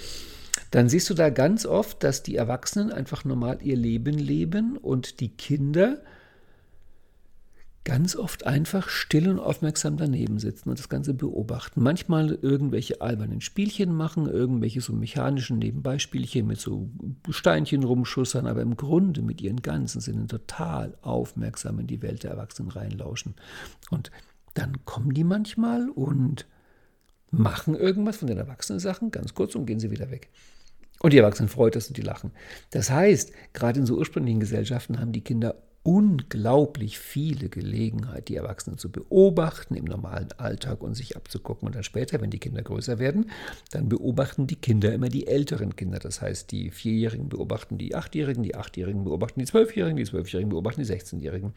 dann 0.71 0.89
siehst 0.89 1.09
du 1.09 1.15
da 1.15 1.31
ganz 1.31 1.65
oft, 1.65 2.05
dass 2.05 2.23
die 2.23 2.37
Erwachsenen 2.37 2.93
einfach 2.93 3.25
normal 3.25 3.59
ihr 3.63 3.77
Leben 3.77 4.19
leben 4.19 4.77
und 4.77 5.21
die 5.21 5.31
Kinder 5.31 6.03
ganz 7.89 8.17
oft 8.17 8.47
einfach 8.47 8.91
still 8.91 9.31
und 9.31 9.39
aufmerksam 9.39 9.97
daneben 9.97 10.39
sitzen 10.39 10.69
und 10.69 10.79
das 10.79 10.91
Ganze 10.91 11.15
beobachten. 11.15 11.83
Manchmal 11.83 12.39
irgendwelche 12.43 13.01
albernen 13.01 13.41
Spielchen 13.41 13.95
machen, 13.95 14.27
irgendwelche 14.27 14.83
so 14.83 14.93
mechanischen 14.93 15.59
Nebenbeispielchen 15.59 16.47
mit 16.47 16.61
so 16.61 16.91
Steinchen 17.31 17.85
rumschussern, 17.85 18.47
aber 18.47 18.61
im 18.61 18.77
Grunde 18.77 19.23
mit 19.23 19.41
ihren 19.41 19.63
ganzen 19.63 20.03
Sinnen 20.03 20.29
total 20.29 20.99
aufmerksam 21.01 21.79
in 21.79 21.87
die 21.87 22.03
Welt 22.03 22.25
der 22.25 22.33
Erwachsenen 22.33 22.71
reinlauschen. 22.71 23.37
Und 23.89 24.11
dann 24.53 24.85
kommen 24.85 25.15
die 25.15 25.25
manchmal 25.25 25.89
und 25.89 26.47
machen 27.31 27.75
irgendwas 27.75 28.19
von 28.19 28.29
den 28.29 28.37
erwachsenen 28.37 28.81
Sachen, 28.81 29.13
ganz 29.13 29.33
kurz, 29.33 29.55
und 29.55 29.65
gehen 29.65 29.81
sie 29.81 29.91
wieder 29.91 30.11
weg. 30.11 30.29
Und 31.01 31.15
die 31.15 31.19
Erwachsenen 31.19 31.49
freut 31.49 31.75
das 31.75 31.89
und 31.89 31.97
die 31.97 32.03
lachen. 32.03 32.33
Das 32.71 32.91
heißt, 32.91 33.33
gerade 33.55 33.81
in 33.81 33.87
so 33.87 33.97
ursprünglichen 33.97 34.41
Gesellschaften 34.41 35.01
haben 35.01 35.13
die 35.13 35.25
Kinder 35.25 35.55
unglaublich 35.89 36.99
viele 36.99 37.49
Gelegenheit, 37.49 38.29
die 38.29 38.37
Erwachsenen 38.37 38.77
zu 38.77 38.93
beobachten 38.93 39.75
im 39.75 39.87
normalen 39.87 40.29
Alltag 40.37 40.83
und 40.83 40.95
sich 40.95 41.17
abzugucken. 41.17 41.67
Und 41.67 41.75
dann 41.75 41.83
später, 41.83 42.21
wenn 42.21 42.29
die 42.29 42.39
Kinder 42.39 42.61
größer 42.61 42.99
werden, 42.99 43.31
dann 43.71 43.89
beobachten 43.89 44.47
die 44.47 44.57
Kinder 44.57 44.93
immer 44.93 45.09
die 45.09 45.27
älteren 45.27 45.77
Kinder. 45.77 45.99
Das 45.99 46.21
heißt, 46.21 46.53
die 46.53 46.71
Vierjährigen 46.71 47.31
beobachten 47.31 47.79
die 47.79 47.95
Achtjährigen, 47.95 48.43
die 48.43 48.55
Achtjährigen 48.55 49.05
beobachten 49.05 49.41
die 49.41 49.47
Zwölfjährigen, 49.47 49.97
die 49.97 50.05
Zwölfjährigen 50.05 50.51
beobachten 50.51 50.83
die 50.83 50.87
Sechzehnjährigen. 50.87 51.55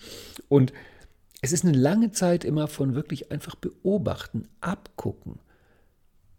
Und 0.47 0.71
es 1.41 1.51
ist 1.51 1.65
eine 1.65 1.77
lange 1.77 2.13
Zeit 2.13 2.45
immer 2.45 2.69
von 2.69 2.95
wirklich 2.95 3.33
einfach 3.33 3.55
beobachten, 3.55 4.47
abgucken 4.61 5.39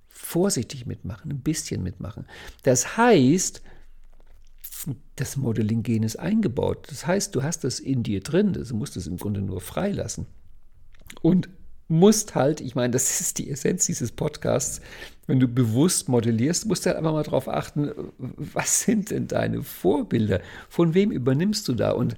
vorsichtig 0.09 0.86
mitmachen, 0.86 1.30
ein 1.30 1.40
bisschen 1.40 1.82
mitmachen. 1.82 2.24
Das 2.62 2.97
heißt, 2.97 3.61
das 5.16 5.37
Modeling-Gen 5.37 6.03
ist 6.03 6.16
eingebaut. 6.16 6.87
Das 6.89 7.07
heißt, 7.07 7.35
du 7.35 7.43
hast 7.43 7.64
das 7.64 7.80
in 7.80 8.03
dir 8.03 8.20
drin, 8.20 8.53
du 8.53 8.74
musst 8.74 8.97
es 8.97 9.07
im 9.07 9.16
Grunde 9.16 9.41
nur 9.41 9.61
freilassen. 9.61 10.26
Und 11.20 11.49
musst 11.89 12.35
halt, 12.35 12.61
ich 12.61 12.74
meine, 12.74 12.91
das 12.91 13.20
ist 13.20 13.39
die 13.39 13.51
Essenz 13.51 13.87
dieses 13.87 14.12
Podcasts, 14.12 14.80
wenn 15.26 15.39
du 15.39 15.47
bewusst 15.47 16.09
modellierst, 16.09 16.66
musst 16.66 16.85
du 16.85 16.89
halt 16.89 16.99
einfach 16.99 17.12
mal 17.12 17.22
darauf 17.22 17.49
achten, 17.49 17.91
was 18.18 18.83
sind 18.83 19.11
denn 19.11 19.28
deine 19.28 19.62
Vorbilder? 19.62 20.41
Von 20.68 20.95
wem 20.95 21.11
übernimmst 21.11 21.68
du 21.68 21.74
da? 21.74 21.93
Und 21.93 22.16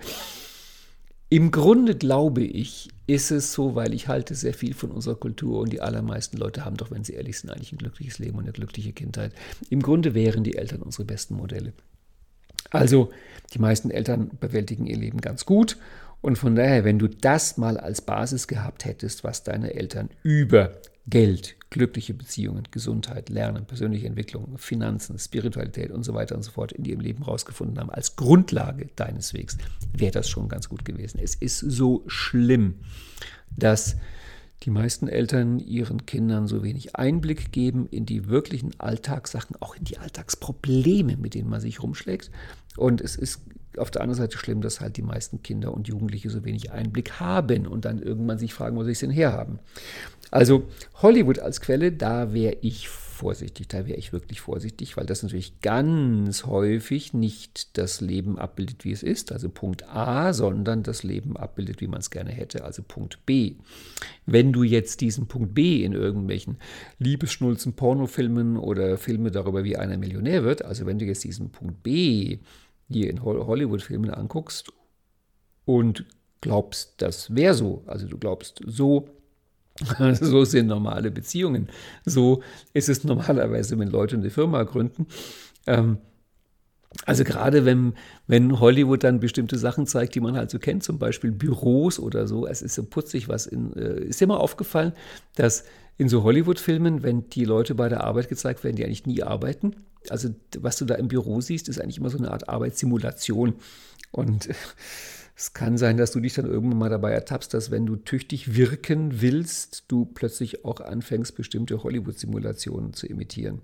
im 1.28 1.50
Grunde 1.50 1.96
glaube 1.96 2.44
ich, 2.44 2.88
ist 3.06 3.30
es 3.30 3.52
so, 3.52 3.74
weil 3.74 3.92
ich 3.92 4.08
halte 4.08 4.34
sehr 4.34 4.54
viel 4.54 4.72
von 4.72 4.90
unserer 4.90 5.16
Kultur 5.16 5.60
und 5.60 5.72
die 5.72 5.80
allermeisten 5.80 6.38
Leute 6.38 6.64
haben 6.64 6.76
doch, 6.76 6.90
wenn 6.90 7.04
sie 7.04 7.14
ehrlich 7.14 7.38
sind, 7.38 7.50
eigentlich 7.50 7.72
ein 7.72 7.78
glückliches 7.78 8.18
Leben 8.18 8.38
und 8.38 8.44
eine 8.44 8.52
glückliche 8.52 8.92
Kindheit. 8.92 9.32
Im 9.68 9.82
Grunde 9.82 10.14
wären 10.14 10.44
die 10.44 10.56
Eltern 10.56 10.82
unsere 10.82 11.04
besten 11.04 11.34
Modelle. 11.34 11.72
Also 12.70 13.10
die 13.52 13.58
meisten 13.58 13.90
Eltern 13.90 14.30
bewältigen 14.40 14.86
ihr 14.86 14.96
Leben 14.96 15.20
ganz 15.20 15.44
gut 15.44 15.76
und 16.24 16.36
von 16.36 16.56
daher, 16.56 16.84
wenn 16.84 16.98
du 16.98 17.06
das 17.06 17.58
mal 17.58 17.76
als 17.76 18.00
Basis 18.00 18.48
gehabt 18.48 18.86
hättest, 18.86 19.24
was 19.24 19.42
deine 19.42 19.74
Eltern 19.74 20.08
über 20.22 20.72
Geld, 21.06 21.56
glückliche 21.68 22.14
Beziehungen, 22.14 22.66
Gesundheit, 22.70 23.28
Lernen, 23.28 23.66
persönliche 23.66 24.06
Entwicklung, 24.06 24.56
Finanzen, 24.56 25.18
Spiritualität 25.18 25.90
und 25.90 26.02
so 26.02 26.14
weiter 26.14 26.34
und 26.34 26.42
so 26.42 26.50
fort 26.50 26.72
in 26.72 26.86
ihrem 26.86 27.00
Leben 27.00 27.22
rausgefunden 27.22 27.78
haben, 27.78 27.90
als 27.90 28.16
Grundlage 28.16 28.88
deines 28.96 29.34
Wegs, 29.34 29.58
wäre 29.92 30.12
das 30.12 30.28
schon 30.28 30.48
ganz 30.48 30.70
gut 30.70 30.86
gewesen. 30.86 31.20
Es 31.22 31.34
ist 31.34 31.58
so 31.58 32.04
schlimm, 32.06 32.76
dass 33.54 33.96
die 34.62 34.70
meisten 34.70 35.08
Eltern 35.08 35.58
ihren 35.58 36.06
Kindern 36.06 36.46
so 36.46 36.62
wenig 36.62 36.96
Einblick 36.96 37.52
geben 37.52 37.86
in 37.90 38.06
die 38.06 38.28
wirklichen 38.28 38.72
Alltagssachen, 38.78 39.56
auch 39.60 39.76
in 39.76 39.84
die 39.84 39.98
Alltagsprobleme, 39.98 41.16
mit 41.16 41.34
denen 41.34 41.50
man 41.50 41.60
sich 41.60 41.82
rumschlägt. 41.82 42.30
Und 42.76 43.00
es 43.00 43.16
ist 43.16 43.42
auf 43.76 43.90
der 43.90 44.02
anderen 44.02 44.22
Seite 44.22 44.38
schlimm, 44.38 44.60
dass 44.62 44.80
halt 44.80 44.96
die 44.96 45.02
meisten 45.02 45.42
Kinder 45.42 45.74
und 45.74 45.88
Jugendliche 45.88 46.30
so 46.30 46.44
wenig 46.44 46.72
Einblick 46.72 47.20
haben 47.20 47.66
und 47.66 47.84
dann 47.84 48.00
irgendwann 48.00 48.38
sich 48.38 48.54
fragen, 48.54 48.76
wo 48.76 48.84
sie 48.84 48.92
es 48.92 49.00
denn 49.00 49.10
herhaben. 49.10 49.58
Also 50.30 50.64
Hollywood 51.02 51.40
als 51.40 51.60
Quelle, 51.60 51.92
da 51.92 52.32
wäre 52.32 52.56
ich 52.60 52.88
vorsichtig, 53.14 53.68
da 53.68 53.86
wäre 53.86 53.98
ich 53.98 54.12
wirklich 54.12 54.40
vorsichtig, 54.40 54.96
weil 54.96 55.06
das 55.06 55.22
natürlich 55.22 55.60
ganz 55.60 56.44
häufig 56.44 57.14
nicht 57.14 57.78
das 57.78 58.00
Leben 58.00 58.38
abbildet, 58.38 58.84
wie 58.84 58.92
es 58.92 59.02
ist, 59.02 59.32
also 59.32 59.48
Punkt 59.48 59.88
A, 59.88 60.32
sondern 60.32 60.82
das 60.82 61.02
Leben 61.02 61.36
abbildet, 61.36 61.80
wie 61.80 61.86
man 61.86 62.00
es 62.00 62.10
gerne 62.10 62.30
hätte, 62.30 62.64
also 62.64 62.82
Punkt 62.82 63.24
B. 63.24 63.54
Wenn 64.26 64.52
du 64.52 64.62
jetzt 64.62 65.00
diesen 65.00 65.26
Punkt 65.26 65.54
B 65.54 65.84
in 65.84 65.92
irgendwelchen 65.92 66.58
Liebesschnulzen, 66.98 67.74
Pornofilmen 67.74 68.56
oder 68.56 68.98
Filme 68.98 69.30
darüber, 69.30 69.64
wie 69.64 69.76
einer 69.76 69.96
Millionär 69.96 70.44
wird, 70.44 70.64
also 70.64 70.84
wenn 70.84 70.98
du 70.98 71.06
jetzt 71.06 71.24
diesen 71.24 71.50
Punkt 71.50 71.82
B 71.82 72.38
dir 72.88 73.08
in 73.08 73.22
Hollywood-Filmen 73.22 74.10
anguckst 74.10 74.72
und 75.64 76.04
glaubst, 76.40 76.94
das 76.98 77.34
wäre 77.34 77.54
so, 77.54 77.82
also 77.86 78.06
du 78.06 78.18
glaubst, 78.18 78.60
so 78.66 79.08
so 80.20 80.44
sind 80.44 80.68
normale 80.68 81.10
Beziehungen. 81.10 81.68
So 82.04 82.42
ist 82.72 82.88
es 82.88 83.04
normalerweise, 83.04 83.78
wenn 83.78 83.88
Leute 83.88 84.16
eine 84.16 84.30
Firma 84.30 84.62
gründen. 84.62 85.06
Ähm, 85.66 85.98
also 87.06 87.24
gerade 87.24 87.64
wenn, 87.64 87.94
wenn 88.28 88.60
Hollywood 88.60 89.02
dann 89.02 89.18
bestimmte 89.18 89.58
Sachen 89.58 89.86
zeigt, 89.86 90.14
die 90.14 90.20
man 90.20 90.36
halt 90.36 90.50
so 90.50 90.58
kennt, 90.58 90.84
zum 90.84 90.98
Beispiel 90.98 91.32
Büros 91.32 91.98
oder 91.98 92.28
so, 92.28 92.46
es 92.46 92.62
ist 92.62 92.74
so 92.74 92.84
putzig 92.84 93.28
was 93.28 93.46
in, 93.46 93.74
äh, 93.74 94.04
ist 94.04 94.22
immer 94.22 94.38
aufgefallen, 94.38 94.92
dass 95.34 95.64
in 95.96 96.08
so 96.08 96.22
Hollywood-Filmen, 96.22 97.02
wenn 97.02 97.28
die 97.30 97.44
Leute 97.44 97.74
bei 97.74 97.88
der 97.88 98.04
Arbeit 98.04 98.28
gezeigt 98.28 98.64
werden, 98.64 98.76
die 98.76 98.84
eigentlich 98.84 99.06
nie 99.06 99.22
arbeiten, 99.22 99.76
also 100.08 100.28
was 100.58 100.76
du 100.76 100.84
da 100.84 100.94
im 100.96 101.08
Büro 101.08 101.40
siehst, 101.40 101.68
ist 101.68 101.80
eigentlich 101.80 101.98
immer 101.98 102.10
so 102.10 102.18
eine 102.18 102.30
Art 102.30 102.48
Arbeitssimulation. 102.48 103.54
Und 104.10 104.48
es 105.36 105.52
kann 105.52 105.76
sein, 105.76 105.96
dass 105.96 106.12
du 106.12 106.20
dich 106.20 106.34
dann 106.34 106.46
irgendwann 106.46 106.78
mal 106.78 106.90
dabei 106.90 107.10
ertappst, 107.12 107.52
dass 107.54 107.70
wenn 107.70 107.86
du 107.86 107.96
tüchtig 107.96 108.54
wirken 108.54 109.20
willst, 109.20 109.84
du 109.88 110.04
plötzlich 110.04 110.64
auch 110.64 110.80
anfängst, 110.80 111.34
bestimmte 111.34 111.82
Hollywood-Simulationen 111.82 112.92
zu 112.92 113.06
imitieren. 113.08 113.60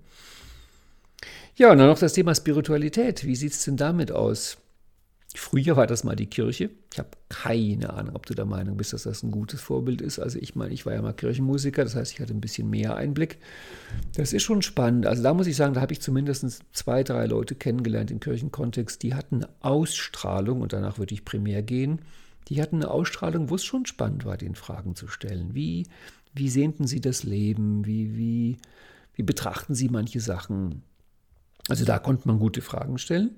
Ja, 1.55 1.71
und 1.71 1.77
dann 1.77 1.87
noch 1.87 1.99
das 1.99 2.13
Thema 2.13 2.35
Spiritualität. 2.35 3.23
Wie 3.25 3.35
sieht 3.35 3.53
es 3.53 3.63
denn 3.63 3.77
damit 3.77 4.11
aus? 4.11 4.57
Früher 5.33 5.77
war 5.77 5.87
das 5.87 6.03
mal 6.03 6.15
die 6.15 6.27
Kirche. 6.27 6.69
Ich 6.91 6.99
habe 6.99 7.09
keine 7.29 7.93
Ahnung, 7.93 8.15
ob 8.15 8.25
du 8.25 8.33
der 8.33 8.45
Meinung 8.45 8.75
bist, 8.75 8.91
dass 8.91 9.03
das 9.03 9.23
ein 9.23 9.31
gutes 9.31 9.61
Vorbild 9.61 10.01
ist. 10.01 10.19
Also 10.19 10.37
ich 10.39 10.55
meine, 10.55 10.73
ich 10.73 10.85
war 10.85 10.93
ja 10.93 11.01
mal 11.01 11.13
Kirchenmusiker, 11.13 11.83
das 11.83 11.95
heißt, 11.95 12.11
ich 12.11 12.19
hatte 12.19 12.33
ein 12.33 12.41
bisschen 12.41 12.69
mehr 12.69 12.97
Einblick. 12.97 13.37
Das 14.15 14.33
ist 14.33 14.43
schon 14.43 14.61
spannend. 14.61 15.05
Also 15.05 15.23
da 15.23 15.33
muss 15.33 15.47
ich 15.47 15.55
sagen, 15.55 15.73
da 15.73 15.81
habe 15.81 15.93
ich 15.93 16.01
zumindest 16.01 16.63
zwei, 16.73 17.03
drei 17.03 17.27
Leute 17.27 17.55
kennengelernt 17.55 18.11
im 18.11 18.19
Kirchenkontext, 18.19 19.01
die 19.03 19.13
hatten 19.13 19.37
eine 19.37 19.49
Ausstrahlung, 19.61 20.61
und 20.61 20.73
danach 20.73 20.97
würde 20.97 21.13
ich 21.13 21.23
primär 21.23 21.63
gehen, 21.63 22.01
die 22.49 22.61
hatten 22.61 22.77
eine 22.77 22.91
Ausstrahlung, 22.91 23.49
wo 23.49 23.55
es 23.55 23.63
schon 23.63 23.85
spannend 23.85 24.25
war, 24.25 24.35
den 24.35 24.55
Fragen 24.55 24.95
zu 24.95 25.07
stellen. 25.07 25.53
Wie, 25.53 25.87
wie 26.33 26.49
sehnten 26.49 26.87
sie 26.87 26.99
das 26.99 27.23
Leben? 27.23 27.85
Wie, 27.85 28.17
wie, 28.17 28.57
wie 29.13 29.23
betrachten 29.23 29.75
sie 29.75 29.87
manche 29.87 30.19
Sachen? 30.19 30.83
Also 31.69 31.85
da 31.85 31.99
konnte 31.99 32.27
man 32.27 32.39
gute 32.39 32.61
Fragen 32.61 32.97
stellen. 32.97 33.37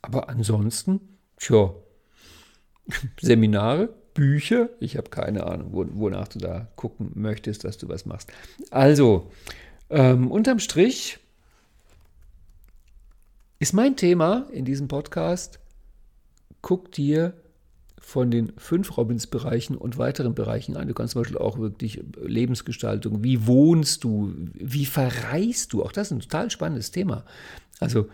Aber 0.00 0.28
ansonsten 0.30 1.00
Tja, 1.36 1.74
Seminare, 3.20 3.88
Bücher, 4.14 4.70
ich 4.80 4.96
habe 4.96 5.10
keine 5.10 5.44
Ahnung, 5.46 5.70
wonach 5.72 6.28
du 6.28 6.38
da 6.38 6.68
gucken 6.76 7.10
möchtest, 7.14 7.64
dass 7.64 7.78
du 7.78 7.88
was 7.88 8.06
machst. 8.06 8.32
Also, 8.70 9.30
ähm, 9.90 10.30
unterm 10.30 10.60
Strich 10.60 11.18
ist 13.58 13.72
mein 13.72 13.96
Thema 13.96 14.46
in 14.52 14.64
diesem 14.64 14.88
Podcast, 14.88 15.58
guck 16.62 16.92
dir 16.92 17.34
von 17.98 18.30
den 18.30 18.52
fünf 18.58 18.96
Robbins-Bereichen 18.96 19.76
und 19.76 19.96
weiteren 19.96 20.34
Bereichen 20.34 20.76
an. 20.76 20.88
Du 20.88 20.94
kannst 20.94 21.12
zum 21.12 21.22
Beispiel 21.22 21.38
auch 21.38 21.58
wirklich 21.58 22.04
Lebensgestaltung, 22.20 23.24
wie 23.24 23.46
wohnst 23.46 24.04
du, 24.04 24.34
wie 24.52 24.84
verreist 24.84 25.72
du, 25.72 25.82
auch 25.82 25.92
das 25.92 26.08
ist 26.08 26.12
ein 26.12 26.20
total 26.20 26.50
spannendes 26.50 26.90
Thema. 26.90 27.24
Also 27.80 28.08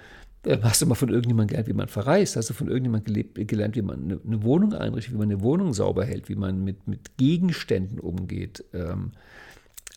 hast 0.62 0.80
du 0.80 0.86
mal 0.86 0.94
von 0.94 1.10
irgendjemandem 1.10 1.48
gelernt, 1.48 1.68
wie 1.68 1.74
man 1.74 1.88
verreist? 1.88 2.36
Hast 2.36 2.50
du 2.50 2.54
von 2.54 2.68
irgendjemandem 2.68 3.12
gelebt, 3.12 3.48
gelernt, 3.48 3.76
wie 3.76 3.82
man 3.82 4.04
eine, 4.04 4.20
eine, 4.24 4.42
Wohnung 4.42 4.72
einrichtet, 4.72 5.14
wie 5.14 5.18
man 5.18 5.30
eine 5.30 5.42
Wohnung 5.42 5.74
sauber 5.74 6.04
hält, 6.04 6.28
wie 6.28 6.34
man 6.34 6.64
mit, 6.64 6.88
mit 6.88 7.16
Gegenständen 7.18 8.00
umgeht? 8.00 8.64
Ähm, 8.72 9.12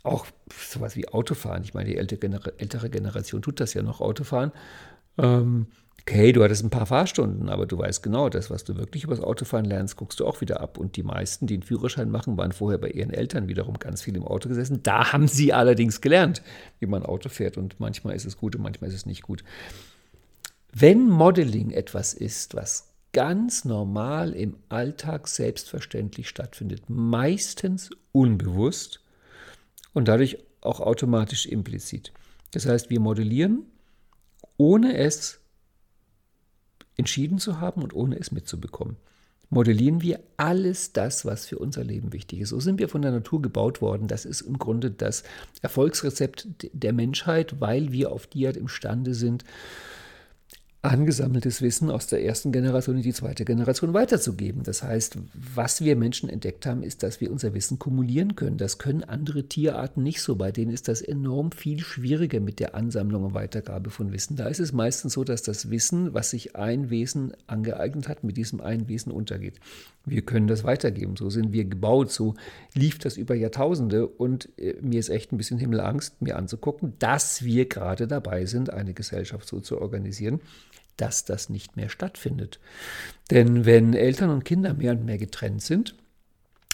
auch 0.04 0.28
sowas 0.54 0.96
wie 0.98 1.08
Autofahren. 1.08 1.64
Ich 1.64 1.74
meine, 1.74 1.90
die 1.90 1.98
ältere, 1.98 2.60
ältere 2.60 2.90
Generation 2.90 3.42
tut 3.42 3.60
das 3.60 3.74
ja 3.74 3.82
noch, 3.82 4.02
Autofahren. 4.02 4.52
Ähm, 5.18 5.68
okay, 6.02 6.34
du 6.34 6.44
hattest 6.44 6.62
ein 6.62 6.70
paar 6.70 6.86
Fahrstunden, 6.86 7.48
aber 7.48 7.66
du 7.66 7.78
weißt 7.78 8.04
genau, 8.04 8.28
das, 8.28 8.50
was 8.50 8.66
du 8.66 8.76
wirklich 8.76 9.06
über 9.06 9.16
das 9.16 9.24
Autofahren 9.24 9.64
lernst, 9.64 9.96
guckst 9.96 10.20
du 10.20 10.28
auch 10.28 10.42
wieder 10.42 10.60
ab. 10.60 10.78
Und 10.78 10.98
die 10.98 11.04
meisten, 11.04 11.48
die 11.48 11.54
einen 11.54 11.64
Führerschein 11.64 12.12
machen, 12.12 12.36
waren 12.36 12.52
vorher 12.52 12.80
bei 12.80 12.90
ihren 12.90 13.12
Eltern 13.12 13.48
wiederum 13.48 13.80
ganz 13.80 14.02
viel 14.02 14.18
im 14.18 14.28
Auto 14.28 14.50
gesessen. 14.50 14.82
Da 14.84 15.14
haben 15.14 15.30
sie 15.30 15.54
allerdings 15.54 16.02
gelernt, 16.02 16.42
wie 16.80 16.86
man 16.86 17.04
Auto 17.04 17.30
fährt. 17.30 17.58
Und 17.58 17.80
manchmal 17.80 18.16
ist 18.16 18.26
es 18.26 18.36
gut 18.36 18.58
und 18.58 18.62
manchmal 18.62 18.90
ist 18.90 18.98
es 18.98 19.06
nicht 19.06 19.22
gut. 19.22 19.46
Wenn 20.76 21.08
Modeling 21.08 21.70
etwas 21.70 22.16
ist, 22.16 22.56
was 22.56 22.94
ganz 23.12 23.64
normal 23.64 24.34
im 24.34 24.56
Alltag 24.70 25.28
selbstverständlich 25.28 26.28
stattfindet, 26.28 26.90
meistens 26.90 27.92
unbewusst 28.12 29.00
und 29.94 30.08
dadurch 30.08 30.40
auch 30.62 30.80
automatisch 30.80 31.46
implizit. 31.46 32.12
Das 32.52 32.66
heißt, 32.66 32.90
wir 32.90 33.00
modellieren, 33.00 33.68
ohne 34.58 34.98
es 34.98 35.40
entschieden 36.98 37.38
zu 37.38 37.60
haben 37.60 37.84
und 37.84 37.94
ohne 37.94 38.18
es 38.18 38.32
mitzubekommen. 38.32 38.98
Modellieren 39.52 40.02
wir 40.02 40.20
alles 40.38 40.94
das, 40.94 41.24
was 41.24 41.46
für 41.46 41.60
unser 41.60 41.84
Leben 41.84 42.14
wichtig 42.14 42.40
ist. 42.40 42.50
So 42.50 42.60
sind 42.60 42.80
wir 42.80 42.90
von 42.90 43.04
der 43.04 43.12
Natur 43.12 43.44
gebaut 43.44 43.82
worden. 43.82 44.08
Das 44.08 44.26
ist 44.26 44.42
im 44.42 44.58
Grunde 44.58 44.90
das 44.90 45.24
Erfolgsrezept 45.62 46.48
der 46.74 46.94
Menschheit, 46.94 47.62
weil 47.62 47.92
wir 47.92 48.12
auf 48.12 48.26
die 48.26 48.48
Art 48.48 48.58
imstande 48.58 49.14
sind, 49.14 49.44
angesammeltes 50.84 51.62
Wissen 51.62 51.90
aus 51.90 52.08
der 52.08 52.26
ersten 52.26 52.52
Generation 52.52 52.98
in 52.98 53.04
die 53.04 53.14
zweite 53.14 53.46
Generation 53.46 53.94
weiterzugeben. 53.94 54.64
Das 54.64 54.84
heißt, 54.84 55.18
was 55.34 55.80
wir 55.80 55.96
Menschen 55.96 56.28
entdeckt 56.28 56.66
haben, 56.66 56.84
ist, 56.84 57.04
dass 57.04 57.22
wir 57.22 57.32
unser 57.32 57.54
Wissen 57.54 57.80
kumulieren 57.80 58.36
können. 58.36 58.58
Das 58.58 58.80
können 58.80 59.02
andere 59.02 59.44
Tierarten 59.44 60.04
nicht 60.04 60.22
so. 60.22 60.36
Bei 60.36 60.52
denen 60.52 60.72
ist 60.72 60.90
das 60.90 61.02
enorm 61.02 61.54
viel 61.54 61.80
schwieriger 61.80 62.42
mit 62.42 62.60
der 62.60 62.76
Ansammlung 62.76 63.24
und 63.24 63.34
Weitergabe 63.34 63.92
von 63.92 64.12
Wissen. 64.12 64.36
Da 64.36 64.48
ist 64.48 64.60
es 64.60 64.74
meistens 64.74 65.14
so, 65.14 65.24
dass 65.24 65.42
das 65.42 65.70
Wissen, 65.70 66.14
was 66.14 66.32
sich 66.32 66.58
ein 66.58 66.90
Wesen 66.90 67.32
angeeignet 67.48 68.10
hat, 68.10 68.26
mit 68.26 68.36
diesem 68.36 68.60
einen 68.60 68.90
Wesen 68.90 69.14
untergeht. 69.14 69.62
Wir 70.06 70.22
können 70.22 70.48
das 70.48 70.66
weitergeben. 70.66 71.16
So 71.16 71.30
sind 71.30 71.54
wir 71.54 71.64
gebaut. 71.64 72.12
So 72.12 72.36
lief 72.74 73.00
das 73.00 73.16
über 73.16 73.36
Jahrtausende. 73.36 74.06
Und 74.06 74.50
äh, 74.60 74.76
mir 74.82 75.00
ist 75.00 75.08
echt 75.08 75.32
ein 75.32 75.38
bisschen 75.38 75.60
Himmelangst, 75.60 76.22
mir 76.22 76.36
anzugucken, 76.36 76.92
dass 77.00 77.46
wir 77.46 77.70
gerade 77.70 78.06
dabei 78.06 78.46
sind, 78.46 78.70
eine 78.70 78.94
Gesellschaft 78.94 79.48
so 79.48 79.62
zu 79.62 79.80
organisieren, 79.80 80.42
dass 80.98 81.26
das 81.26 81.50
nicht 81.50 81.76
mehr 81.76 81.90
stattfindet. 81.90 82.60
Denn 83.32 83.66
wenn 83.66 83.94
Eltern 83.94 84.30
und 84.30 84.46
Kinder 84.46 84.74
mehr 84.74 84.92
und 84.94 85.06
mehr 85.06 85.18
getrennt 85.18 85.62
sind, 85.62 85.96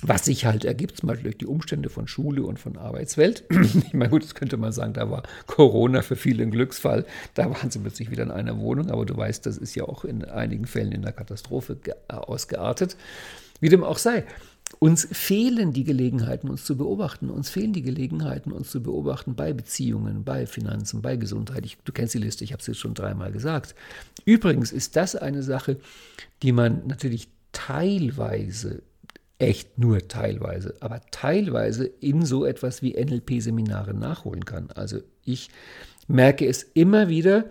was 0.02 0.26
sich 0.26 0.46
halt 0.46 0.64
ergibt, 0.64 0.98
zum 0.98 1.08
Beispiel 1.08 1.26
durch 1.26 1.38
die 1.38 1.46
Umstände 1.46 1.90
von 1.90 2.08
Schule 2.08 2.44
und 2.44 2.60
von 2.60 2.78
Arbeitswelt. 2.78 3.44
Ich 3.90 3.94
meine, 3.94 4.10
gut, 4.10 4.24
das 4.24 4.36
könnte 4.36 4.58
man 4.58 4.72
sagen, 4.72 4.94
da 4.94 5.10
war 5.10 5.24
Corona 5.46 6.02
für 6.02 6.16
viele 6.16 6.44
ein 6.44 6.52
Glücksfall. 6.52 7.06
Da 7.34 7.50
waren 7.50 7.70
sie 7.70 7.80
plötzlich 7.80 8.10
wieder 8.10 8.24
in 8.24 8.32
einer 8.32 8.58
Wohnung, 8.60 8.90
aber 8.92 9.06
du 9.06 9.16
weißt, 9.16 9.46
das 9.46 9.58
ist 9.58 9.76
ja 9.76 9.84
auch 9.84 10.06
in 10.06 10.24
einigen 10.24 10.66
Fällen 10.66 10.92
in 10.92 11.02
der 11.02 11.12
Katastrophe 11.12 11.78
ausgeartet. 12.08 12.96
Wie 13.60 13.70
dem 13.70 13.84
auch 13.84 13.98
sei. 13.98 14.24
Uns 14.80 15.10
fehlen 15.12 15.74
die 15.74 15.84
Gelegenheiten, 15.84 16.50
uns 16.50 16.64
zu 16.64 16.78
beobachten. 16.78 17.30
Uns 17.30 17.50
fehlen 17.50 17.74
die 17.74 17.82
Gelegenheiten, 17.82 18.54
uns 18.54 18.72
zu 18.72 18.82
beobachten 18.82 19.36
bei 19.36 19.52
Beziehungen, 19.52 20.24
bei 20.24 20.46
Finanzen, 20.46 21.02
bei 21.02 21.18
Gesundheit. 21.18 21.66
Ich, 21.66 21.78
du 21.84 21.92
kennst 21.92 22.14
die 22.14 22.20
Liste, 22.20 22.46
ich 22.46 22.54
habe 22.54 22.62
es 22.62 22.68
jetzt 22.68 22.80
schon 22.80 22.94
dreimal 22.94 23.34
gesagt. 23.34 23.76
Übrigens 24.24 24.72
ist 24.72 24.96
das 24.96 25.18
eine 25.18 25.44
Sache, 25.44 25.78
die 26.42 26.54
man 26.54 26.88
natürlich 26.88 27.28
teilweise, 27.52 28.82
echt 29.38 29.78
nur 29.78 30.08
teilweise, 30.08 30.76
aber 30.80 31.02
teilweise 31.12 31.86
in 31.86 32.26
so 32.26 32.46
etwas 32.46 32.82
wie 32.82 32.94
NLP-Seminaren 32.94 34.00
nachholen 34.00 34.46
kann. 34.46 34.70
Also 34.72 35.00
ich 35.26 35.50
merke 36.08 36.48
es 36.48 36.64
immer 36.64 37.10
wieder, 37.10 37.50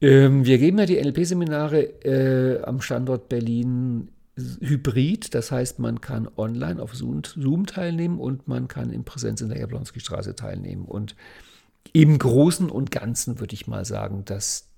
ähm, 0.00 0.46
wir 0.46 0.56
geben 0.56 0.78
ja 0.78 0.86
die 0.86 1.00
NLP-Seminare 1.02 1.82
äh, 2.04 2.62
am 2.62 2.80
Standort 2.80 3.28
Berlin 3.28 4.08
hybrid, 4.36 5.34
das 5.34 5.50
heißt, 5.50 5.78
man 5.78 6.00
kann 6.00 6.28
online 6.36 6.82
auf 6.82 6.94
Zoom, 6.94 7.22
teilnehmen 7.66 8.18
und 8.18 8.48
man 8.48 8.68
kann 8.68 8.90
in 8.90 9.04
Präsenz 9.04 9.40
in 9.40 9.50
der 9.50 9.58
Jablonski-Straße 9.58 10.34
teilnehmen. 10.34 10.84
Und 10.86 11.16
im 11.92 12.18
Großen 12.18 12.70
und 12.70 12.90
Ganzen 12.90 13.40
würde 13.40 13.54
ich 13.54 13.66
mal 13.66 13.84
sagen, 13.84 14.24
dass 14.24 14.68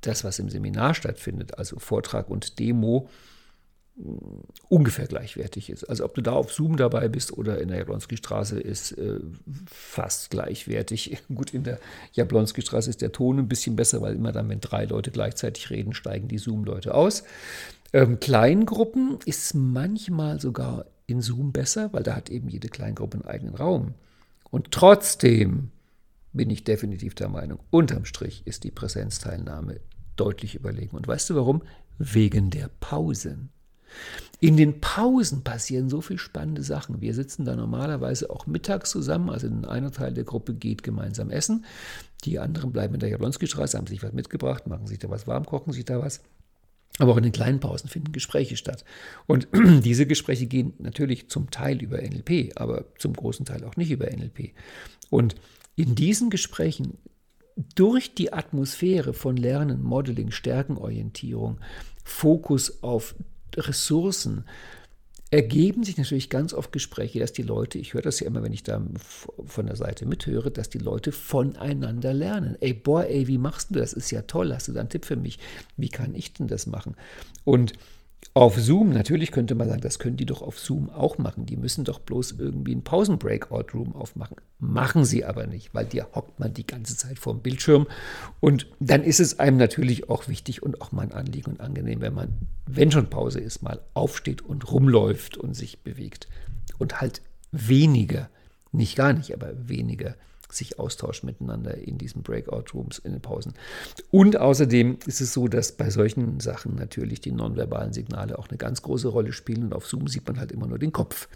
das, 0.00 0.24
was 0.24 0.38
im 0.38 0.48
Seminar 0.48 0.94
stattfindet, 0.94 1.58
also 1.58 1.78
Vortrag 1.78 2.30
und 2.30 2.58
Demo, 2.58 3.08
ungefähr 4.68 5.06
gleichwertig 5.06 5.70
ist. 5.70 5.84
Also 5.84 6.04
ob 6.04 6.14
du 6.14 6.20
da 6.20 6.32
auf 6.32 6.52
Zoom 6.52 6.76
dabei 6.76 7.08
bist 7.08 7.36
oder 7.36 7.60
in 7.60 7.68
der 7.68 7.78
Jablonski-Straße 7.78 8.60
ist 8.60 8.92
äh, 8.92 9.18
fast 9.66 10.30
gleichwertig. 10.30 11.18
Gut, 11.34 11.52
in 11.52 11.64
der 11.64 11.80
Jablonski-Straße 12.12 12.90
ist 12.90 13.02
der 13.02 13.12
Ton 13.12 13.38
ein 13.38 13.48
bisschen 13.48 13.74
besser, 13.74 14.00
weil 14.00 14.14
immer 14.14 14.30
dann, 14.30 14.48
wenn 14.48 14.60
drei 14.60 14.84
Leute 14.84 15.10
gleichzeitig 15.10 15.70
reden, 15.70 15.94
steigen 15.94 16.28
die 16.28 16.38
Zoom-Leute 16.38 16.94
aus. 16.94 17.24
Ähm, 17.92 18.20
Kleingruppen 18.20 19.18
ist 19.24 19.54
manchmal 19.54 20.40
sogar 20.40 20.86
in 21.06 21.22
Zoom 21.22 21.52
besser, 21.52 21.92
weil 21.92 22.02
da 22.02 22.14
hat 22.14 22.28
eben 22.28 22.48
jede 22.48 22.68
Kleingruppe 22.68 23.18
einen 23.18 23.26
eigenen 23.26 23.54
Raum. 23.54 23.94
Und 24.50 24.70
trotzdem 24.70 25.70
bin 26.32 26.50
ich 26.50 26.64
definitiv 26.64 27.14
der 27.14 27.28
Meinung, 27.28 27.58
unterm 27.70 28.04
Strich 28.04 28.46
ist 28.46 28.64
die 28.64 28.70
Präsenzteilnahme 28.70 29.80
deutlich 30.16 30.54
überlegen. 30.54 30.96
Und 30.96 31.08
weißt 31.08 31.30
du 31.30 31.34
warum? 31.34 31.62
Wegen 31.98 32.50
der 32.50 32.68
Pausen. 32.80 33.50
In 34.40 34.56
den 34.56 34.80
Pausen 34.80 35.42
passieren 35.42 35.88
so 35.88 36.00
viele 36.00 36.18
spannende 36.18 36.62
Sachen. 36.62 37.00
Wir 37.00 37.14
sitzen 37.14 37.44
da 37.44 37.56
normalerweise 37.56 38.30
auch 38.30 38.46
mittags 38.46 38.90
zusammen, 38.90 39.30
also 39.30 39.48
einer 39.66 39.90
Teil 39.90 40.12
der 40.12 40.24
Gruppe 40.24 40.54
geht 40.54 40.82
gemeinsam 40.82 41.30
essen, 41.30 41.64
die 42.24 42.38
anderen 42.38 42.70
bleiben 42.70 42.94
in 42.94 43.00
der 43.00 43.08
Jablonski-Straße, 43.08 43.76
haben 43.76 43.86
sich 43.86 44.02
was 44.02 44.12
mitgebracht, 44.12 44.66
machen 44.66 44.86
sich 44.86 44.98
da 44.98 45.08
was 45.10 45.26
warm, 45.26 45.46
kochen 45.46 45.72
sich 45.72 45.84
da 45.84 46.00
was. 46.00 46.20
Aber 46.98 47.12
auch 47.12 47.16
in 47.16 47.22
den 47.22 47.32
kleinen 47.32 47.60
Pausen 47.60 47.88
finden 47.88 48.12
Gespräche 48.12 48.56
statt. 48.56 48.84
Und 49.26 49.48
diese 49.84 50.06
Gespräche 50.06 50.46
gehen 50.46 50.74
natürlich 50.78 51.28
zum 51.28 51.50
Teil 51.50 51.82
über 51.82 51.98
NLP, 51.98 52.52
aber 52.56 52.86
zum 52.98 53.12
großen 53.12 53.46
Teil 53.46 53.64
auch 53.64 53.76
nicht 53.76 53.90
über 53.90 54.06
NLP. 54.06 54.52
Und 55.10 55.36
in 55.76 55.94
diesen 55.94 56.30
Gesprächen 56.30 56.98
durch 57.74 58.14
die 58.14 58.32
Atmosphäre 58.32 59.14
von 59.14 59.36
Lernen, 59.36 59.82
Modeling, 59.82 60.30
Stärkenorientierung, 60.30 61.60
Fokus 62.04 62.82
auf 62.82 63.14
Ressourcen, 63.56 64.44
ergeben 65.30 65.84
sich 65.84 65.98
natürlich 65.98 66.30
ganz 66.30 66.54
oft 66.54 66.72
Gespräche, 66.72 67.18
dass 67.20 67.32
die 67.32 67.42
Leute, 67.42 67.78
ich 67.78 67.94
höre 67.94 68.02
das 68.02 68.20
ja 68.20 68.26
immer, 68.26 68.42
wenn 68.42 68.52
ich 68.52 68.62
da 68.62 68.82
von 69.44 69.66
der 69.66 69.76
Seite 69.76 70.06
mithöre, 70.06 70.50
dass 70.50 70.70
die 70.70 70.78
Leute 70.78 71.12
voneinander 71.12 72.14
lernen. 72.14 72.56
Ey, 72.60 72.72
boah, 72.72 73.04
ey, 73.04 73.26
wie 73.28 73.38
machst 73.38 73.70
du 73.70 73.74
das? 73.74 73.92
Ist 73.92 74.10
ja 74.10 74.22
toll, 74.22 74.54
hast 74.54 74.68
du 74.68 74.72
da 74.72 74.80
einen 74.80 74.88
Tipp 74.88 75.04
für 75.04 75.16
mich? 75.16 75.38
Wie 75.76 75.90
kann 75.90 76.14
ich 76.14 76.32
denn 76.32 76.48
das 76.48 76.66
machen? 76.66 76.94
Und 77.44 77.74
auf 78.34 78.56
Zoom, 78.56 78.90
natürlich 78.90 79.32
könnte 79.32 79.56
man 79.56 79.68
sagen, 79.68 79.80
das 79.80 79.98
können 79.98 80.16
die 80.16 80.26
doch 80.26 80.42
auf 80.42 80.60
Zoom 80.60 80.90
auch 80.90 81.18
machen. 81.18 81.44
Die 81.44 81.56
müssen 81.56 81.84
doch 81.84 81.98
bloß 81.98 82.36
irgendwie 82.38 82.70
einen 82.70 82.84
Pausen-Breakout-Room 82.84 83.96
aufmachen. 83.96 84.36
Machen 84.60 85.04
sie 85.04 85.24
aber 85.24 85.48
nicht, 85.48 85.74
weil 85.74 85.86
dir 85.86 86.06
hockt 86.14 86.38
man 86.38 86.54
die 86.54 86.66
ganze 86.66 86.96
Zeit 86.96 87.18
vor 87.18 87.34
dem 87.34 87.42
Bildschirm. 87.42 87.88
Und 88.38 88.68
dann 88.78 89.02
ist 89.02 89.18
es 89.18 89.40
einem 89.40 89.56
natürlich 89.56 90.08
auch 90.08 90.28
wichtig 90.28 90.62
und 90.62 90.80
auch 90.80 90.92
mal 90.92 91.02
ein 91.02 91.12
Anliegen 91.12 91.50
und 91.50 91.60
angenehm, 91.60 92.00
wenn 92.00 92.14
man, 92.14 92.28
wenn 92.66 92.92
schon 92.92 93.10
Pause 93.10 93.40
ist, 93.40 93.62
mal 93.62 93.80
aufsteht 93.94 94.42
und 94.42 94.70
rumläuft 94.70 95.36
und 95.36 95.54
sich 95.54 95.80
bewegt. 95.80 96.28
Und 96.78 97.00
halt 97.00 97.22
weniger, 97.50 98.30
nicht 98.70 98.94
gar 98.94 99.14
nicht, 99.14 99.34
aber 99.34 99.68
weniger 99.68 100.14
sich 100.50 100.78
austauscht 100.78 101.24
miteinander 101.24 101.76
in 101.76 101.98
diesen 101.98 102.22
Breakout-Rooms, 102.22 102.98
in 102.98 103.12
den 103.12 103.20
Pausen. 103.20 103.54
Und 104.10 104.38
außerdem 104.38 104.98
ist 105.06 105.20
es 105.20 105.32
so, 105.32 105.48
dass 105.48 105.72
bei 105.72 105.90
solchen 105.90 106.40
Sachen 106.40 106.74
natürlich 106.74 107.20
die 107.20 107.32
nonverbalen 107.32 107.92
Signale 107.92 108.38
auch 108.38 108.48
eine 108.48 108.58
ganz 108.58 108.82
große 108.82 109.08
Rolle 109.08 109.32
spielen 109.32 109.64
und 109.64 109.74
auf 109.74 109.86
Zoom 109.86 110.08
sieht 110.08 110.26
man 110.26 110.38
halt 110.38 110.52
immer 110.52 110.66
nur 110.66 110.78
den 110.78 110.92
Kopf. 110.92 111.28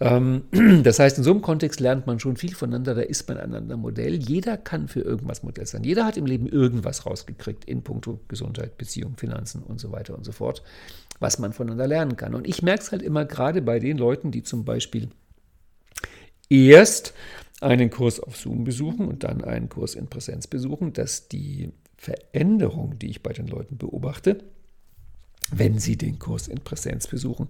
Ähm, 0.00 0.42
das 0.82 0.98
heißt, 0.98 1.18
in 1.18 1.24
so 1.24 1.30
einem 1.30 1.42
Kontext 1.42 1.78
lernt 1.78 2.06
man 2.06 2.18
schon 2.18 2.36
viel 2.36 2.54
voneinander, 2.54 2.94
da 2.94 3.02
ist 3.02 3.28
man 3.28 3.38
einander 3.38 3.76
Modell. 3.76 4.14
Jeder 4.14 4.56
kann 4.56 4.88
für 4.88 5.00
irgendwas 5.00 5.42
Modell 5.42 5.66
sein. 5.66 5.84
Jeder 5.84 6.04
hat 6.04 6.16
im 6.16 6.26
Leben 6.26 6.46
irgendwas 6.46 7.06
rausgekriegt 7.06 7.64
in 7.66 7.82
puncto 7.82 8.20
Gesundheit, 8.28 8.78
Beziehung, 8.78 9.16
Finanzen 9.16 9.62
und 9.62 9.80
so 9.80 9.92
weiter 9.92 10.16
und 10.16 10.24
so 10.24 10.32
fort, 10.32 10.62
was 11.20 11.38
man 11.38 11.52
voneinander 11.52 11.86
lernen 11.86 12.16
kann. 12.16 12.34
Und 12.34 12.48
ich 12.48 12.62
merke 12.62 12.82
es 12.82 12.92
halt 12.92 13.02
immer 13.02 13.24
gerade 13.24 13.62
bei 13.62 13.78
den 13.78 13.96
Leuten, 13.96 14.32
die 14.32 14.42
zum 14.42 14.64
Beispiel 14.64 15.08
erst 16.48 17.14
einen 17.62 17.90
Kurs 17.90 18.20
auf 18.20 18.36
Zoom 18.36 18.64
besuchen 18.64 19.06
und 19.06 19.24
dann 19.24 19.42
einen 19.44 19.68
Kurs 19.68 19.94
in 19.94 20.08
Präsenz 20.08 20.46
besuchen, 20.46 20.92
dass 20.92 21.28
die 21.28 21.70
Veränderung, 21.96 22.98
die 22.98 23.10
ich 23.10 23.22
bei 23.22 23.32
den 23.32 23.46
Leuten 23.46 23.78
beobachte, 23.78 24.38
wenn 25.50 25.78
sie 25.78 25.96
den 25.96 26.18
Kurs 26.18 26.48
in 26.48 26.60
Präsenz 26.60 27.06
besuchen, 27.06 27.48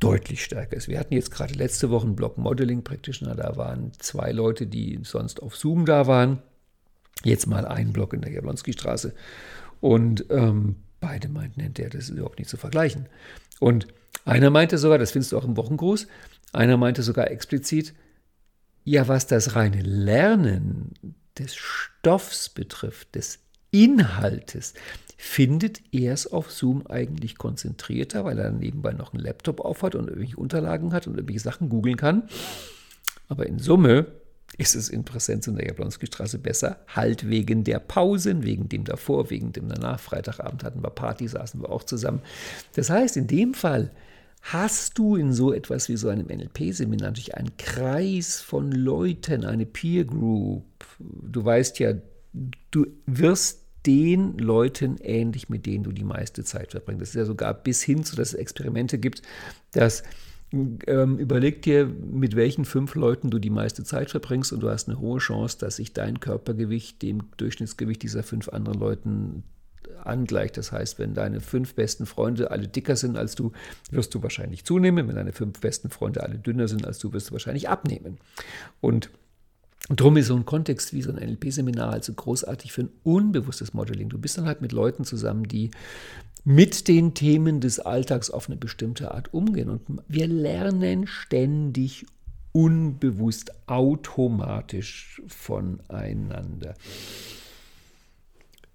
deutlich 0.00 0.42
stärker 0.42 0.76
ist. 0.76 0.88
Wir 0.88 0.98
hatten 0.98 1.14
jetzt 1.14 1.30
gerade 1.30 1.54
letzte 1.54 1.90
Woche 1.90 2.06
einen 2.06 2.16
Block 2.16 2.38
Modeling 2.38 2.82
Practitioner, 2.82 3.34
da 3.34 3.56
waren 3.56 3.92
zwei 3.98 4.32
Leute, 4.32 4.66
die 4.66 4.98
sonst 5.02 5.42
auf 5.42 5.56
Zoom 5.56 5.86
da 5.86 6.06
waren. 6.06 6.38
Jetzt 7.22 7.46
mal 7.46 7.66
ein 7.66 7.92
Block 7.92 8.14
in 8.14 8.22
der 8.22 8.32
Jablonski-Straße. 8.32 9.12
Und 9.80 10.24
ähm, 10.30 10.76
beide 11.00 11.28
meinten, 11.28 11.74
der, 11.74 11.90
das 11.90 12.04
ist 12.04 12.10
überhaupt 12.10 12.38
nicht 12.38 12.50
zu 12.50 12.56
vergleichen. 12.56 13.06
Und 13.60 13.86
einer 14.24 14.50
meinte 14.50 14.78
sogar, 14.78 14.98
das 14.98 15.12
findest 15.12 15.32
du 15.32 15.38
auch 15.38 15.44
im 15.44 15.56
Wochengruß, 15.56 16.06
einer 16.52 16.76
meinte 16.76 17.02
sogar 17.02 17.30
explizit, 17.30 17.94
ja, 18.84 19.08
was 19.08 19.26
das 19.26 19.54
reine 19.54 19.82
Lernen 19.82 20.92
des 21.38 21.54
Stoffs 21.54 22.48
betrifft, 22.48 23.14
des 23.14 23.38
Inhaltes, 23.70 24.74
findet 25.16 25.80
er 25.92 26.12
es 26.12 26.30
auf 26.30 26.50
Zoom 26.50 26.86
eigentlich 26.88 27.38
konzentrierter, 27.38 28.24
weil 28.24 28.38
er 28.38 28.50
nebenbei 28.50 28.92
noch 28.92 29.14
einen 29.14 29.22
Laptop 29.22 29.60
aufhat 29.60 29.94
und 29.94 30.08
irgendwelche 30.08 30.36
Unterlagen 30.36 30.92
hat 30.92 31.06
und 31.06 31.14
irgendwelche 31.14 31.40
Sachen 31.40 31.68
googeln 31.68 31.96
kann. 31.96 32.24
Aber 33.28 33.46
in 33.46 33.58
Summe 33.58 34.06
ist 34.58 34.74
es 34.74 34.88
in 34.88 35.04
Präsenz 35.04 35.46
in 35.46 35.56
der 35.56 35.66
Jablonski-Straße 35.66 36.38
besser, 36.38 36.80
halt 36.88 37.30
wegen 37.30 37.64
der 37.64 37.78
Pausen, 37.78 38.42
wegen 38.42 38.68
dem 38.68 38.84
davor, 38.84 39.30
wegen 39.30 39.52
dem 39.52 39.68
danach. 39.68 40.00
Freitagabend 40.00 40.64
hatten 40.64 40.82
wir 40.82 40.90
Party, 40.90 41.28
saßen 41.28 41.62
wir 41.62 41.70
auch 41.70 41.84
zusammen. 41.84 42.20
Das 42.74 42.90
heißt, 42.90 43.16
in 43.16 43.28
dem 43.28 43.54
Fall 43.54 43.90
hast 44.42 44.98
du 44.98 45.16
in 45.16 45.32
so 45.32 45.52
etwas 45.52 45.88
wie 45.88 45.96
so 45.96 46.08
einem 46.08 46.26
NLP-Seminar 46.26 47.08
natürlich 47.08 47.36
einen 47.36 47.56
Kreis 47.56 48.40
von 48.40 48.72
Leuten, 48.72 49.44
eine 49.44 49.66
Peer 49.66 50.04
Group. 50.04 50.64
Du 50.98 51.44
weißt 51.44 51.78
ja, 51.78 51.94
du 52.70 52.86
wirst 53.06 53.62
den 53.86 54.38
Leuten 54.38 54.96
ähnlich, 54.98 55.48
mit 55.48 55.66
denen 55.66 55.84
du 55.84 55.92
die 55.92 56.04
meiste 56.04 56.44
Zeit 56.44 56.72
verbringst. 56.72 57.02
Das 57.02 57.08
ist 57.10 57.14
ja 57.14 57.24
sogar 57.24 57.54
bis 57.54 57.82
hin 57.82 58.04
zu, 58.04 58.16
dass 58.16 58.28
es 58.28 58.34
Experimente 58.34 58.98
gibt, 58.98 59.22
dass 59.72 60.02
ähm, 60.52 61.18
überleg 61.18 61.62
dir, 61.62 61.86
mit 61.86 62.36
welchen 62.36 62.64
fünf 62.64 62.94
Leuten 62.94 63.30
du 63.30 63.38
die 63.38 63.50
meiste 63.50 63.84
Zeit 63.84 64.10
verbringst 64.10 64.52
und 64.52 64.60
du 64.60 64.68
hast 64.68 64.88
eine 64.88 65.00
hohe 65.00 65.18
Chance, 65.18 65.58
dass 65.58 65.76
sich 65.76 65.94
dein 65.94 66.20
Körpergewicht 66.20 67.00
dem 67.00 67.22
Durchschnittsgewicht 67.38 68.02
dieser 68.02 68.22
fünf 68.22 68.48
anderen 68.50 68.78
Leuten 68.78 69.44
angleicht. 70.06 70.56
Das 70.56 70.72
heißt, 70.72 70.98
wenn 70.98 71.14
deine 71.14 71.40
fünf 71.40 71.74
besten 71.74 72.06
Freunde 72.06 72.50
alle 72.50 72.68
dicker 72.68 72.96
sind 72.96 73.16
als 73.16 73.34
du, 73.34 73.52
wirst 73.90 74.14
du 74.14 74.22
wahrscheinlich 74.22 74.64
zunehmen. 74.64 75.08
Wenn 75.08 75.16
deine 75.16 75.32
fünf 75.32 75.60
besten 75.60 75.90
Freunde 75.90 76.22
alle 76.22 76.38
dünner 76.38 76.68
sind 76.68 76.86
als 76.86 76.98
du, 76.98 77.12
wirst 77.12 77.30
du 77.30 77.32
wahrscheinlich 77.32 77.68
abnehmen. 77.68 78.18
Und 78.80 79.10
Drum 79.88 80.16
ist 80.16 80.28
so 80.28 80.36
ein 80.36 80.46
Kontext 80.46 80.92
wie 80.92 81.02
so 81.02 81.10
ein 81.10 81.16
NLP-Seminar 81.16 81.92
also 81.92 82.12
großartig 82.12 82.72
für 82.72 82.82
ein 82.82 82.90
unbewusstes 83.02 83.74
Modeling. 83.74 84.08
Du 84.08 84.18
bist 84.18 84.38
dann 84.38 84.46
halt 84.46 84.60
mit 84.60 84.70
Leuten 84.70 85.04
zusammen, 85.04 85.48
die 85.48 85.72
mit 86.44 86.86
den 86.86 87.14
Themen 87.14 87.60
des 87.60 87.80
Alltags 87.80 88.30
auf 88.30 88.48
eine 88.48 88.56
bestimmte 88.56 89.12
Art 89.12 89.34
umgehen. 89.34 89.68
Und 89.68 89.82
wir 90.06 90.28
lernen 90.28 91.08
ständig 91.08 92.06
unbewusst, 92.52 93.52
automatisch 93.66 95.20
voneinander. 95.26 96.74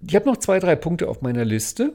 Ich 0.05 0.15
habe 0.15 0.25
noch 0.25 0.37
zwei, 0.37 0.59
drei 0.59 0.75
Punkte 0.75 1.07
auf 1.07 1.21
meiner 1.21 1.45
Liste. 1.45 1.93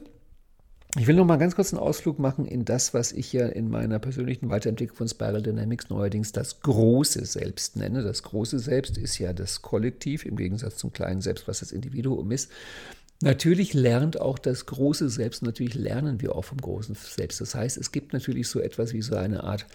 Ich 0.95 1.07
will 1.07 1.15
noch 1.15 1.25
mal 1.25 1.37
ganz 1.37 1.55
kurz 1.55 1.73
einen 1.73 1.81
Ausflug 1.81 2.19
machen 2.19 2.45
in 2.45 2.65
das, 2.65 2.93
was 2.93 3.11
ich 3.11 3.33
ja 3.33 3.47
in 3.47 3.69
meiner 3.69 3.97
persönlichen 3.97 4.51
Weiterentwicklung 4.51 4.97
von 4.97 5.07
Spiral 5.07 5.41
Dynamics 5.41 5.89
neuerdings 5.89 6.33
das 6.33 6.59
große 6.59 7.25
Selbst 7.25 7.77
nenne. 7.77 8.03
Das 8.03 8.21
große 8.21 8.59
Selbst 8.59 8.97
ist 8.97 9.17
ja 9.17 9.33
das 9.33 9.63
Kollektiv 9.63 10.25
im 10.25 10.35
Gegensatz 10.35 10.77
zum 10.77 10.93
kleinen 10.93 11.21
Selbst, 11.21 11.47
was 11.47 11.61
das 11.61 11.71
Individuum 11.71 12.31
ist. 12.31 12.51
Natürlich 13.21 13.73
lernt 13.73 14.19
auch 14.19 14.37
das 14.37 14.67
große 14.67 15.09
Selbst, 15.09 15.41
natürlich 15.41 15.73
lernen 15.73 16.21
wir 16.21 16.35
auch 16.35 16.43
vom 16.43 16.59
großen 16.59 16.93
Selbst. 16.93 17.41
Das 17.41 17.55
heißt, 17.55 17.77
es 17.77 17.91
gibt 17.91 18.13
natürlich 18.13 18.47
so 18.47 18.59
etwas 18.59 18.93
wie 18.93 19.01
so 19.01 19.15
eine 19.15 19.43
Art 19.43 19.65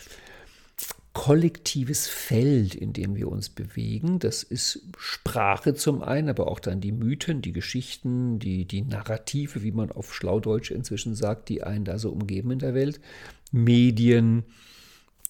kollektives 1.19 2.07
Feld, 2.07 2.77
in 2.77 2.93
dem 2.93 3.17
wir 3.17 3.27
uns 3.27 3.49
bewegen. 3.49 4.21
Das 4.21 4.45
ist 4.45 4.85
Sprache 4.99 5.75
zum 5.75 6.01
einen, 6.01 6.29
aber 6.29 6.47
auch 6.47 6.61
dann 6.61 6.81
die 6.81 6.93
Mythen, 6.93 7.43
die 7.43 7.53
Geschichten, 7.53 8.39
die, 8.39 8.67
die 8.67 8.83
Narrative, 8.83 9.65
wie 9.65 9.73
man 9.73 9.91
auf 9.91 10.15
Schlaudeutsch 10.15 10.71
inzwischen 10.71 11.17
sagt, 11.17 11.49
die 11.49 11.65
einen 11.65 11.85
da 11.85 11.99
so 11.99 12.13
umgeben 12.13 12.53
in 12.53 12.61
der 12.61 12.73
Welt. 12.73 13.01
Medien, 13.51 14.45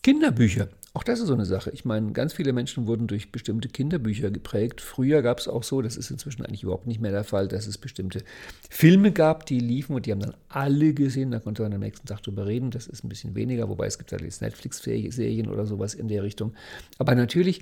Kinderbücher. 0.03 0.69
Auch 0.99 1.05
das 1.05 1.21
ist 1.21 1.29
so 1.29 1.35
eine 1.35 1.45
Sache. 1.45 1.71
Ich 1.71 1.85
meine, 1.85 2.11
ganz 2.11 2.33
viele 2.33 2.53
Menschen 2.53 2.89
wurden 2.89 3.07
durch 3.07 3.31
bestimmte 3.31 3.69
Kinderbücher 3.69 4.33
geprägt. 4.33 4.81
Früher 4.81 5.23
gab 5.23 5.39
es 5.39 5.47
auch 5.47 5.63
so, 5.63 5.81
das 5.81 5.97
ist 5.97 6.11
inzwischen 6.11 6.45
eigentlich 6.45 6.65
überhaupt 6.65 6.89
nicht 6.89 7.01
mehr 7.01 7.13
der 7.13 7.23
Fall, 7.23 7.47
dass 7.47 7.69
es 7.69 7.79
bestimmte 7.79 8.25
Filme 8.69 9.13
gab, 9.13 9.47
die 9.47 9.61
liefen 9.61 9.95
und 9.95 10.07
die 10.07 10.11
haben 10.11 10.19
dann 10.19 10.35
alle 10.49 10.95
gesehen. 10.95 11.31
Da 11.31 11.39
konnte 11.39 11.63
man 11.63 11.73
am 11.73 11.79
nächsten 11.79 12.09
Tag 12.09 12.25
drüber 12.25 12.49
reden. 12.49 12.73
Das 12.73 12.89
ist 12.89 13.05
ein 13.05 13.09
bisschen 13.09 13.37
weniger, 13.37 13.69
wobei 13.69 13.87
es 13.87 13.97
gibt 13.97 14.11
ja 14.11 14.19
jetzt 14.19 14.43
Netflix-Serien 14.43 15.49
oder 15.49 15.67
sowas 15.67 15.95
in 15.95 16.09
der 16.09 16.25
Richtung. 16.25 16.53
Aber 16.99 17.15
natürlich 17.15 17.61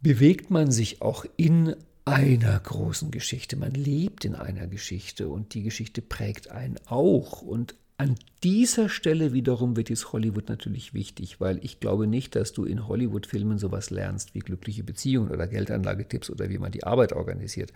bewegt 0.00 0.50
man 0.50 0.72
sich 0.72 1.00
auch 1.00 1.24
in 1.36 1.76
einer 2.04 2.58
großen 2.58 3.12
Geschichte. 3.12 3.54
Man 3.54 3.74
lebt 3.74 4.24
in 4.24 4.34
einer 4.34 4.66
Geschichte 4.66 5.28
und 5.28 5.54
die 5.54 5.62
Geschichte 5.62 6.02
prägt 6.02 6.50
einen 6.50 6.80
auch. 6.88 7.42
Und 7.42 7.76
an 7.98 8.14
dieser 8.44 8.88
Stelle 8.88 9.32
wiederum 9.32 9.76
wird 9.76 9.90
jetzt 9.90 10.12
Hollywood 10.12 10.48
natürlich 10.48 10.94
wichtig, 10.94 11.40
weil 11.40 11.58
ich 11.64 11.80
glaube 11.80 12.06
nicht, 12.06 12.36
dass 12.36 12.52
du 12.52 12.64
in 12.64 12.86
Hollywood-Filmen 12.86 13.58
sowas 13.58 13.90
lernst 13.90 14.36
wie 14.36 14.38
glückliche 14.38 14.84
Beziehungen 14.84 15.30
oder 15.30 15.48
Geldanlagetipps 15.48 16.30
oder 16.30 16.48
wie 16.48 16.58
man 16.58 16.70
die 16.70 16.84
Arbeit 16.84 17.12
organisiert. 17.12 17.72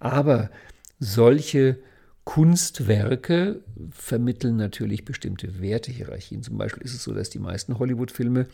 Aber 0.00 0.50
solche 0.98 1.78
Kunstwerke 2.24 3.60
vermitteln 3.92 4.56
natürlich 4.56 5.04
bestimmte 5.04 5.60
Wertehierarchien. 5.60 6.42
Zum 6.42 6.58
Beispiel 6.58 6.82
ist 6.82 6.94
es 6.94 7.04
so, 7.04 7.14
dass 7.14 7.30
die 7.30 7.38
meisten 7.38 7.78
Hollywood-Filme 7.78 8.46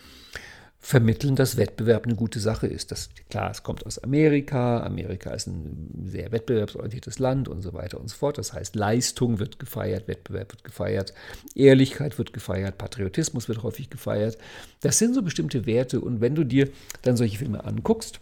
vermitteln, 0.79 1.35
dass 1.35 1.57
Wettbewerb 1.57 2.05
eine 2.05 2.15
gute 2.15 2.39
Sache 2.39 2.67
ist. 2.67 2.93
Das, 2.93 3.11
klar, 3.29 3.51
es 3.51 3.63
kommt 3.63 3.85
aus 3.87 3.99
Amerika. 3.99 4.83
Amerika 4.83 5.31
ist 5.31 5.49
ein 5.49 6.07
sehr 6.07 6.31
wettbewerbsorientiertes 6.31 7.19
Land 7.19 7.49
und 7.49 7.63
so 7.63 7.73
weiter 7.73 8.01
und 8.01 8.09
so 8.09 8.17
fort. 8.17 8.39
Das 8.39 8.53
heißt, 8.53 8.77
Leistung 8.77 9.39
wird 9.39 9.59
gefeiert, 9.59 10.07
Wettbewerb 10.07 10.53
wird 10.53 10.65
gefeiert, 10.65 11.13
Ehrlichkeit 11.55 12.19
wird 12.19 12.33
gefeiert, 12.33 12.79
Patriotismus 12.79 13.49
wird 13.49 13.63
häufig 13.63 13.91
gefeiert. 13.91 14.39
Das 14.81 14.99
sind 14.99 15.15
so 15.15 15.23
bestimmte 15.23 15.67
Werte. 15.67 16.01
Und 16.01 16.21
wenn 16.21 16.35
du 16.35 16.45
dir 16.45 16.69
dann 17.03 17.17
solche 17.17 17.39
Filme 17.39 17.65
anguckst, 17.65 18.21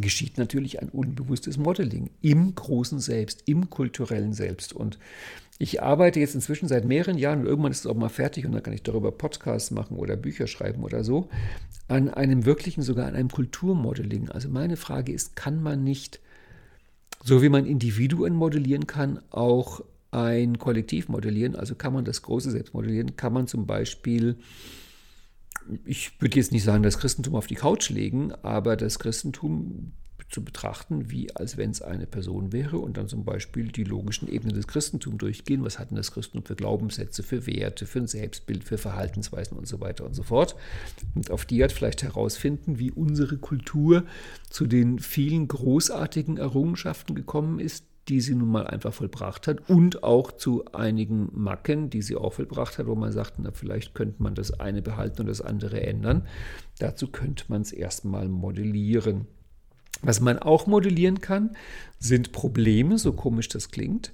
geschieht 0.00 0.38
natürlich 0.38 0.80
ein 0.80 0.88
unbewusstes 0.88 1.58
Modeling 1.58 2.10
im 2.22 2.54
großen 2.54 3.00
Selbst, 3.00 3.42
im 3.46 3.70
kulturellen 3.70 4.32
Selbst. 4.32 4.72
Und 4.72 4.98
ich 5.58 5.82
arbeite 5.82 6.20
jetzt 6.20 6.34
inzwischen 6.34 6.68
seit 6.68 6.84
mehreren 6.84 7.16
Jahren 7.16 7.40
und 7.40 7.46
irgendwann 7.46 7.72
ist 7.72 7.80
es 7.80 7.86
auch 7.86 7.94
mal 7.94 8.08
fertig 8.08 8.44
und 8.44 8.52
dann 8.52 8.62
kann 8.62 8.74
ich 8.74 8.82
darüber 8.82 9.12
Podcasts 9.12 9.70
machen 9.70 9.96
oder 9.96 10.16
Bücher 10.16 10.46
schreiben 10.46 10.82
oder 10.82 11.04
so, 11.04 11.28
an 11.86 12.08
einem 12.08 12.44
wirklichen, 12.44 12.82
sogar 12.82 13.06
an 13.06 13.14
einem 13.14 13.30
Kulturmodeling. 13.30 14.30
Also 14.30 14.48
meine 14.48 14.76
Frage 14.76 15.12
ist, 15.12 15.36
kann 15.36 15.62
man 15.62 15.84
nicht, 15.84 16.20
so 17.22 17.40
wie 17.42 17.48
man 17.48 17.66
Individuen 17.66 18.34
modellieren 18.34 18.86
kann, 18.86 19.20
auch 19.30 19.82
ein 20.10 20.58
Kollektiv 20.58 21.08
modellieren? 21.08 21.54
Also 21.54 21.74
kann 21.74 21.92
man 21.92 22.04
das 22.04 22.22
große 22.22 22.50
Selbst 22.50 22.74
modellieren? 22.74 23.16
Kann 23.16 23.32
man 23.32 23.46
zum 23.46 23.66
Beispiel 23.66 24.36
ich 25.84 26.20
würde 26.20 26.36
jetzt 26.36 26.52
nicht 26.52 26.64
sagen, 26.64 26.82
das 26.82 26.98
Christentum 26.98 27.34
auf 27.34 27.46
die 27.46 27.54
Couch 27.54 27.90
legen, 27.90 28.32
aber 28.42 28.76
das 28.76 28.98
Christentum 28.98 29.92
zu 30.30 30.42
betrachten, 30.42 31.10
wie 31.10 31.34
als 31.36 31.56
wenn 31.56 31.70
es 31.70 31.80
eine 31.80 32.06
Person 32.06 32.52
wäre 32.52 32.78
und 32.78 32.96
dann 32.96 33.08
zum 33.08 33.24
Beispiel 33.24 33.68
die 33.68 33.84
logischen 33.84 34.28
Ebenen 34.28 34.54
des 34.54 34.66
Christentums 34.66 35.18
durchgehen. 35.18 35.64
Was 35.64 35.78
hat 35.78 35.90
denn 35.90 35.96
das 35.96 36.12
Christentum 36.12 36.44
für 36.44 36.56
Glaubenssätze, 36.56 37.22
für 37.22 37.46
Werte, 37.46 37.86
für 37.86 38.00
ein 38.00 38.08
Selbstbild, 38.08 38.64
für 38.64 38.78
Verhaltensweisen 38.78 39.56
und 39.56 39.68
so 39.68 39.80
weiter 39.80 40.04
und 40.04 40.14
so 40.14 40.24
fort. 40.24 40.56
Und 41.14 41.30
auf 41.30 41.44
die 41.44 41.62
Art 41.62 41.72
vielleicht 41.72 42.02
herausfinden, 42.02 42.78
wie 42.78 42.90
unsere 42.90 43.38
Kultur 43.38 44.04
zu 44.50 44.66
den 44.66 44.98
vielen 44.98 45.46
großartigen 45.46 46.36
Errungenschaften 46.36 47.14
gekommen 47.14 47.60
ist, 47.60 47.84
die 48.08 48.20
sie 48.20 48.34
nun 48.34 48.50
mal 48.50 48.66
einfach 48.66 48.92
vollbracht 48.92 49.46
hat 49.46 49.68
und 49.68 50.02
auch 50.02 50.32
zu 50.32 50.64
einigen 50.72 51.30
Macken, 51.32 51.90
die 51.90 52.02
sie 52.02 52.16
auch 52.16 52.34
vollbracht 52.34 52.78
hat, 52.78 52.86
wo 52.86 52.94
man 52.94 53.12
sagt, 53.12 53.34
na, 53.38 53.50
vielleicht 53.52 53.94
könnte 53.94 54.22
man 54.22 54.34
das 54.34 54.58
eine 54.60 54.82
behalten 54.82 55.22
und 55.22 55.26
das 55.28 55.40
andere 55.40 55.82
ändern. 55.82 56.26
Dazu 56.78 57.08
könnte 57.08 57.44
man 57.48 57.62
es 57.62 57.72
erstmal 57.72 58.28
modellieren. 58.28 59.26
Was 60.02 60.20
man 60.20 60.38
auch 60.38 60.66
modellieren 60.66 61.20
kann, 61.20 61.56
sind 61.98 62.32
Probleme, 62.32 62.98
so 62.98 63.12
komisch 63.12 63.48
das 63.48 63.70
klingt. 63.70 64.12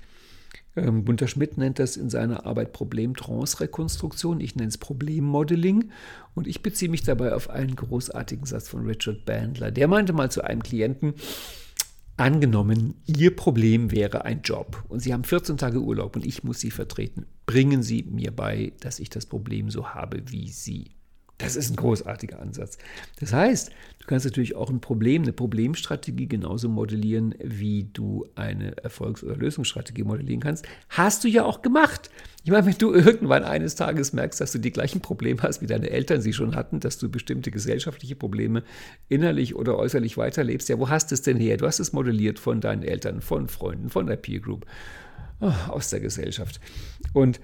Ähm, 0.77 1.05
Gunter 1.05 1.27
Schmidt 1.27 1.59
nennt 1.59 1.79
das 1.79 1.97
in 1.97 2.11
seiner 2.11 2.47
Arbeit 2.47 2.73
Problem-Trance-Rekonstruktion. 2.73 4.41
Ich 4.41 4.55
nenne 4.55 4.69
es 4.69 4.79
Problemmodeling. 4.79 5.91
Und 6.35 6.47
ich 6.47 6.63
beziehe 6.63 6.91
mich 6.91 7.03
dabei 7.03 7.35
auf 7.35 7.51
einen 7.51 7.75
großartigen 7.75 8.47
Satz 8.47 8.69
von 8.69 8.87
Richard 8.87 9.25
Bandler. 9.25 9.73
Der 9.73 9.89
meinte 9.89 10.13
mal 10.13 10.31
zu 10.31 10.43
einem 10.43 10.63
Klienten, 10.63 11.15
Angenommen, 12.21 12.97
Ihr 13.07 13.35
Problem 13.35 13.93
wäre 13.93 14.27
ein 14.27 14.43
Job 14.43 14.85
und 14.91 15.01
Sie 15.01 15.15
haben 15.15 15.25
14 15.25 15.57
Tage 15.57 15.81
Urlaub 15.81 16.17
und 16.17 16.27
ich 16.27 16.45
muss 16.45 16.61
Sie 16.61 16.71
vertreten. 16.71 17.25
Bringen 17.47 17.83
Sie 17.83 18.03
mir 18.03 18.31
bei, 18.31 18.75
dass 18.81 19.01
ich 19.01 19.09
das 19.09 19.25
Problem 19.25 19.71
so 19.71 19.95
habe 19.95 20.23
wie 20.27 20.51
Sie. 20.51 20.91
Das 21.41 21.57
ist 21.57 21.71
ein 21.71 21.77
großartiger 21.77 22.41
Ansatz. 22.41 22.79
Das 23.19 23.33
heißt, 23.33 23.71
du 23.99 24.07
kannst 24.07 24.27
natürlich 24.27 24.57
auch 24.57 24.71
ein 24.71 24.81
Problem, 24.81 25.23
eine 25.23 25.33
Problemstrategie 25.33 26.27
genauso 26.27 26.69
modellieren, 26.69 27.35
wie 27.43 27.89
du 27.93 28.27
eine 28.35 28.77
Erfolgs- 28.79 29.25
oder 29.25 29.37
Lösungsstrategie 29.37 30.03
modellieren 30.03 30.41
kannst. 30.41 30.67
Hast 30.89 31.25
du 31.25 31.29
ja 31.29 31.45
auch 31.45 31.63
gemacht. 31.63 32.11
Ich 32.45 32.51
meine, 32.51 32.67
wenn 32.67 32.79
du 32.79 32.93
irgendwann 32.95 33.45
eines 33.45 33.75
Tages 33.75 34.13
merkst, 34.13 34.41
dass 34.41 34.53
du 34.53 34.59
die 34.59 34.71
gleichen 34.71 35.01
Probleme 35.01 35.43
hast, 35.43 35.61
wie 35.61 35.67
deine 35.67 35.91
Eltern 35.91 36.21
sie 36.21 36.33
schon 36.33 36.57
hatten, 36.57 36.81
dass 36.81 36.99
du 36.99 37.09
bestimmte 37.11 37.51
gesellschaftliche 37.51 38.17
Probleme 38.17 38.63
innerlich 39.09 39.55
oder 39.55 39.79
äußerlich 39.79 40.17
weiterlebst, 40.17 40.69
ja, 40.69 40.79
wo 40.79 40.89
hast 40.89 41.11
du 41.11 41.15
es 41.15 41.23
denn 41.23 41.37
her? 41.37 41.57
Du 41.57 41.67
hast 41.67 41.81
es 41.81 41.93
modelliert 41.93 42.39
von 42.39 42.61
deinen 42.61 42.83
Eltern, 42.83 43.21
von 43.21 43.49
Freunden, 43.49 43.91
von 43.91 44.07
der 44.07 44.17
Peer 44.17 44.41
Group, 44.41 44.67
oh, 45.41 45.53
aus 45.69 45.91
der 45.91 46.01
Gesellschaft. 46.01 46.61
Und 47.13 47.41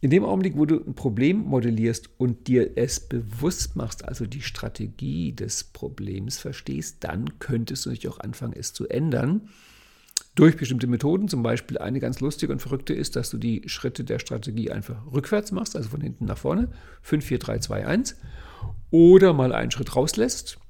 in 0.00 0.10
dem 0.10 0.24
Augenblick, 0.24 0.56
wo 0.56 0.64
du 0.64 0.76
ein 0.76 0.94
Problem 0.94 1.38
modellierst 1.38 2.10
und 2.18 2.46
dir 2.46 2.72
es 2.76 3.00
bewusst 3.00 3.74
machst, 3.74 4.04
also 4.04 4.26
die 4.26 4.42
Strategie 4.42 5.32
des 5.32 5.64
Problems 5.64 6.38
verstehst, 6.38 6.98
dann 7.00 7.38
könntest 7.40 7.84
du 7.84 7.90
natürlich 7.90 8.08
auch 8.14 8.20
anfangen, 8.20 8.54
es 8.56 8.72
zu 8.72 8.88
ändern. 8.88 9.48
Durch 10.36 10.56
bestimmte 10.56 10.86
Methoden, 10.86 11.26
zum 11.26 11.42
Beispiel 11.42 11.78
eine 11.78 11.98
ganz 11.98 12.20
lustige 12.20 12.52
und 12.52 12.62
verrückte 12.62 12.94
ist, 12.94 13.16
dass 13.16 13.30
du 13.30 13.38
die 13.38 13.68
Schritte 13.68 14.04
der 14.04 14.20
Strategie 14.20 14.70
einfach 14.70 15.04
rückwärts 15.12 15.50
machst, 15.50 15.74
also 15.74 15.88
von 15.88 16.00
hinten 16.00 16.26
nach 16.26 16.38
vorne, 16.38 16.68
5, 17.02 17.24
4, 17.24 17.38
3, 17.40 17.58
2, 17.58 17.86
1, 17.86 18.16
oder 18.90 19.32
mal 19.32 19.52
einen 19.52 19.72
Schritt 19.72 19.96
rauslässt 19.96 20.60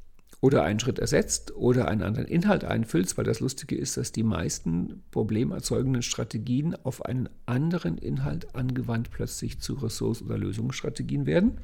oder 0.40 0.62
einen 0.62 0.78
Schritt 0.78 0.98
ersetzt 0.98 1.54
oder 1.56 1.88
einen 1.88 2.02
anderen 2.02 2.26
Inhalt 2.26 2.64
einfüllst, 2.64 3.18
weil 3.18 3.24
das 3.24 3.40
Lustige 3.40 3.76
ist, 3.76 3.96
dass 3.96 4.12
die 4.12 4.22
meisten 4.22 5.02
problemerzeugenden 5.10 6.02
Strategien 6.02 6.76
auf 6.84 7.04
einen 7.04 7.28
anderen 7.46 7.98
Inhalt 7.98 8.54
angewandt 8.54 9.10
plötzlich 9.10 9.60
zu 9.60 9.74
Ressource- 9.74 10.22
oder 10.22 10.38
Lösungsstrategien 10.38 11.26
werden. 11.26 11.58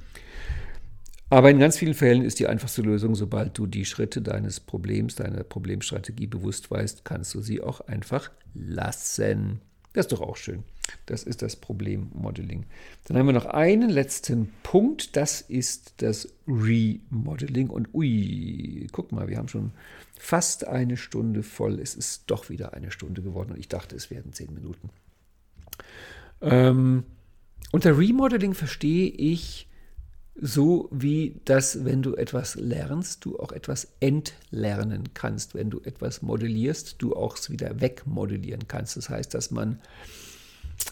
Aber 1.31 1.51
in 1.51 1.59
ganz 1.59 1.79
vielen 1.79 1.95
Fällen 1.95 2.23
ist 2.23 2.39
die 2.39 2.49
einfachste 2.49 2.83
Lösung, 2.83 3.15
sobald 3.15 3.57
du 3.57 3.67
die 3.67 3.85
Schritte 3.85 4.23
deines 4.23 4.61
Problems, 4.61 5.15
deiner 5.15 5.43
Problemstrategie 5.43 6.27
bewusst 6.27 6.71
weißt, 6.71 7.05
kannst 7.05 7.35
du 7.35 7.41
sie 7.41 7.61
auch 7.61 7.81
einfach 7.81 8.31
lassen. 8.55 9.61
Das 9.95 10.07
ist 10.07 10.13
doch 10.13 10.21
auch 10.21 10.37
schön. 10.37 10.65
Das 11.07 11.23
ist 11.23 11.41
das 11.41 11.57
Problemmodeling. 11.57 12.67
Dann 13.05 13.17
haben 13.17 13.27
wir 13.27 13.33
noch 13.33 13.47
einen 13.47 13.89
letzten 13.89 14.53
Punkt. 14.65 15.17
Das 15.17 15.41
ist 15.41 15.95
das 15.99 16.29
Remodeling. 16.49 17.71
Und 17.71 17.95
ui, 17.95 18.89
guck 18.91 19.13
mal, 19.13 19.29
wir 19.29 19.39
haben 19.39 19.49
schon 19.49 19.71
fast 20.19 20.67
eine 20.67 20.97
Stunde 20.97 21.43
voll. 21.43 21.79
Es 21.79 21.95
ist 21.95 22.25
doch 22.27 22.51
wieder 22.51 22.75
eine 22.75 22.91
Stunde 22.91 23.23
geworden 23.23 23.53
und 23.53 23.59
ich 23.59 23.69
dachte, 23.69 23.95
es 23.95 24.11
werden 24.11 24.33
zehn 24.33 24.53
Minuten. 24.53 24.91
Ähm, 26.43 27.05
unter 27.71 27.97
Remodeling 27.97 28.55
verstehe 28.55 29.09
ich 29.09 29.69
so 30.37 30.89
wie 30.93 31.41
das, 31.45 31.85
wenn 31.85 32.03
du 32.03 32.17
etwas 32.17 32.57
lernst, 32.57 33.25
du 33.25 33.39
auch 33.39 33.53
etwas 33.53 33.89
entlernen 34.01 35.11
kannst. 35.15 35.55
Wenn 35.55 35.71
du 35.71 35.81
etwas 35.81 36.23
modellierst, 36.23 36.97
du 36.99 37.15
auch 37.15 37.37
es 37.37 37.51
wieder 37.51 37.81
wegmodellieren 37.81 38.67
kannst. 38.67 38.97
Das 38.97 39.09
heißt, 39.09 39.33
dass 39.33 39.51
man 39.51 39.81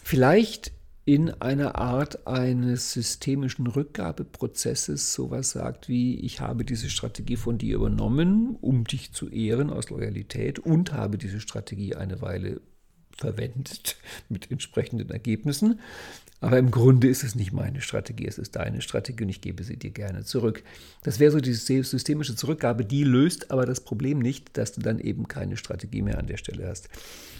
vielleicht 0.03 0.71
in 1.05 1.29
einer 1.41 1.75
Art 1.75 2.27
eines 2.27 2.93
systemischen 2.93 3.67
Rückgabeprozesses 3.67 5.13
sowas 5.13 5.51
sagt 5.51 5.89
wie, 5.89 6.19
ich 6.21 6.39
habe 6.39 6.63
diese 6.63 6.89
Strategie 6.89 7.35
von 7.35 7.57
dir 7.57 7.75
übernommen, 7.75 8.57
um 8.61 8.85
dich 8.85 9.11
zu 9.11 9.29
ehren 9.29 9.69
aus 9.69 9.89
Loyalität 9.89 10.59
und 10.59 10.93
habe 10.93 11.17
diese 11.17 11.41
Strategie 11.41 11.95
eine 11.95 12.21
Weile 12.21 12.61
verwendet 13.17 13.97
mit 14.29 14.49
entsprechenden 14.49 15.09
Ergebnissen. 15.09 15.81
Aber 16.43 16.59
im 16.59 16.71
Grunde 16.71 17.07
ist 17.07 17.23
es 17.23 17.35
nicht 17.35 17.53
meine 17.53 17.79
Strategie, 17.79 18.27
es 18.27 18.37
ist 18.37 18.57
deine 18.57 18.81
Strategie 18.81 19.23
und 19.23 19.29
ich 19.29 19.39
gebe 19.39 19.63
sie 19.63 19.77
dir 19.77 19.91
gerne 19.91 20.25
zurück. 20.25 20.61
Das 21.01 21.17
wäre 21.17 21.31
so 21.31 21.39
diese 21.39 21.83
systemische 21.83 22.35
Zurückgabe, 22.35 22.83
die 22.83 23.05
löst 23.05 23.49
aber 23.49 23.65
das 23.65 23.79
Problem 23.79 24.19
nicht, 24.19 24.57
dass 24.57 24.73
du 24.73 24.81
dann 24.81 24.99
eben 24.99 25.29
keine 25.29 25.55
Strategie 25.55 26.01
mehr 26.01 26.19
an 26.19 26.27
der 26.27 26.35
Stelle 26.35 26.67
hast. 26.67 26.89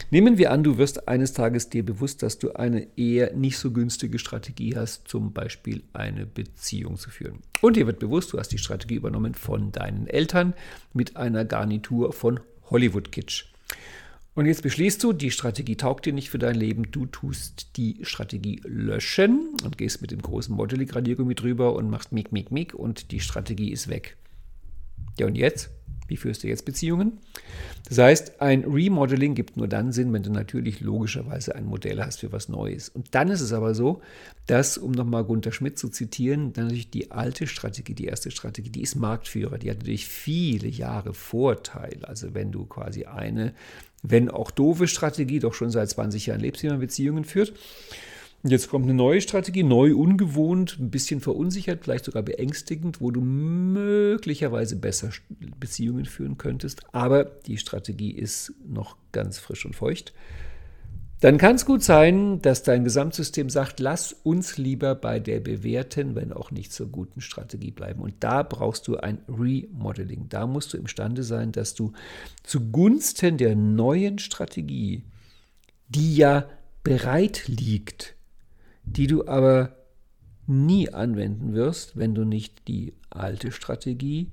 Nehmen 0.09 0.37
wir 0.37 0.51
an, 0.51 0.63
du 0.63 0.77
wirst 0.77 1.09
eines 1.09 1.33
Tages 1.33 1.67
dir 1.67 1.83
bewusst, 1.83 2.23
dass 2.23 2.39
du 2.39 2.53
eine 2.53 2.87
eher 2.95 3.33
nicht 3.33 3.57
so 3.57 3.71
günstige 3.71 4.19
Strategie 4.19 4.77
hast, 4.77 5.05
zum 5.09 5.33
Beispiel 5.33 5.83
eine 5.91 6.25
Beziehung 6.25 6.95
zu 6.95 7.09
führen. 7.09 7.39
Und 7.59 7.75
dir 7.75 7.87
wird 7.87 7.99
bewusst, 7.99 8.31
du 8.31 8.39
hast 8.39 8.53
die 8.53 8.57
Strategie 8.57 8.95
übernommen 8.95 9.33
von 9.33 9.73
deinen 9.73 10.07
Eltern 10.07 10.53
mit 10.93 11.17
einer 11.17 11.43
Garnitur 11.43 12.13
von 12.13 12.39
Hollywood-Kitsch. 12.69 13.52
Und 14.35 14.47
jetzt 14.47 14.63
beschließt 14.63 15.03
du, 15.03 15.13
die 15.13 15.29
Strategie 15.29 15.75
taugt 15.75 16.05
dir 16.05 16.13
nicht 16.13 16.29
für 16.31 16.39
dein 16.39 16.55
Leben. 16.55 16.91
Du 16.91 17.05
tust 17.05 17.77
die 17.77 17.99
Strategie 18.01 18.61
löschen 18.63 19.49
und 19.63 19.77
gehst 19.77 20.01
mit 20.01 20.09
dem 20.09 20.21
großen 20.21 20.55
Modeling-Radiergummi 20.55 21.35
drüber 21.35 21.75
und 21.75 21.89
machst 21.89 22.11
Mick, 22.11 22.31
Mick, 22.31 22.51
Mick 22.51 22.73
und 22.73 23.11
die 23.11 23.19
Strategie 23.19 23.71
ist 23.71 23.89
weg. 23.89 24.17
Ja, 25.19 25.27
und 25.27 25.35
jetzt? 25.35 25.69
Wie 26.07 26.17
führst 26.17 26.43
du 26.43 26.47
jetzt 26.47 26.65
Beziehungen? 26.65 27.19
Das 27.87 27.97
heißt, 27.97 28.41
ein 28.41 28.65
Remodeling 28.65 29.35
gibt 29.35 29.55
nur 29.55 29.67
dann 29.67 29.91
Sinn, 29.91 30.11
wenn 30.13 30.23
du 30.23 30.31
natürlich 30.31 30.81
logischerweise 30.81 31.55
ein 31.55 31.65
Modell 31.65 32.03
hast 32.03 32.19
für 32.19 32.31
was 32.31 32.49
Neues. 32.49 32.89
Und 32.89 33.15
dann 33.15 33.29
ist 33.29 33.41
es 33.41 33.53
aber 33.53 33.73
so, 33.73 34.01
dass, 34.47 34.77
um 34.77 34.91
nochmal 34.91 35.23
Gunter 35.23 35.51
Schmidt 35.51 35.77
zu 35.77 35.89
zitieren, 35.89 36.53
dann 36.53 36.65
natürlich 36.65 36.89
die 36.89 37.11
alte 37.11 37.47
Strategie, 37.47 37.93
die 37.93 38.05
erste 38.05 38.31
Strategie, 38.31 38.69
die 38.69 38.81
ist 38.81 38.95
Marktführer. 38.95 39.57
Die 39.57 39.69
hat 39.69 39.77
natürlich 39.77 40.07
viele 40.07 40.67
Jahre 40.67 41.13
Vorteil. 41.13 41.99
Also 42.03 42.33
wenn 42.33 42.51
du 42.51 42.65
quasi 42.65 43.05
eine 43.05 43.53
wenn 44.03 44.29
auch 44.29 44.51
doofe 44.51 44.87
Strategie, 44.87 45.39
doch 45.39 45.53
schon 45.53 45.71
seit 45.71 45.89
20 45.89 46.27
Jahren 46.27 46.41
lebst, 46.41 46.61
wie 46.61 46.67
man 46.67 46.79
Beziehungen 46.79 47.23
führt. 47.23 47.53
Jetzt 48.45 48.69
kommt 48.69 48.83
eine 48.83 48.93
neue 48.93 49.21
Strategie, 49.21 49.63
neu, 49.63 49.95
ungewohnt, 49.95 50.77
ein 50.77 50.91
bisschen 50.91 51.21
verunsichert, 51.21 51.85
vielleicht 51.85 52.03
sogar 52.03 52.23
beängstigend, 52.23 52.99
wo 52.99 53.09
du 53.09 53.21
möglicherweise 53.21 54.75
besser 54.75 55.11
Beziehungen 55.61 56.03
führen 56.03 56.37
könntest. 56.37 56.81
Aber 56.91 57.23
die 57.23 57.57
Strategie 57.57 58.11
ist 58.11 58.53
noch 58.67 58.97
ganz 59.13 59.39
frisch 59.39 59.65
und 59.65 59.77
feucht 59.77 60.13
dann 61.23 61.37
kann 61.37 61.55
es 61.55 61.65
gut 61.65 61.81
sein, 61.81 62.41
dass 62.41 62.63
dein 62.63 62.83
Gesamtsystem 62.83 63.49
sagt, 63.49 63.79
lass 63.79 64.11
uns 64.11 64.57
lieber 64.57 64.93
bei 64.93 65.21
der 65.21 65.39
bewährten, 65.39 66.15
wenn 66.15 66.33
auch 66.33 66.51
nicht 66.51 66.73
so 66.73 66.85
guten 66.85 67.21
Strategie 67.21 67.71
bleiben. 67.71 68.01
Und 68.01 68.15
da 68.19 68.43
brauchst 68.43 68.89
du 68.89 68.97
ein 68.97 69.19
Remodeling. 69.29 70.27
Da 70.27 70.45
musst 70.47 70.73
du 70.73 70.77
imstande 70.77 71.23
sein, 71.23 71.53
dass 71.53 71.75
du 71.75 71.93
zugunsten 72.43 73.37
der 73.37 73.55
neuen 73.55 74.19
Strategie, 74.19 75.03
die 75.87 76.17
ja 76.17 76.49
bereit 76.83 77.47
liegt, 77.47 78.15
die 78.83 79.07
du 79.07 79.25
aber 79.25 79.77
nie 80.45 80.93
anwenden 80.93 81.53
wirst, 81.53 81.95
wenn 81.95 82.13
du 82.13 82.25
nicht 82.25 82.67
die 82.67 82.95
alte 83.09 83.53
Strategie 83.53 84.29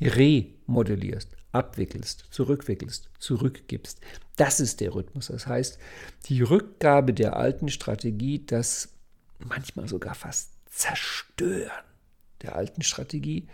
remodellierst 0.00 1.37
abwickelst, 1.52 2.26
zurückwickelst, 2.30 3.08
zurückgibst. 3.18 4.00
Das 4.36 4.60
ist 4.60 4.80
der 4.80 4.94
Rhythmus. 4.94 5.28
Das 5.28 5.46
heißt, 5.46 5.78
die 6.26 6.42
Rückgabe 6.42 7.12
der 7.14 7.36
alten 7.36 7.68
Strategie, 7.68 8.44
das 8.44 8.90
manchmal 9.38 9.88
sogar 9.88 10.14
fast 10.14 10.52
Zerstören 10.70 11.84
der 12.42 12.54
alten 12.54 12.82
Strategie, 12.82 13.48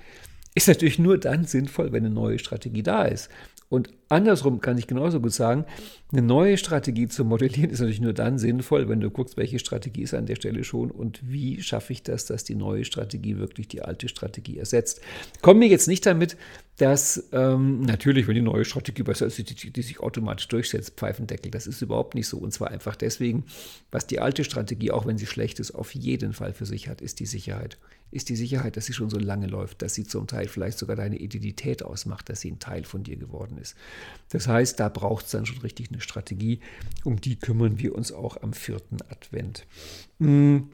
ist 0.54 0.68
natürlich 0.68 0.98
nur 0.98 1.18
dann 1.18 1.44
sinnvoll, 1.44 1.92
wenn 1.92 2.04
eine 2.04 2.14
neue 2.14 2.38
Strategie 2.38 2.82
da 2.82 3.04
ist. 3.04 3.28
Und 3.68 3.90
andersrum 4.08 4.60
kann 4.60 4.78
ich 4.78 4.86
genauso 4.86 5.20
gut 5.20 5.32
sagen, 5.32 5.64
eine 6.12 6.22
neue 6.22 6.56
Strategie 6.56 7.08
zu 7.08 7.24
modellieren 7.24 7.70
ist 7.70 7.80
natürlich 7.80 8.00
nur 8.00 8.12
dann 8.12 8.38
sinnvoll, 8.38 8.88
wenn 8.88 9.00
du 9.00 9.10
guckst, 9.10 9.36
welche 9.36 9.58
Strategie 9.58 10.02
ist 10.02 10.14
an 10.14 10.26
der 10.26 10.36
Stelle 10.36 10.64
schon 10.64 10.90
und 10.90 11.20
wie 11.22 11.62
schaffe 11.62 11.92
ich 11.92 12.02
das, 12.02 12.26
dass 12.26 12.44
die 12.44 12.54
neue 12.54 12.84
Strategie 12.84 13.38
wirklich 13.38 13.68
die 13.68 13.82
alte 13.82 14.08
Strategie 14.08 14.58
ersetzt. 14.58 15.00
Kommen 15.42 15.60
mir 15.60 15.68
jetzt 15.68 15.88
nicht 15.88 16.06
damit, 16.06 16.36
dass 16.76 17.28
ähm, 17.32 17.82
natürlich, 17.82 18.26
wenn 18.26 18.34
die 18.34 18.40
neue 18.42 18.64
Strategie 18.64 19.02
besser 19.02 19.26
ist, 19.26 19.38
die, 19.38 19.44
die 19.44 19.82
sich 19.82 20.00
automatisch 20.00 20.48
durchsetzt, 20.48 20.94
Pfeifendeckel. 20.96 21.50
Das 21.50 21.66
ist 21.66 21.82
überhaupt 21.82 22.14
nicht 22.14 22.26
so. 22.26 22.38
Und 22.38 22.52
zwar 22.52 22.70
einfach 22.70 22.96
deswegen, 22.96 23.44
was 23.92 24.06
die 24.06 24.18
alte 24.18 24.44
Strategie, 24.44 24.90
auch 24.90 25.06
wenn 25.06 25.18
sie 25.18 25.26
schlecht 25.26 25.60
ist, 25.60 25.72
auf 25.72 25.94
jeden 25.94 26.32
Fall 26.32 26.52
für 26.52 26.66
sich 26.66 26.88
hat, 26.88 27.00
ist 27.00 27.20
die 27.20 27.26
Sicherheit 27.26 27.78
ist 28.14 28.28
die 28.28 28.36
Sicherheit, 28.36 28.76
dass 28.76 28.86
sie 28.86 28.92
schon 28.92 29.10
so 29.10 29.18
lange 29.18 29.48
läuft, 29.48 29.82
dass 29.82 29.94
sie 29.94 30.04
zum 30.04 30.28
Teil 30.28 30.46
vielleicht 30.46 30.78
sogar 30.78 30.94
deine 30.94 31.16
Identität 31.16 31.82
ausmacht, 31.82 32.28
dass 32.28 32.40
sie 32.40 32.52
ein 32.52 32.60
Teil 32.60 32.84
von 32.84 33.02
dir 33.02 33.16
geworden 33.16 33.58
ist. 33.58 33.74
Das 34.30 34.48
heißt, 34.48 34.80
da 34.80 34.88
braucht 34.88 35.26
es 35.26 35.32
dann 35.32 35.46
schon 35.46 35.58
richtig 35.58 35.90
eine 35.90 36.00
Strategie. 36.00 36.60
Um 37.04 37.20
die 37.20 37.36
kümmern 37.36 37.78
wir 37.78 37.94
uns 37.94 38.12
auch 38.12 38.42
am 38.42 38.52
vierten 38.52 38.98
Advent. 39.10 39.66
Hm. 40.18 40.70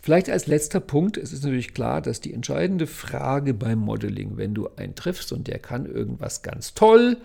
Vielleicht 0.00 0.30
als 0.30 0.46
letzter 0.46 0.80
Punkt, 0.80 1.16
es 1.16 1.32
ist 1.32 1.42
natürlich 1.42 1.74
klar, 1.74 2.00
dass 2.00 2.20
die 2.20 2.32
entscheidende 2.32 2.86
Frage 2.86 3.52
beim 3.52 3.80
Modeling, 3.80 4.36
wenn 4.36 4.54
du 4.54 4.68
einen 4.76 4.94
triffst 4.94 5.32
und 5.32 5.48
der 5.48 5.58
kann 5.58 5.86
irgendwas 5.86 6.42
ganz 6.42 6.72
toll, 6.74 7.18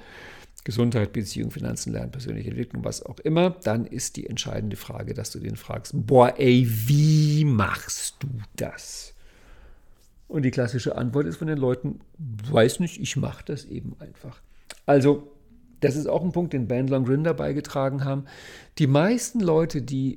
Gesundheit, 0.64 1.14
Beziehung, 1.14 1.52
Finanzen, 1.52 1.92
Lernen, 1.94 2.12
persönliche 2.12 2.50
Entwicklung, 2.50 2.84
was 2.84 3.06
auch 3.06 3.20
immer, 3.20 3.52
dann 3.64 3.86
ist 3.86 4.16
die 4.16 4.28
entscheidende 4.28 4.76
Frage, 4.76 5.14
dass 5.14 5.30
du 5.32 5.40
den 5.40 5.56
fragst, 5.56 5.94
boah, 5.94 6.34
ey, 6.38 6.68
wie 6.68 7.46
machst 7.46 8.16
du 8.20 8.30
das? 8.56 9.14
Und 10.28 10.44
die 10.44 10.52
klassische 10.52 10.96
Antwort 10.96 11.28
ist 11.28 11.38
von 11.38 11.48
den 11.48 11.58
Leuten, 11.58 12.00
weiß 12.18 12.80
nicht, 12.80 13.00
ich 13.00 13.18
mache 13.18 13.44
das 13.46 13.66
eben 13.66 13.96
einfach. 14.00 14.42
Also, 14.86 15.32
das 15.80 15.96
ist 15.96 16.08
auch 16.08 16.24
ein 16.24 16.32
Punkt, 16.32 16.54
den 16.54 16.68
Bandler 16.68 16.98
und 16.98 17.06
Grinder 17.06 17.34
beigetragen 17.34 18.06
haben. 18.06 18.26
Die 18.78 18.88
meisten 18.88 19.40
Leute, 19.40 19.82
die 19.82 20.16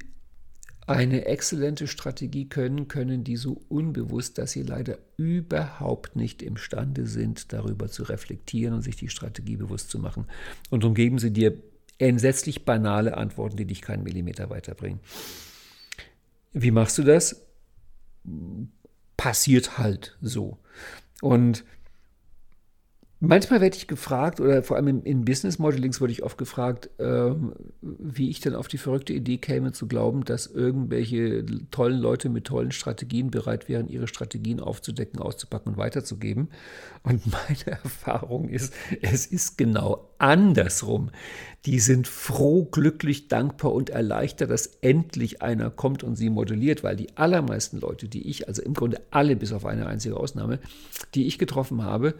eine 0.87 1.25
exzellente 1.25 1.89
Strategie 1.89 2.49
können, 2.49 2.87
können 2.87 3.25
die 3.25 3.37
so 3.37 3.61
unbewusst, 3.69 4.39
dass 4.39 4.53
sie 4.53 4.63
leider 4.63 4.99
überhaupt 5.17 6.15
nicht 6.15 6.43
imstande 6.43 7.07
sind, 7.07 7.53
darüber 7.53 7.89
zu 7.89 8.05
reflektieren 8.05 8.75
und 8.75 8.83
sich 8.83 8.95
die 8.95 9.09
Strategie 9.09 9.57
bewusst 9.57 9.91
zu 9.91 9.99
machen. 9.99 10.27
Und 10.71 10.85
darum 10.85 10.95
geben 10.95 11.19
sie 11.19 11.33
dir 11.33 11.61
entsetzlich 11.99 12.65
banale 12.65 13.17
Antworten, 13.17 13.57
die 13.57 13.65
dich 13.65 13.83
keinen 13.83 14.05
Millimeter 14.05 14.49
weiterbringen. 14.49 15.01
Wie 16.53 16.71
machst 16.71 16.99
du 16.99 17.03
das? 17.03 17.45
Passiert 19.17 19.79
halt 19.79 20.17
so. 20.21 20.59
Und 21.21 21.65
Manchmal 23.19 23.63
werde 23.63 23.79
ich 23.79 23.87
gefragt, 23.87 24.41
oder 24.41 24.63
vor 24.63 24.77
allem 24.77 24.89
in, 24.89 25.03
in 25.03 25.25
Business 25.25 25.59
Modelings 25.59 26.03
wurde 26.03 26.13
ich 26.13 26.23
oft 26.23 26.37
gefragt, 26.37 26.91
ähm, 26.99 27.55
wie 27.81 28.29
ich 28.29 28.41
dann 28.41 28.55
auf 28.55 28.69
die 28.69 28.77
verrückte 28.77 29.15
Idee 29.15 29.39
käme, 29.39 29.73
zu 29.73 29.89
glauben, 29.89 30.25
dass 30.25 30.47
irgendwelche 30.47 31.47
tollen 31.71 31.99
Leute 31.99 32.29
mit 32.29 32.45
tollen 32.45 32.73
Strategien 32.73 33.31
bereit 33.31 33.71
wären, 33.71 33.89
ihre 33.89 34.07
Strategien 34.07 34.61
aufzudecken, 34.61 35.19
auszupacken 35.19 35.73
und 35.73 35.79
weiterzugeben. 35.79 36.51
Und 37.05 37.23
meine 37.27 37.79
Erfahrung 37.83 38.51
ist, 38.51 38.75
es 39.01 39.25
ist 39.25 39.57
genau 39.57 40.11
andersrum. 40.19 41.11
Die 41.65 41.81
sind 41.81 42.07
froh, 42.07 42.67
glücklich, 42.67 43.29
dankbar 43.29 43.73
und 43.73 43.89
erleichtert, 43.89 44.51
dass 44.51 44.67
endlich 44.83 45.41
einer 45.41 45.71
kommt 45.71 46.05
und 46.05 46.17
sie 46.17 46.29
modelliert, 46.29 46.85
weil 46.85 46.97
die 46.97 47.17
allermeisten 47.17 47.81
Leute, 47.81 48.09
die 48.09 48.29
ich, 48.29 48.47
also 48.47 48.61
im 48.61 48.75
Grunde 48.75 49.01
alle 49.11 49.37
bis 49.37 49.53
auf 49.53 49.65
eine 49.65 49.87
einzige 49.87 50.19
Ausnahme, 50.19 50.59
die 51.15 51.27
ich 51.27 51.39
getroffen 51.39 51.83
habe, 51.83 52.15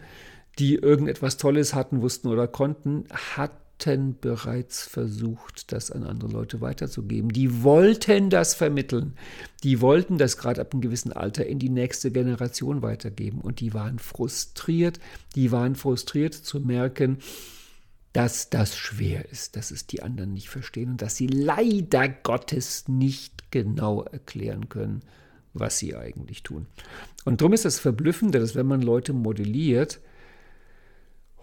die 0.59 0.75
irgendetwas 0.75 1.37
Tolles 1.37 1.73
hatten, 1.73 2.01
wussten 2.01 2.27
oder 2.27 2.47
konnten, 2.47 3.05
hatten 3.35 4.17
bereits 4.19 4.87
versucht, 4.87 5.71
das 5.71 5.91
an 5.91 6.03
andere 6.03 6.31
Leute 6.31 6.61
weiterzugeben. 6.61 7.29
Die 7.31 7.63
wollten 7.63 8.29
das 8.29 8.55
vermitteln. 8.55 9.13
Die 9.63 9.81
wollten 9.81 10.17
das 10.17 10.37
gerade 10.37 10.61
ab 10.61 10.73
einem 10.73 10.81
gewissen 10.81 11.13
Alter 11.13 11.45
in 11.45 11.59
die 11.59 11.69
nächste 11.69 12.11
Generation 12.11 12.81
weitergeben. 12.81 13.39
Und 13.39 13.59
die 13.59 13.73
waren 13.73 13.99
frustriert. 13.99 14.99
Die 15.35 15.51
waren 15.51 15.75
frustriert 15.75 16.33
zu 16.33 16.59
merken, 16.59 17.19
dass 18.13 18.49
das 18.49 18.75
schwer 18.75 19.29
ist, 19.29 19.55
dass 19.55 19.69
es 19.69 19.85
die 19.85 20.01
anderen 20.01 20.33
nicht 20.33 20.49
verstehen 20.49 20.89
und 20.89 21.01
dass 21.03 21.15
sie 21.15 21.27
leider 21.27 22.07
Gottes 22.09 22.87
nicht 22.87 23.51
genau 23.51 24.01
erklären 24.01 24.69
können, 24.69 25.01
was 25.53 25.77
sie 25.77 25.95
eigentlich 25.95 26.41
tun. 26.41 26.65
Und 27.25 27.41
darum 27.41 27.53
ist 27.53 27.65
das 27.65 27.77
Verblüffende, 27.77 28.39
dass 28.39 28.55
wenn 28.55 28.65
man 28.65 28.81
Leute 28.81 29.13
modelliert, 29.13 29.99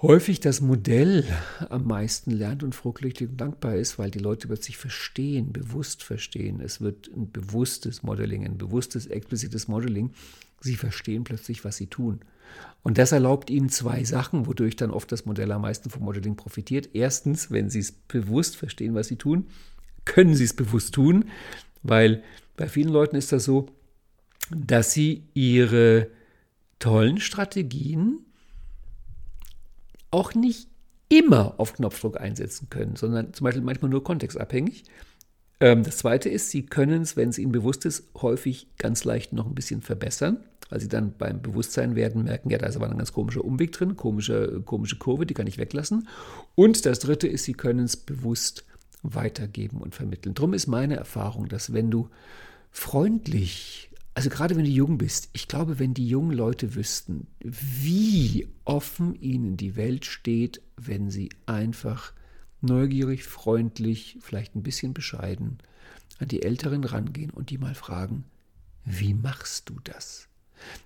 häufig 0.05 0.39
das 0.39 0.61
Modell 0.61 1.25
am 1.71 1.87
meisten 1.87 2.31
lernt 2.31 2.63
und 2.63 2.75
frohglücklich 2.75 3.31
und 3.31 3.41
dankbar 3.41 3.77
ist, 3.77 3.99
weil 3.99 4.11
die 4.11 4.19
Leute 4.19 4.49
plötzlich 4.49 4.77
verstehen, 4.77 5.51
bewusst 5.51 6.03
verstehen. 6.03 6.61
Es 6.61 6.83
wird 6.83 7.09
ein 7.09 7.33
bewusstes 7.33 8.03
Modeling, 8.03 8.45
ein 8.45 8.59
bewusstes, 8.59 9.07
explizites 9.07 9.67
Modeling. 9.67 10.13
Sie 10.61 10.77
verstehen 10.77 11.25
plötzlich, 11.25 11.65
was 11.65 11.79
sie 11.79 11.87
tun. 11.87 12.21
Und 12.83 12.99
das 12.99 13.13
erlaubt 13.13 13.49
ihnen 13.49 13.71
zwei 13.71 14.05
Sachen, 14.05 14.47
wodurch 14.47 14.77
dann 14.77 14.91
oft 14.91 15.11
das 15.11 15.25
Modell 15.25 15.51
am 15.53 15.63
meisten 15.63 15.89
vom 15.89 16.03
Modeling 16.03 16.37
profitiert. 16.37 16.91
Erstens, 16.93 17.51
wenn 17.51 17.71
sie 17.71 17.81
es 17.81 17.93
bewusst 17.93 18.57
verstehen, 18.57 18.95
was 18.95 19.09
sie 19.09 19.17
tun, 19.17 19.47
können 20.05 20.35
sie 20.35 20.45
es 20.45 20.53
bewusst 20.53 20.95
tun, 20.95 21.31
weil 21.83 22.23
bei 22.59 22.69
vielen 22.69 22.91
Leuten 22.91 23.17
ist 23.17 23.33
das 23.33 23.45
so, 23.45 23.71
dass 24.51 24.93
sie 24.93 25.25
ihre 25.33 26.09
tollen 26.79 27.21
Strategien 27.21 28.24
auch 30.15 30.35
nicht 30.35 30.69
immer 31.09 31.55
auf 31.59 31.75
Knopfdruck 31.75 32.21
einsetzen 32.21 32.69
können, 32.71 32.97
sondern 32.97 33.35
zum 33.35 33.45
Beispiel 33.45 33.63
manchmal 33.63 33.91
nur 33.91 34.05
kontextabhängig. 34.05 34.85
Ähm, 35.61 35.83
das 35.83 35.99
zweite 35.99 36.29
ist, 36.29 36.51
sie 36.51 36.65
können 36.65 37.03
es, 37.03 37.17
wenn 37.17 37.29
es 37.29 37.39
ihnen 37.39 37.53
bewusst 37.53 37.85
ist, 37.85 38.05
häufig 38.21 38.69
ganz 38.79 39.05
leicht 39.05 39.33
noch 39.33 39.47
ein 39.47 39.55
bisschen 39.55 39.83
verbessern, 39.83 40.39
weil 40.71 40.81
sie 40.81 40.89
dann 40.89 41.15
beim 41.19 41.43
Bewusstsein 41.43 41.97
werden 41.97 42.25
merken, 42.25 42.49
ja, 42.51 42.59
da 42.59 42.67
ist 42.67 42.77
aber 42.77 42.89
ein 42.89 42.97
ganz 42.97 43.13
komischer 43.13 43.45
Umweg 43.45 43.73
drin, 43.73 43.97
komische, 43.97 44.63
komische 44.65 44.97
Kurve, 44.97 45.27
die 45.27 45.35
kann 45.35 45.49
ich 45.49 45.59
weglassen. 45.59 46.09
Und 46.55 46.87
das 46.87 47.01
dritte 47.01 47.27
ist, 47.27 47.45
sie 47.45 47.55
können 47.55 47.85
es 47.85 47.97
bewusst 47.97 48.65
weitergeben 49.03 49.83
und 49.83 49.95
vermitteln. 49.95 50.35
Drum 50.35 50.55
ist 50.55 50.69
meine 50.69 50.97
Erfahrung, 50.97 51.49
dass 51.49 51.73
wenn 51.73 51.91
du 51.91 52.09
freundlich 52.71 53.91
also 54.15 54.31
gerade 54.31 54.57
wenn 54.57 54.65
du 54.65 54.71
jung 54.71 54.97
bist, 54.97 55.29
ich 55.33 55.49
glaube, 55.49 55.79
wenn 55.79 55.93
die 55.93 56.09
jungen 56.09 56.37
Leute 56.37 56.77
wüssten, 56.77 57.27
wie 57.41 58.49
offen 58.65 59.15
ihnen 59.21 59.57
die 59.57 59.75
Welt 59.75 60.05
steht, 60.05 60.63
wenn 60.77 61.11
sie 61.11 61.31
einfach 61.47 62.13
neugierig, 62.61 63.25
freundlich, 63.25 64.19
vielleicht 64.21 64.55
ein 64.55 64.63
bisschen 64.63 64.95
bescheiden 64.95 65.59
an 66.19 66.29
die 66.29 66.43
Älteren 66.43 66.85
rangehen 66.85 67.31
und 67.31 67.51
die 67.51 67.59
mal 67.59 67.75
fragen, 67.75 68.25
wie 68.85 69.15
machst 69.15 69.69
du 69.69 69.81
das? 69.83 70.29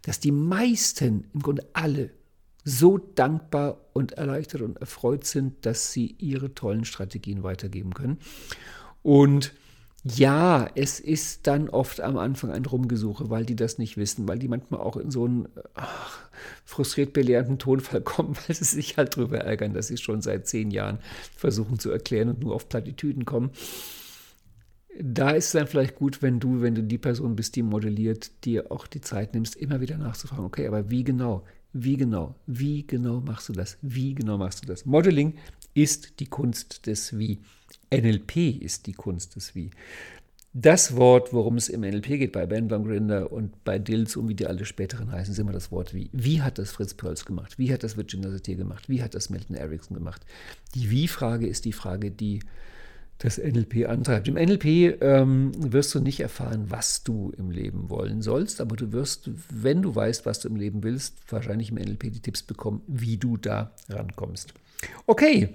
Dass 0.02 0.20
die 0.20 0.32
meisten, 0.32 1.26
im 1.34 1.42
Grunde 1.42 1.66
alle, 1.74 2.10
so 2.64 2.98
dankbar 2.98 3.78
und 3.92 4.12
erleichtert 4.12 4.62
und 4.62 4.78
erfreut 4.78 5.24
sind, 5.24 5.64
dass 5.66 5.92
sie 5.92 6.16
ihre 6.18 6.54
tollen 6.54 6.84
Strategien 6.84 7.42
weitergeben 7.42 7.94
können. 7.94 8.18
Und 9.02 9.52
ja, 10.16 10.68
es 10.74 11.00
ist 11.00 11.46
dann 11.46 11.68
oft 11.68 12.00
am 12.00 12.16
Anfang 12.18 12.50
ein 12.50 12.64
Rumgesuche, 12.64 13.30
weil 13.30 13.44
die 13.44 13.56
das 13.56 13.78
nicht 13.78 13.96
wissen, 13.96 14.28
weil 14.28 14.38
die 14.38 14.48
manchmal 14.48 14.80
auch 14.80 14.96
in 14.96 15.10
so 15.10 15.24
einen 15.24 15.48
ach, 15.74 16.28
frustriert 16.64 17.12
belehrenden 17.12 17.58
Tonfall 17.58 18.00
kommen, 18.02 18.36
weil 18.36 18.54
sie 18.54 18.64
sich 18.64 18.96
halt 18.96 19.16
drüber 19.16 19.38
ärgern, 19.38 19.74
dass 19.74 19.88
sie 19.88 19.96
schon 19.96 20.22
seit 20.22 20.46
zehn 20.46 20.70
Jahren 20.70 20.98
versuchen 21.36 21.78
zu 21.78 21.90
erklären 21.90 22.28
und 22.28 22.40
nur 22.40 22.54
auf 22.54 22.68
Plattitüden 22.68 23.24
kommen. 23.24 23.50
Da 25.00 25.30
ist 25.30 25.46
es 25.46 25.52
dann 25.52 25.68
vielleicht 25.68 25.96
gut, 25.96 26.22
wenn 26.22 26.40
du, 26.40 26.60
wenn 26.60 26.74
du 26.74 26.82
die 26.82 26.98
Person 26.98 27.36
bist, 27.36 27.54
die 27.54 27.62
modelliert, 27.62 28.44
dir 28.44 28.72
auch 28.72 28.86
die 28.86 29.00
Zeit 29.00 29.34
nimmst, 29.34 29.54
immer 29.56 29.80
wieder 29.80 29.96
nachzufragen, 29.96 30.44
okay, 30.44 30.66
aber 30.66 30.90
wie 30.90 31.04
genau? 31.04 31.44
Wie 31.72 31.96
genau? 31.96 32.34
Wie 32.46 32.86
genau 32.86 33.20
machst 33.20 33.48
du 33.48 33.52
das? 33.52 33.78
Wie 33.82 34.14
genau 34.14 34.38
machst 34.38 34.62
du 34.62 34.66
das? 34.66 34.86
Modeling 34.86 35.34
ist 35.82 36.20
die 36.20 36.26
Kunst 36.26 36.86
des 36.86 37.18
Wie. 37.18 37.38
NLP 37.92 38.60
ist 38.60 38.86
die 38.86 38.92
Kunst 38.92 39.36
des 39.36 39.54
Wie. 39.54 39.70
Das 40.54 40.96
Wort, 40.96 41.32
worum 41.32 41.56
es 41.56 41.68
im 41.68 41.82
NLP 41.82 42.06
geht, 42.18 42.32
bei 42.32 42.46
Ben 42.46 42.70
Van 42.70 42.84
Grinder 42.84 43.30
und 43.30 43.62
bei 43.64 43.78
Dills 43.78 44.16
und 44.16 44.28
wie 44.28 44.34
die 44.34 44.46
alle 44.46 44.64
späteren 44.64 45.12
heißen, 45.12 45.32
ist 45.32 45.38
immer 45.38 45.52
das 45.52 45.70
Wort 45.70 45.94
Wie. 45.94 46.10
Wie 46.12 46.42
hat 46.42 46.58
das 46.58 46.70
Fritz 46.70 46.94
Perls 46.94 47.24
gemacht? 47.24 47.58
Wie 47.58 47.72
hat 47.72 47.84
das 47.84 47.96
Virginia 47.96 48.30
Satir 48.30 48.56
gemacht? 48.56 48.88
Wie 48.88 49.02
hat 49.02 49.14
das 49.14 49.30
Milton 49.30 49.56
Erickson 49.56 49.96
gemacht? 49.96 50.24
Die 50.74 50.90
Wie-Frage 50.90 51.46
ist 51.46 51.64
die 51.64 51.72
Frage, 51.72 52.10
die 52.10 52.40
das 53.18 53.38
NLP 53.38 53.88
antreibt. 53.88 54.28
Im 54.28 54.34
NLP 54.34 55.00
ähm, 55.00 55.52
wirst 55.56 55.94
du 55.94 56.00
nicht 56.00 56.20
erfahren, 56.20 56.70
was 56.70 57.02
du 57.02 57.32
im 57.36 57.50
Leben 57.50 57.90
wollen 57.90 58.22
sollst, 58.22 58.60
aber 58.60 58.76
du 58.76 58.92
wirst, 58.92 59.30
wenn 59.50 59.82
du 59.82 59.94
weißt, 59.94 60.24
was 60.24 60.40
du 60.40 60.48
im 60.48 60.56
Leben 60.56 60.82
willst, 60.82 61.16
wahrscheinlich 61.30 61.70
im 61.70 61.76
NLP 61.76 62.12
die 62.12 62.20
Tipps 62.20 62.42
bekommen, 62.42 62.82
wie 62.86 63.16
du 63.16 63.36
da 63.36 63.72
rankommst. 63.88 64.54
Okay, 65.06 65.48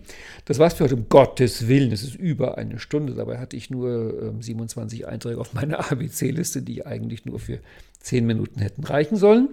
das 0.45 0.59
war's 0.59 0.73
für 0.73 0.85
heute. 0.85 0.95
Um 0.95 1.09
Gottes 1.09 1.67
Willen, 1.67 1.91
es 1.91 2.03
ist 2.03 2.15
über 2.15 2.57
eine 2.57 2.79
Stunde. 2.79 3.13
Dabei 3.13 3.37
hatte 3.37 3.55
ich 3.55 3.69
nur 3.69 4.21
ähm, 4.21 4.41
27 4.41 5.07
Einträge 5.07 5.39
auf 5.39 5.53
meiner 5.53 5.79
ABC-Liste, 5.91 6.61
die 6.61 6.85
eigentlich 6.85 7.25
nur 7.25 7.39
für 7.39 7.59
10 8.01 8.25
Minuten 8.25 8.59
hätten 8.59 8.83
reichen 8.83 9.15
sollen. 9.15 9.49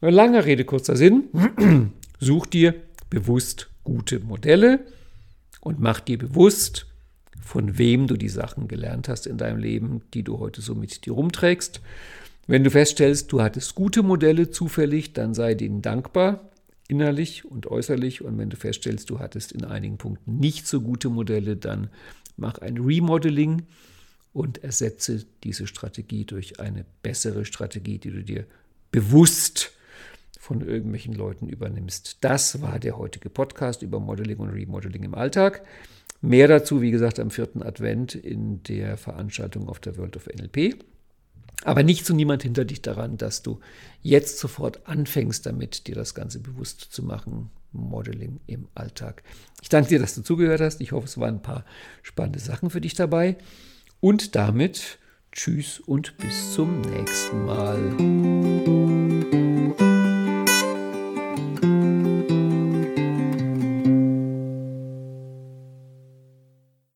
Lange 0.00 0.46
Rede, 0.46 0.64
kurzer 0.64 0.96
Sinn. 0.96 1.24
Such 2.20 2.46
dir 2.46 2.74
bewusst 3.10 3.68
gute 3.84 4.20
Modelle 4.20 4.80
und 5.60 5.80
mach 5.80 6.00
dir 6.00 6.18
bewusst, 6.18 6.86
von 7.42 7.78
wem 7.78 8.06
du 8.06 8.16
die 8.16 8.28
Sachen 8.28 8.68
gelernt 8.68 9.08
hast 9.08 9.26
in 9.26 9.36
deinem 9.36 9.58
Leben, 9.58 10.02
die 10.14 10.22
du 10.22 10.38
heute 10.38 10.60
so 10.60 10.74
mit 10.74 11.04
dir 11.04 11.12
rumträgst. 11.12 11.80
Wenn 12.46 12.64
du 12.64 12.70
feststellst, 12.70 13.32
du 13.32 13.42
hattest 13.42 13.74
gute 13.74 14.02
Modelle 14.02 14.50
zufällig, 14.50 15.12
dann 15.12 15.34
sei 15.34 15.54
denen 15.54 15.82
dankbar, 15.82 16.49
innerlich 16.90 17.44
und 17.44 17.66
äußerlich. 17.66 18.22
Und 18.22 18.36
wenn 18.38 18.50
du 18.50 18.56
feststellst, 18.56 19.08
du 19.10 19.20
hattest 19.20 19.52
in 19.52 19.64
einigen 19.64 19.96
Punkten 19.96 20.38
nicht 20.38 20.66
so 20.66 20.80
gute 20.80 21.08
Modelle, 21.08 21.56
dann 21.56 21.88
mach 22.36 22.58
ein 22.58 22.78
Remodeling 22.78 23.62
und 24.32 24.62
ersetze 24.62 25.24
diese 25.44 25.66
Strategie 25.66 26.24
durch 26.24 26.60
eine 26.60 26.84
bessere 27.02 27.44
Strategie, 27.44 27.98
die 27.98 28.10
du 28.10 28.22
dir 28.22 28.44
bewusst 28.90 29.72
von 30.38 30.62
irgendwelchen 30.62 31.14
Leuten 31.14 31.48
übernimmst. 31.48 32.18
Das 32.22 32.60
war 32.60 32.78
der 32.78 32.98
heutige 32.98 33.30
Podcast 33.30 33.82
über 33.82 34.00
Modeling 34.00 34.38
und 34.38 34.50
Remodeling 34.50 35.04
im 35.04 35.14
Alltag. 35.14 35.62
Mehr 36.22 36.48
dazu, 36.48 36.82
wie 36.82 36.90
gesagt, 36.90 37.20
am 37.20 37.30
vierten 37.30 37.62
Advent 37.62 38.14
in 38.14 38.62
der 38.64 38.96
Veranstaltung 38.96 39.68
auf 39.68 39.80
der 39.80 39.96
World 39.96 40.16
of 40.16 40.26
NLP. 40.26 40.84
Aber 41.64 41.82
nicht 41.82 42.06
so 42.06 42.14
niemand 42.14 42.42
hinter 42.42 42.64
dich 42.64 42.82
daran, 42.82 43.16
dass 43.16 43.42
du 43.42 43.60
jetzt 44.02 44.38
sofort 44.38 44.86
anfängst 44.86 45.44
damit, 45.44 45.86
dir 45.86 45.94
das 45.94 46.14
Ganze 46.14 46.40
bewusst 46.40 46.80
zu 46.80 47.02
machen. 47.02 47.50
Modeling 47.72 48.40
im 48.46 48.66
Alltag. 48.74 49.22
Ich 49.62 49.68
danke 49.68 49.90
dir, 49.90 50.00
dass 50.00 50.14
du 50.14 50.22
zugehört 50.22 50.60
hast. 50.60 50.80
Ich 50.80 50.92
hoffe, 50.92 51.06
es 51.06 51.18
waren 51.18 51.36
ein 51.36 51.42
paar 51.42 51.64
spannende 52.02 52.40
Sachen 52.40 52.70
für 52.70 52.80
dich 52.80 52.94
dabei. 52.94 53.36
Und 54.00 54.34
damit 54.34 54.98
tschüss 55.32 55.78
und 55.78 56.16
bis 56.16 56.54
zum 56.54 56.80
nächsten 56.80 57.44
Mal. 57.44 58.79